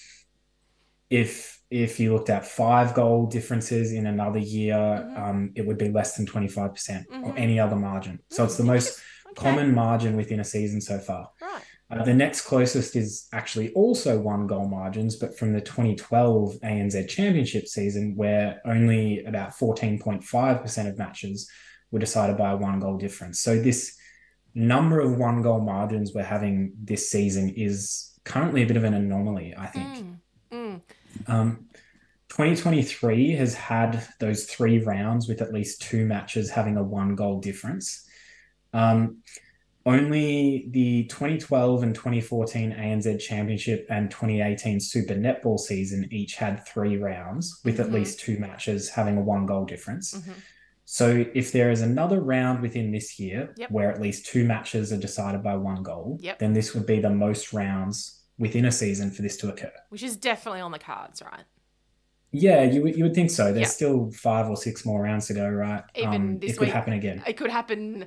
if 1.10 1.60
if 1.70 2.02
you 2.02 2.14
looked 2.14 2.30
at 2.30 2.46
five 2.46 2.94
goal 2.94 3.28
differences 3.28 3.94
in 3.94 4.06
another 4.06 4.40
year, 4.40 4.76
mm-hmm. 4.76 5.24
um, 5.24 5.52
it 5.56 5.66
would 5.66 5.78
be 5.78 5.90
less 5.90 6.18
than 6.18 6.26
25% 6.26 6.74
mm-hmm. 6.76 7.24
or 7.24 7.38
any 7.38 7.62
other 7.62 7.78
margin. 7.78 8.20
So 8.30 8.44
it's 8.44 8.58
the 8.58 8.64
mm-hmm. 8.64 8.74
most 8.74 9.00
okay. 9.30 9.50
common 9.50 9.74
margin 9.74 10.18
within 10.18 10.42
a 10.42 10.44
season 10.44 10.82
so 10.82 11.00
far. 11.00 11.30
Uh, 11.92 12.04
the 12.04 12.14
next 12.14 12.42
closest 12.42 12.96
is 12.96 13.28
actually 13.34 13.74
also 13.74 14.18
one 14.18 14.48
goal 14.48 14.68
margins, 14.68 15.18
but 15.18 15.38
from 15.38 15.52
the 15.52 15.60
2012 15.60 16.54
ANZ 16.64 17.10
Championship 17.10 17.68
season, 17.68 18.16
where 18.16 18.62
only 18.66 19.24
about 19.26 19.52
14.5% 19.52 20.90
of 20.90 20.98
matches 20.98 21.50
were 21.92 22.00
decided 22.00 22.38
by 22.38 22.52
a 22.52 22.56
one 22.56 22.80
goal 22.80 22.98
difference. 22.98 23.42
So, 23.42 23.60
this 23.60 23.98
number 24.56 25.00
of 25.00 25.18
one 25.18 25.42
goal 25.42 25.60
margins 25.62 26.14
we're 26.14 26.24
having 26.24 26.74
this 26.82 27.10
season 27.10 27.50
is 27.50 28.18
currently 28.24 28.64
a 28.64 28.66
bit 28.66 28.78
of 28.78 28.86
an 28.86 28.94
anomaly, 28.94 29.54
I 29.58 29.68
think. 29.68 29.88
Mm, 29.88 30.18
mm. 30.52 30.82
Um, 31.28 31.66
2023 32.30 33.32
has 33.34 33.54
had 33.54 34.08
those 34.20 34.46
three 34.46 34.80
rounds 34.80 35.28
with 35.28 35.42
at 35.42 35.54
least 35.54 35.82
two 35.82 36.06
matches 36.06 36.50
having 36.50 36.78
a 36.78 36.84
one 36.84 37.16
goal 37.16 37.42
difference. 37.42 38.08
Um, 38.74 39.18
only 39.86 40.68
the 40.72 41.06
2012 41.06 41.84
and 41.84 41.96
2014 41.96 42.72
ANZ 42.72 43.20
Championship 43.20 43.88
and 43.90 44.12
2018 44.12 44.80
Super 44.80 45.16
Netball 45.16 45.60
season 45.60 46.08
each 46.12 46.36
had 46.36 46.66
three 46.68 46.98
rounds 46.98 47.60
with 47.64 47.80
at 47.80 47.88
mm-hmm. 47.88 47.96
least 47.96 48.20
two 48.20 48.38
matches 48.38 48.90
having 48.90 49.18
a 49.18 49.22
one 49.22 49.46
goal 49.46 49.66
difference. 49.66 50.14
Mm-hmm. 50.14 50.32
So 50.86 51.26
if 51.34 51.52
there 51.52 51.72
is 51.72 51.82
another 51.82 52.20
round 52.20 52.62
within 52.62 52.92
this 52.92 53.18
year 53.18 53.54
yep. 53.56 53.72
where 53.72 53.90
at 53.92 54.02
least 54.02 54.26
two 54.26 54.44
matches 54.44 54.92
are 54.92 54.98
decided 54.98 55.42
by 55.42 55.56
one 55.56 55.84
goal, 55.84 56.18
yep. 56.20 56.40
then 56.40 56.54
this 56.54 56.74
would 56.74 56.86
be 56.86 57.00
the 57.00 57.10
most 57.10 57.54
rounds 57.54 58.22
within 58.38 58.66
a 58.66 58.72
season 58.72 59.10
for 59.10 59.22
this 59.22 59.38
to 59.38 59.50
occur. 59.50 59.72
Which 59.90 60.04
is 60.04 60.18
definitely 60.18 60.62
on 60.62 60.72
the 60.72 60.80
cards, 60.80 61.22
right? 61.22 61.46
Yeah, 62.34 62.64
you 62.64 62.82
would 62.84 62.96
you 62.96 63.04
would 63.04 63.14
think 63.14 63.30
so. 63.30 63.46
There's 63.46 63.58
yep. 63.58 63.68
still 63.68 64.12
five 64.12 64.50
or 64.50 64.56
six 64.56 64.86
more 64.86 65.02
rounds 65.02 65.28
to 65.28 65.34
go, 65.34 65.48
right? 65.48 65.84
Even 65.96 66.14
um, 66.14 66.40
this 66.40 66.52
it 66.52 66.60
week, 66.60 66.70
could 66.70 66.76
happen 66.76 66.94
again. 66.94 67.22
It 67.28 67.36
could 67.36 67.52
happen 67.52 68.06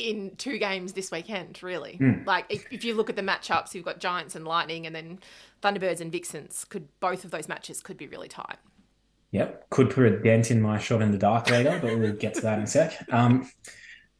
in 0.00 0.34
two 0.36 0.58
games 0.58 0.92
this 0.92 1.10
weekend, 1.10 1.62
really. 1.62 1.98
Mm. 2.00 2.26
Like 2.26 2.46
if, 2.48 2.64
if, 2.70 2.84
you 2.84 2.94
look 2.94 3.10
at 3.10 3.16
the 3.16 3.22
matchups, 3.22 3.74
you've 3.74 3.84
got 3.84 4.00
Giants 4.00 4.34
and 4.34 4.46
Lightning, 4.46 4.86
and 4.86 4.94
then 4.94 5.18
Thunderbirds 5.62 6.00
and 6.00 6.10
Vixens. 6.10 6.64
Could 6.64 6.88
both 7.00 7.24
of 7.24 7.30
those 7.30 7.48
matches 7.48 7.80
could 7.80 7.96
be 7.96 8.06
really 8.06 8.28
tight. 8.28 8.56
Yep, 9.32 9.70
could 9.70 9.90
put 9.90 10.06
a 10.06 10.18
dent 10.18 10.50
in 10.50 10.60
my 10.60 10.78
shot 10.78 11.02
in 11.02 11.12
the 11.12 11.18
dark 11.18 11.50
later, 11.50 11.78
but 11.80 11.98
we'll 11.98 12.14
get 12.14 12.34
to 12.34 12.40
that 12.40 12.58
in 12.58 12.64
a 12.64 12.66
sec. 12.66 13.06
Um, 13.12 13.48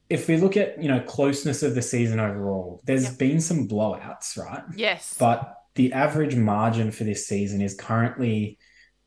if 0.08 0.28
we 0.28 0.36
look 0.36 0.56
at 0.56 0.80
you 0.80 0.88
know 0.88 1.00
closeness 1.00 1.62
of 1.62 1.74
the 1.74 1.82
season 1.82 2.20
overall, 2.20 2.80
there's 2.84 3.04
yep. 3.04 3.18
been 3.18 3.40
some 3.40 3.66
blowouts, 3.66 4.38
right? 4.38 4.62
Yes, 4.76 5.16
but 5.18 5.56
the 5.74 5.92
average 5.92 6.36
margin 6.36 6.90
for 6.90 7.04
this 7.04 7.26
season 7.26 7.60
is 7.60 7.74
currently 7.74 8.58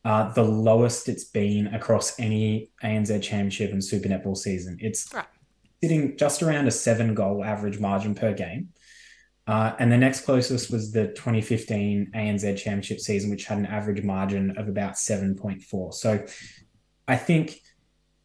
uh, 0.04 0.34
the 0.34 0.44
lowest 0.44 1.08
it's 1.08 1.26
been 1.26 1.68
across 1.68 2.20
any 2.20 2.72
ANZ 2.84 3.22
Championship 3.22 3.72
and 3.72 3.84
Super 3.84 4.10
Netball 4.10 4.36
season. 4.36 4.78
It's 4.82 5.14
right 5.14 5.26
sitting 5.84 6.16
just 6.16 6.42
around 6.42 6.66
a 6.66 6.72
seven 6.72 7.14
goal 7.14 7.44
average 7.44 7.78
margin 7.78 8.16
per 8.16 8.34
game. 8.34 8.70
Uh, 9.46 9.74
and 9.80 9.92
the 9.92 9.98
next 9.98 10.22
closest 10.22 10.72
was 10.72 10.94
the 10.94 11.08
2015 11.08 12.12
ANZ 12.16 12.56
Championship 12.56 13.02
season, 13.02 13.30
which 13.30 13.44
had 13.44 13.58
an 13.58 13.66
average 13.66 14.02
margin 14.02 14.58
of 14.58 14.70
about 14.70 14.94
7.4. 14.94 15.94
So 15.94 16.26
I 17.06 17.18
think 17.18 17.60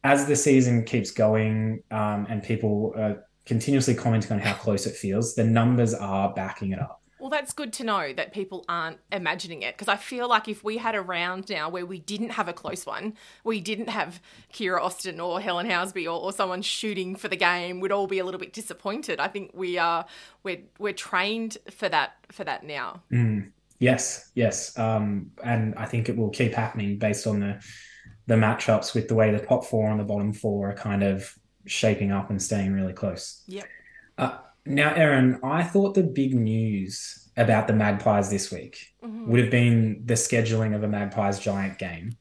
as 0.05 0.25
the 0.25 0.37
season 0.37 0.85
keeps 0.85 1.11
going 1.11 1.83
um, 1.91 2.27
and 2.29 2.41
people 2.41 2.93
are 2.95 3.25
continuously 3.45 3.93
commenting 3.93 4.31
on 4.31 4.39
how 4.39 4.53
close 4.53 4.85
it 4.85 4.95
feels, 4.95 5.35
the 5.35 5.43
numbers 5.43 5.93
are 5.93 6.33
backing 6.33 6.71
it 6.71 6.79
up. 6.79 6.98
Well, 7.29 7.39
that's 7.39 7.53
good 7.53 7.71
to 7.73 7.83
know 7.83 8.11
that 8.13 8.33
people 8.33 8.65
aren't 8.67 8.97
imagining 9.11 9.61
it 9.61 9.75
because 9.75 9.87
I 9.87 9.97
feel 9.97 10.27
like 10.27 10.47
if 10.47 10.63
we 10.63 10.77
had 10.77 10.95
a 10.95 11.01
round 11.01 11.47
now 11.47 11.69
where 11.69 11.85
we 11.85 11.99
didn't 11.99 12.29
have 12.29 12.47
a 12.47 12.53
close 12.53 12.87
one, 12.87 13.13
we 13.43 13.61
didn't 13.61 13.89
have 13.89 14.19
Kiera 14.51 14.81
Austin 14.81 15.19
or 15.19 15.39
Helen 15.39 15.67
Housby 15.67 16.05
or, 16.05 16.19
or 16.19 16.33
someone 16.33 16.63
shooting 16.63 17.15
for 17.15 17.27
the 17.27 17.35
game, 17.35 17.81
we'd 17.81 17.91
all 17.91 18.07
be 18.07 18.17
a 18.17 18.25
little 18.25 18.39
bit 18.39 18.51
disappointed. 18.51 19.19
I 19.19 19.27
think 19.27 19.51
we 19.53 19.77
are 19.77 20.07
we're 20.41 20.61
we're 20.79 20.93
trained 20.93 21.59
for 21.69 21.87
that 21.87 22.13
for 22.31 22.43
that 22.45 22.63
now. 22.63 23.03
Mm, 23.13 23.51
yes, 23.77 24.31
yes, 24.33 24.75
um, 24.79 25.29
and 25.43 25.75
I 25.75 25.85
think 25.85 26.09
it 26.09 26.17
will 26.17 26.31
keep 26.31 26.55
happening 26.55 26.97
based 26.97 27.27
on 27.27 27.41
the 27.41 27.63
the 28.25 28.35
matchups 28.37 28.95
with 28.95 29.07
the 29.07 29.13
way 29.13 29.29
the 29.29 29.45
top 29.45 29.65
four 29.65 29.91
and 29.91 29.99
the 29.99 30.03
bottom 30.03 30.33
four 30.33 30.71
are 30.71 30.75
kind 30.75 31.03
of 31.03 31.31
shaping 31.67 32.11
up 32.11 32.31
and 32.31 32.41
staying 32.41 32.73
really 32.73 32.93
close. 32.93 33.43
Yep. 33.45 33.67
Uh, 34.17 34.37
now, 34.65 34.93
Erin, 34.93 35.39
I 35.43 35.63
thought 35.63 35.95
the 35.95 36.03
big 36.03 36.35
news 36.35 37.18
about 37.37 37.67
the 37.67 37.73
Magpies 37.73 38.29
this 38.29 38.51
week 38.51 38.93
mm-hmm. 39.03 39.29
would 39.29 39.39
have 39.39 39.51
been 39.51 40.01
the 40.05 40.15
scheduling 40.15 40.75
of 40.75 40.83
a 40.83 40.87
Magpies 40.87 41.39
Giant 41.39 41.77
game 41.77 42.17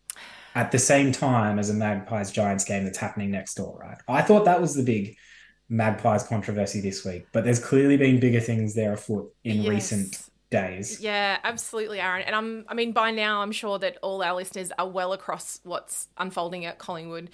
at 0.55 0.73
the 0.73 0.79
same 0.79 1.13
time 1.13 1.59
as 1.59 1.71
a 1.71 1.75
Magpies 1.75 2.31
Giants 2.31 2.65
game 2.65 2.85
that's 2.85 2.99
happening 2.99 3.31
next 3.31 3.55
door, 3.55 3.79
right? 3.81 3.99
I 4.09 4.23
thought 4.23 4.45
that 4.47 4.61
was 4.61 4.75
the 4.75 4.83
big 4.83 5.17
Magpies 5.69 6.25
controversy 6.25 6.81
this 6.81 7.05
week, 7.05 7.27
but 7.33 7.45
there's 7.45 7.63
clearly 7.63 7.97
been 7.97 8.19
bigger 8.19 8.41
things 8.41 8.75
there 8.75 8.95
afoot 8.95 9.33
in 9.45 9.63
yes. 9.63 9.69
recent 9.69 10.29
days. 10.51 11.01
Yeah, 11.01 11.39
absolutely, 11.45 12.01
Aaron. 12.01 12.23
And 12.23 12.35
I'm 12.35 12.65
I 12.69 12.75
mean 12.75 12.93
by 12.93 13.11
now 13.11 13.43
I'm 13.43 13.53
sure 13.53 13.79
that 13.79 13.99
all 14.03 14.23
our 14.23 14.35
listeners 14.35 14.73
are 14.79 14.89
well 14.89 15.13
across 15.13 15.61
what's 15.65 16.09
unfolding 16.17 16.65
at 16.65 16.79
Collingwood. 16.79 17.31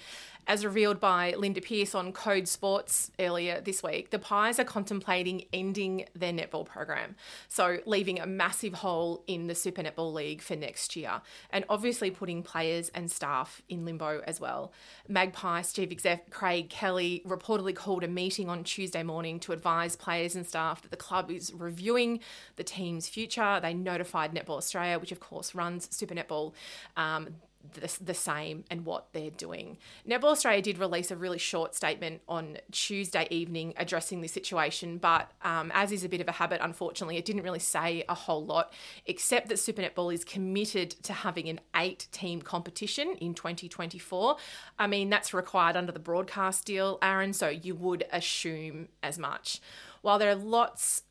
As 0.47 0.63
revealed 0.63 0.99
by 0.99 1.33
Linda 1.35 1.59
Pearce 1.59 1.95
on 1.95 2.11
Code 2.11 2.47
Sports 2.47 3.09
earlier 3.17 3.59
this 3.61 3.81
week, 3.81 4.11
the 4.11 4.19
Pies 4.19 4.59
are 4.59 4.63
contemplating 4.63 5.45
ending 5.51 6.05
their 6.13 6.31
netball 6.31 6.67
program, 6.67 7.15
so 7.47 7.79
leaving 7.87 8.19
a 8.19 8.27
massive 8.27 8.75
hole 8.75 9.23
in 9.25 9.47
the 9.47 9.55
Super 9.55 9.81
Netball 9.81 10.13
League 10.13 10.43
for 10.43 10.55
next 10.55 10.95
year, 10.95 11.21
and 11.49 11.65
obviously 11.67 12.11
putting 12.11 12.43
players 12.43 12.89
and 12.89 13.09
staff 13.09 13.63
in 13.69 13.85
limbo 13.85 14.21
as 14.27 14.39
well. 14.39 14.71
Magpie 15.07 15.63
chief 15.63 15.91
exec 15.91 16.29
Craig 16.29 16.69
Kelly 16.69 17.23
reportedly 17.25 17.75
called 17.75 18.03
a 18.03 18.07
meeting 18.07 18.47
on 18.47 18.63
Tuesday 18.63 19.01
morning 19.01 19.39
to 19.39 19.51
advise 19.51 19.95
players 19.95 20.35
and 20.35 20.45
staff 20.45 20.83
that 20.83 20.91
the 20.91 20.97
club 20.97 21.31
is 21.31 21.51
reviewing 21.53 22.19
the 22.55 22.63
team's 22.63 23.09
future. 23.09 23.59
They 23.59 23.73
notified 23.73 24.31
Netball 24.31 24.57
Australia, 24.57 24.99
which 24.99 25.11
of 25.11 25.19
course 25.19 25.55
runs 25.55 25.87
Super 25.95 26.13
Netball. 26.13 26.53
Um, 26.95 27.29
the, 27.73 27.97
the 28.03 28.13
same 28.13 28.63
and 28.69 28.85
what 28.85 29.07
they're 29.13 29.29
doing. 29.29 29.77
Netball 30.07 30.31
Australia 30.31 30.61
did 30.61 30.77
release 30.77 31.11
a 31.11 31.15
really 31.15 31.37
short 31.37 31.75
statement 31.75 32.21
on 32.27 32.57
Tuesday 32.71 33.27
evening 33.29 33.73
addressing 33.77 34.21
the 34.21 34.27
situation, 34.27 34.97
but 34.97 35.31
um, 35.43 35.71
as 35.73 35.91
is 35.91 36.03
a 36.03 36.09
bit 36.09 36.21
of 36.21 36.27
a 36.27 36.33
habit, 36.33 36.61
unfortunately, 36.61 37.17
it 37.17 37.25
didn't 37.25 37.43
really 37.43 37.59
say 37.59 38.03
a 38.07 38.13
whole 38.13 38.45
lot, 38.45 38.73
except 39.05 39.49
that 39.49 39.59
Super 39.59 39.81
Netball 39.81 40.13
is 40.13 40.23
committed 40.23 40.91
to 41.03 41.13
having 41.13 41.49
an 41.49 41.59
eight 41.75 42.07
team 42.11 42.41
competition 42.41 43.15
in 43.19 43.33
2024. 43.33 44.37
I 44.79 44.87
mean, 44.87 45.09
that's 45.09 45.33
required 45.33 45.75
under 45.75 45.91
the 45.91 45.99
broadcast 45.99 46.65
deal, 46.65 46.97
Aaron, 47.01 47.33
so 47.33 47.49
you 47.49 47.75
would 47.75 48.05
assume 48.11 48.89
as 49.03 49.17
much. 49.17 49.61
While 50.01 50.19
there 50.19 50.29
are 50.29 50.35
lots 50.35 51.01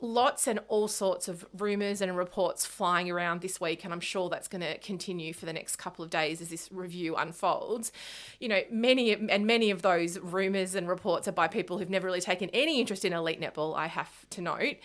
lots 0.00 0.46
and 0.46 0.60
all 0.68 0.86
sorts 0.86 1.26
of 1.26 1.44
rumors 1.56 2.00
and 2.00 2.16
reports 2.16 2.64
flying 2.64 3.10
around 3.10 3.40
this 3.40 3.60
week, 3.60 3.84
and 3.84 3.92
I'm 3.92 4.00
sure 4.00 4.28
that's 4.28 4.46
going 4.46 4.60
to 4.60 4.78
continue 4.78 5.32
for 5.32 5.44
the 5.44 5.52
next 5.52 5.76
couple 5.76 6.04
of 6.04 6.10
days 6.10 6.40
as 6.40 6.50
this 6.50 6.68
review 6.70 7.16
unfolds. 7.16 7.90
You 8.38 8.48
know, 8.48 8.60
many 8.70 9.12
and 9.12 9.46
many 9.46 9.70
of 9.70 9.82
those 9.82 10.18
rumors 10.18 10.74
and 10.74 10.88
reports 10.88 11.26
are 11.26 11.32
by 11.32 11.48
people 11.48 11.78
who've 11.78 11.90
never 11.90 12.06
really 12.06 12.20
taken 12.20 12.48
any 12.50 12.80
interest 12.80 13.04
in 13.04 13.12
elite 13.12 13.40
netball. 13.40 13.76
I 13.76 13.88
have 13.88 14.10
to 14.30 14.40
note. 14.40 14.76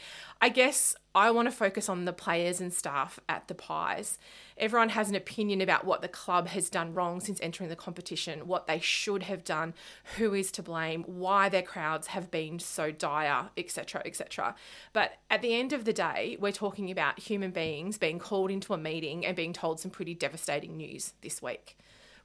I 0.43 0.49
guess 0.49 0.93
I 1.15 1.31
want 1.31 1.45
to 1.45 1.55
focus 1.55 1.87
on 1.87 2.03
the 2.03 2.11
players 2.11 2.59
and 2.59 2.73
staff 2.73 3.17
at 3.29 3.47
the 3.47 3.55
Pies. 3.55 4.17
Everyone 4.57 4.89
has 4.89 5.07
an 5.07 5.15
opinion 5.15 5.61
about 5.61 5.85
what 5.85 6.01
the 6.01 6.09
club 6.09 6.49
has 6.49 6.69
done 6.69 6.93
wrong 6.93 7.21
since 7.21 7.39
entering 7.41 7.69
the 7.69 7.77
competition, 7.77 8.45
what 8.45 8.67
they 8.67 8.81
should 8.81 9.23
have 9.23 9.45
done, 9.45 9.73
who 10.17 10.33
is 10.33 10.51
to 10.51 10.61
blame, 10.61 11.03
why 11.03 11.47
their 11.47 11.61
crowds 11.61 12.07
have 12.07 12.29
been 12.29 12.59
so 12.59 12.91
dire, 12.91 13.51
etc., 13.55 14.01
etc. 14.03 14.53
But 14.91 15.13
at 15.29 15.41
the 15.41 15.55
end 15.55 15.71
of 15.71 15.85
the 15.85 15.93
day, 15.93 16.35
we're 16.41 16.51
talking 16.51 16.91
about 16.91 17.19
human 17.19 17.51
beings 17.51 17.97
being 17.97 18.19
called 18.19 18.51
into 18.51 18.73
a 18.73 18.77
meeting 18.77 19.25
and 19.25 19.37
being 19.37 19.53
told 19.53 19.79
some 19.79 19.91
pretty 19.91 20.13
devastating 20.13 20.75
news 20.75 21.13
this 21.21 21.41
week 21.41 21.77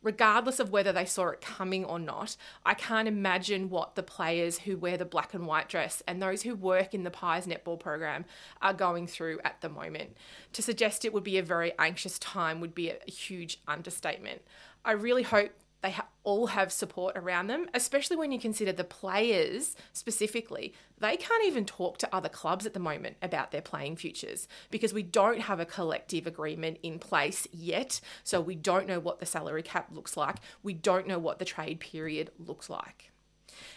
regardless 0.02 0.60
of 0.60 0.70
whether 0.70 0.92
they 0.92 1.04
saw 1.04 1.28
it 1.28 1.40
coming 1.40 1.84
or 1.84 1.98
not, 1.98 2.36
I 2.64 2.74
can't 2.74 3.08
imagine 3.08 3.70
what 3.70 3.94
the 3.94 4.02
players 4.02 4.60
who 4.60 4.76
wear 4.76 4.96
the 4.96 5.04
black 5.04 5.34
and 5.34 5.46
white 5.46 5.68
dress 5.68 6.02
and 6.06 6.22
those 6.22 6.42
who 6.42 6.54
work 6.54 6.94
in 6.94 7.04
the 7.04 7.10
Pies 7.10 7.46
netball 7.46 7.78
program 7.78 8.24
are 8.62 8.74
going 8.74 9.06
through 9.06 9.40
at 9.44 9.60
the 9.60 9.68
moment. 9.68 10.16
To 10.52 10.62
suggest 10.62 11.04
it 11.04 11.12
would 11.12 11.24
be 11.24 11.38
a 11.38 11.42
very 11.42 11.72
anxious 11.78 12.18
time 12.18 12.60
would 12.60 12.74
be 12.74 12.90
a 12.90 13.10
huge 13.10 13.60
understatement. 13.66 14.42
I 14.84 14.92
really 14.92 15.24
hope 15.24 15.52
they 15.80 15.92
ha- 15.92 16.08
all 16.24 16.48
have 16.48 16.72
support 16.72 17.16
around 17.16 17.46
them, 17.46 17.66
especially 17.72 18.16
when 18.16 18.32
you 18.32 18.38
consider 18.38 18.72
the 18.72 18.84
players 18.84 19.76
specifically. 19.92 20.74
They 20.98 21.16
can't 21.16 21.44
even 21.46 21.64
talk 21.64 21.98
to 21.98 22.14
other 22.14 22.28
clubs 22.28 22.66
at 22.66 22.74
the 22.74 22.80
moment 22.80 23.16
about 23.22 23.52
their 23.52 23.62
playing 23.62 23.96
futures 23.96 24.48
because 24.70 24.92
we 24.92 25.02
don't 25.02 25.40
have 25.40 25.60
a 25.60 25.64
collective 25.64 26.26
agreement 26.26 26.78
in 26.82 26.98
place 26.98 27.46
yet. 27.52 28.00
So 28.24 28.40
we 28.40 28.56
don't 28.56 28.88
know 28.88 29.00
what 29.00 29.20
the 29.20 29.26
salary 29.26 29.62
cap 29.62 29.90
looks 29.92 30.16
like. 30.16 30.36
We 30.62 30.74
don't 30.74 31.06
know 31.06 31.18
what 31.18 31.38
the 31.38 31.44
trade 31.44 31.80
period 31.80 32.30
looks 32.38 32.68
like. 32.68 33.12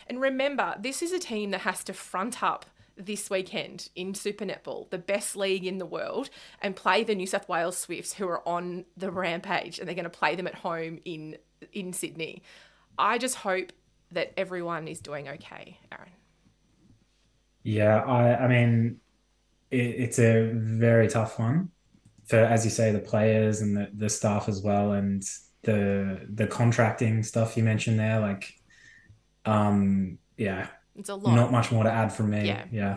And 0.08 0.20
remember, 0.20 0.76
this 0.80 1.02
is 1.02 1.12
a 1.12 1.20
team 1.20 1.52
that 1.52 1.62
has 1.62 1.84
to 1.86 1.94
front 1.94 2.42
up 2.44 2.66
this 2.98 3.30
weekend 3.30 3.90
in 3.96 4.14
Super 4.14 4.46
Netball, 4.46 4.90
the 4.90 4.98
best 4.98 5.36
league 5.36 5.66
in 5.66 5.78
the 5.78 5.86
world, 5.86 6.30
and 6.62 6.76
play 6.76 7.04
the 7.04 7.16
New 7.16 7.28
South 7.28 7.48
Wales 7.48 7.78
Swifts, 7.78 8.14
who 8.14 8.28
are 8.28 8.48
on 8.48 8.86
the 8.98 9.12
rampage, 9.12 9.80
and 9.80 9.88
they're 9.88 9.96
going 9.96 10.04
to 10.04 10.10
play 10.10 10.36
them 10.36 10.48
at 10.48 10.56
home 10.56 11.00
in 11.06 11.38
in 11.74 11.94
Sydney. 11.94 12.44
I 12.98 13.18
just 13.18 13.36
hope 13.36 13.72
that 14.12 14.34
everyone 14.38 14.88
is 14.88 15.00
doing 15.00 15.28
okay, 15.28 15.80
Aaron. 15.92 16.12
Yeah, 17.64 18.02
I 18.04 18.46
I 18.46 18.48
mean, 18.48 19.00
it, 19.70 19.78
it's 19.78 20.20
a 20.20 20.52
very 20.54 21.08
tough 21.08 21.40
one 21.40 21.70
for, 22.26 22.38
as 22.38 22.66
you 22.66 22.72
say, 22.72 22.92
the 22.92 23.00
players 23.00 23.62
and 23.62 23.76
the, 23.76 23.90
the 23.94 24.10
staff 24.10 24.48
as 24.50 24.62
well, 24.62 24.94
and 24.94 25.24
the 25.64 26.28
the 26.34 26.48
contracting 26.48 27.24
stuff 27.24 27.56
you 27.58 27.64
mentioned 27.64 28.00
there. 28.00 28.20
Like, 28.20 28.54
um, 29.46 30.18
yeah, 30.38 30.68
it's 30.96 31.10
a 31.10 31.16
lot. 31.16 31.36
Not 31.36 31.52
much 31.52 31.72
more 31.72 31.84
to 31.84 31.92
add 31.92 32.12
from 32.12 32.32
me. 32.32 32.48
Yeah. 32.48 32.66
yeah. 32.72 32.96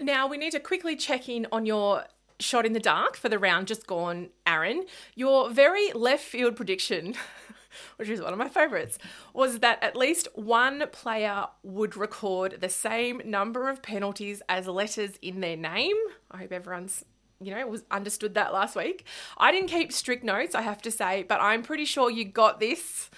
Now 0.00 0.26
we 0.26 0.36
need 0.36 0.52
to 0.52 0.60
quickly 0.60 0.96
check 0.96 1.28
in 1.28 1.46
on 1.52 1.66
your 1.66 2.04
shot 2.40 2.66
in 2.66 2.72
the 2.72 2.80
dark 2.80 3.16
for 3.16 3.28
the 3.28 3.38
round 3.38 3.68
just 3.68 3.86
gone, 3.86 4.30
Aaron. 4.46 4.84
Your 5.14 5.50
very 5.50 5.92
left 5.92 6.24
field 6.24 6.56
prediction, 6.56 7.14
which 7.96 8.08
is 8.08 8.20
one 8.20 8.32
of 8.32 8.38
my 8.38 8.48
favourites, 8.48 8.98
was 9.32 9.60
that 9.60 9.82
at 9.82 9.96
least 9.96 10.28
one 10.34 10.84
player 10.92 11.46
would 11.62 11.96
record 11.96 12.60
the 12.60 12.68
same 12.68 13.20
number 13.24 13.68
of 13.68 13.82
penalties 13.82 14.42
as 14.48 14.66
letters 14.66 15.18
in 15.22 15.40
their 15.40 15.56
name. 15.56 15.96
I 16.30 16.38
hope 16.38 16.52
everyone's 16.52 17.04
you 17.40 17.54
know, 17.54 17.66
was 17.66 17.82
understood 17.90 18.34
that 18.34 18.54
last 18.54 18.74
week. 18.76 19.04
I 19.36 19.52
didn't 19.52 19.68
keep 19.68 19.92
strict 19.92 20.24
notes, 20.24 20.54
I 20.54 20.62
have 20.62 20.80
to 20.82 20.90
say, 20.90 21.24
but 21.24 21.40
I'm 21.42 21.62
pretty 21.62 21.84
sure 21.84 22.10
you 22.10 22.24
got 22.24 22.58
this. 22.58 23.10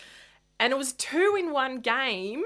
And 0.58 0.72
it 0.72 0.76
was 0.76 0.94
two 0.94 1.36
in 1.38 1.52
one 1.52 1.80
game 1.80 2.42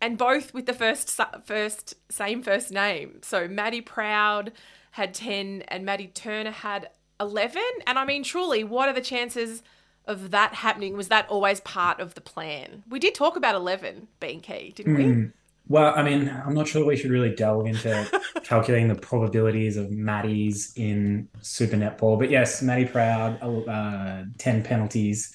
and 0.00 0.16
both 0.16 0.54
with 0.54 0.66
the 0.66 0.72
first 0.72 1.20
first 1.44 1.94
same 2.10 2.42
first 2.42 2.70
name. 2.70 3.18
So 3.22 3.46
Maddy 3.46 3.80
Proud 3.80 4.52
had 4.92 5.14
10 5.14 5.62
and 5.68 5.84
Maddie 5.84 6.08
Turner 6.08 6.50
had 6.50 6.90
11. 7.20 7.62
And 7.86 7.98
I 7.98 8.04
mean, 8.04 8.22
truly, 8.22 8.64
what 8.64 8.88
are 8.88 8.94
the 8.94 9.00
chances 9.00 9.62
of 10.10 10.32
that 10.32 10.54
happening? 10.54 10.96
Was 10.96 11.08
that 11.08 11.28
always 11.30 11.60
part 11.60 12.00
of 12.00 12.14
the 12.14 12.20
plan? 12.20 12.82
We 12.88 12.98
did 12.98 13.14
talk 13.14 13.36
about 13.36 13.54
11 13.54 14.08
being 14.18 14.40
key, 14.40 14.72
didn't 14.74 14.94
mm. 14.94 14.98
we? 14.98 15.04
Hmm. 15.04 15.24
Well, 15.68 15.94
I 15.96 16.02
mean, 16.02 16.28
I'm 16.28 16.52
not 16.52 16.66
sure 16.66 16.84
we 16.84 16.96
should 16.96 17.12
really 17.12 17.32
delve 17.32 17.66
into 17.66 18.20
calculating 18.42 18.88
the 18.88 18.96
probabilities 18.96 19.76
of 19.76 19.92
Maddie's 19.92 20.72
in 20.74 21.28
Super 21.42 21.76
Netball. 21.76 22.18
But 22.18 22.28
yes, 22.28 22.60
Maddy 22.60 22.86
Proud, 22.86 23.40
uh, 23.40 24.24
10 24.36 24.64
penalties. 24.64 25.32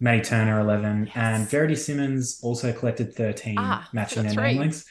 Maddie 0.00 0.22
Turner 0.22 0.60
11, 0.60 1.06
yes. 1.06 1.14
and 1.14 1.48
Verity 1.48 1.76
Simmons 1.76 2.40
also 2.42 2.72
collected 2.72 3.14
13, 3.14 3.56
ah, 3.58 3.88
matching 3.92 4.24
their 4.24 4.52
links. 4.52 4.84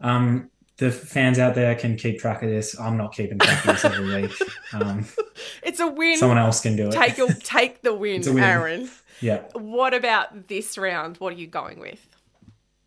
Um, 0.00 0.50
the 0.78 0.90
fans 0.90 1.38
out 1.38 1.54
there 1.54 1.74
can 1.74 1.96
keep 1.96 2.18
track 2.18 2.42
of 2.42 2.48
this. 2.48 2.78
I'm 2.78 2.96
not 2.96 3.14
keeping 3.14 3.38
track 3.38 3.64
of 3.66 3.74
this 3.74 3.84
every 3.84 4.22
week. 4.22 4.32
Um, 4.72 5.06
it's 5.62 5.80
a 5.80 5.86
win. 5.86 6.18
Someone 6.18 6.38
else 6.38 6.60
can 6.60 6.76
do 6.76 6.88
it. 6.88 6.92
Take 6.92 7.16
your, 7.16 7.32
take 7.32 7.82
the 7.82 7.94
win, 7.94 8.22
win, 8.24 8.38
Aaron. 8.42 8.90
Yeah. 9.20 9.42
What 9.52 9.94
about 9.94 10.48
this 10.48 10.76
round? 10.76 11.18
What 11.18 11.34
are 11.34 11.36
you 11.36 11.46
going 11.46 11.78
with? 11.78 12.08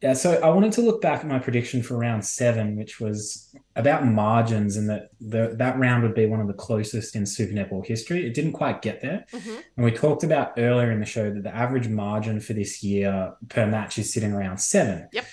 Yeah, 0.02 0.14
so 0.14 0.40
I 0.44 0.50
wanted 0.50 0.74
to 0.74 0.82
look 0.82 1.02
back 1.02 1.22
at 1.22 1.26
my 1.26 1.40
prediction 1.40 1.82
for 1.82 1.98
round 1.98 2.26
seven, 2.26 2.76
which 2.76 3.00
was 3.00 3.56
about 3.76 4.06
margins, 4.06 4.76
and 4.76 4.90
that 4.90 5.10
the, 5.22 5.56
that 5.58 5.80
round 5.80 6.04
would 6.04 6.14
be 6.14 6.26
one 6.26 6.40
of 6.42 6.48
the 6.48 6.54
closest 6.54 7.16
in 7.16 7.26
Super 7.26 7.54
Netball 7.54 7.84
history. 7.84 8.24
It 8.24 8.34
didn't 8.34 8.52
quite 8.52 8.82
get 8.82 9.02
there, 9.02 9.26
mm-hmm. 9.32 9.56
and 9.78 9.86
we 9.86 9.92
talked 9.92 10.24
about 10.24 10.52
earlier 10.60 10.92
in 10.92 11.00
the 11.00 11.08
show 11.08 11.34
that 11.34 11.42
the 11.42 11.56
average 11.56 11.88
margin 11.88 12.40
for 12.40 12.54
this 12.54 12.84
year 12.84 13.34
per 13.48 13.66
match 13.66 13.98
is 13.98 14.14
sitting 14.14 14.34
around 14.34 14.60
seven. 14.60 15.08
Yep. 15.12 15.26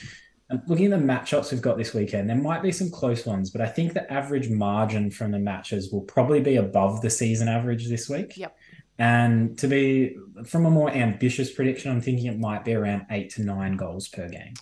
And 0.53 0.62
looking 0.66 0.92
at 0.92 1.00
the 1.00 1.05
matchups 1.05 1.50
we've 1.50 1.62
got 1.62 1.78
this 1.78 1.94
weekend, 1.94 2.28
there 2.28 2.36
might 2.36 2.62
be 2.62 2.72
some 2.72 2.90
close 2.90 3.24
ones, 3.24 3.50
but 3.50 3.62
I 3.62 3.66
think 3.66 3.94
the 3.94 4.11
average 4.12 4.50
margin 4.50 5.11
from 5.11 5.30
the 5.30 5.38
matches 5.38 5.90
will 5.90 6.03
probably 6.03 6.40
be 6.40 6.57
above 6.57 7.00
the 7.00 7.09
season 7.09 7.48
average 7.48 7.88
this 7.88 8.09
week. 8.09 8.36
Yep. 8.36 8.57
And 8.98 9.59
to 9.59 9.66
be 9.66 10.16
from 10.44 10.66
a 10.66 10.70
more 10.70 10.90
ambitious 10.90 11.50
prediction, 11.50 11.90
I'm 11.90 12.03
thinking 12.03 12.26
it 12.26 12.38
might 12.38 12.64
be 12.64 12.74
around 12.74 13.07
eight 13.11 13.30
to 13.30 13.42
nine 13.42 13.76
goals 13.76 14.09
per 14.09 14.28
game. 14.28 14.55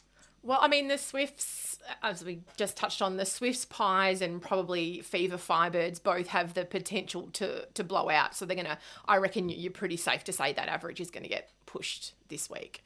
Well, 0.43 0.59
I 0.63 0.69
mean, 0.69 0.89
the 0.89 0.97
Swifts, 0.97 1.79
as 2.03 2.25
we 2.25 2.41
just 2.57 2.77
touched 2.77 3.03
on, 3.03 3.17
the 3.17 3.27
Swifts, 3.27 3.65
Pies, 3.65 4.23
and 4.23 4.41
probably 4.41 5.01
Fever 5.01 5.37
Firebirds 5.37 6.03
both 6.03 6.29
have 6.29 6.55
the 6.55 6.65
potential 6.65 7.29
to 7.35 7.67
to 7.75 7.85
blow 7.85 8.09
out. 8.09 8.35
So 8.35 8.47
they're 8.47 8.57
gonna. 8.57 8.79
I 9.07 9.17
reckon 9.19 9.49
you're 9.49 9.73
pretty 9.73 9.99
safe 9.99 10.25
to 10.25 10.33
say 10.33 10.53
that 10.55 10.69
average 10.69 11.01
is 11.01 11.11
going 11.11 11.25
to 11.25 11.29
get 11.29 11.51
pushed 11.67 12.15
this 12.29 12.49
week. 12.49 12.83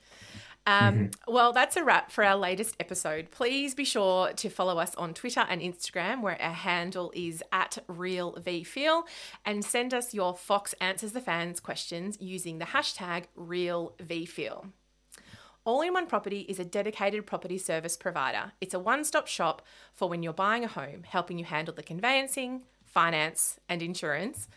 Um, 0.66 0.94
mm-hmm. 0.94 1.32
Well, 1.32 1.52
that's 1.52 1.76
a 1.76 1.84
wrap 1.84 2.10
for 2.10 2.24
our 2.24 2.36
latest 2.36 2.76
episode. 2.80 3.30
Please 3.30 3.74
be 3.74 3.84
sure 3.84 4.32
to 4.32 4.48
follow 4.48 4.78
us 4.78 4.94
on 4.94 5.12
Twitter 5.12 5.44
and 5.48 5.60
Instagram, 5.60 6.22
where 6.22 6.40
our 6.40 6.54
handle 6.54 7.12
is 7.14 7.42
at 7.52 7.78
RealVFeel, 7.88 9.02
and 9.44 9.64
send 9.64 9.92
us 9.92 10.14
your 10.14 10.34
Fox 10.34 10.74
Answers 10.80 11.12
the 11.12 11.20
Fans 11.20 11.60
questions 11.60 12.16
using 12.20 12.58
the 12.58 12.66
hashtag 12.66 13.24
RealVFeel. 13.38 14.70
All 15.66 15.80
in 15.80 15.94
One 15.94 16.06
Property 16.06 16.40
is 16.40 16.58
a 16.58 16.64
dedicated 16.64 17.26
property 17.26 17.56
service 17.56 17.96
provider. 17.96 18.52
It's 18.60 18.74
a 18.74 18.78
one 18.78 19.04
stop 19.04 19.26
shop 19.26 19.62
for 19.94 20.08
when 20.08 20.22
you're 20.22 20.34
buying 20.34 20.64
a 20.64 20.68
home, 20.68 21.04
helping 21.06 21.38
you 21.38 21.44
handle 21.44 21.74
the 21.74 21.82
conveyancing, 21.82 22.64
finance, 22.84 23.58
and 23.68 23.82
insurance, 23.82 24.48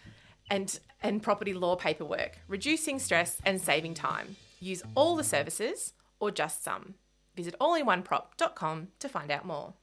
and, 0.49 0.79
and 1.01 1.23
property 1.23 1.53
law 1.53 1.75
paperwork, 1.75 2.39
reducing 2.47 2.99
stress 2.99 3.37
and 3.45 3.61
saving 3.61 3.93
time. 3.93 4.35
Use 4.59 4.83
all 4.95 5.15
the 5.15 5.23
services 5.23 5.93
or 6.19 6.31
just 6.31 6.63
some. 6.63 6.95
Visit 7.35 7.55
allinoneprop.com 7.59 8.87
to 8.99 9.09
find 9.09 9.31
out 9.31 9.45
more. 9.45 9.73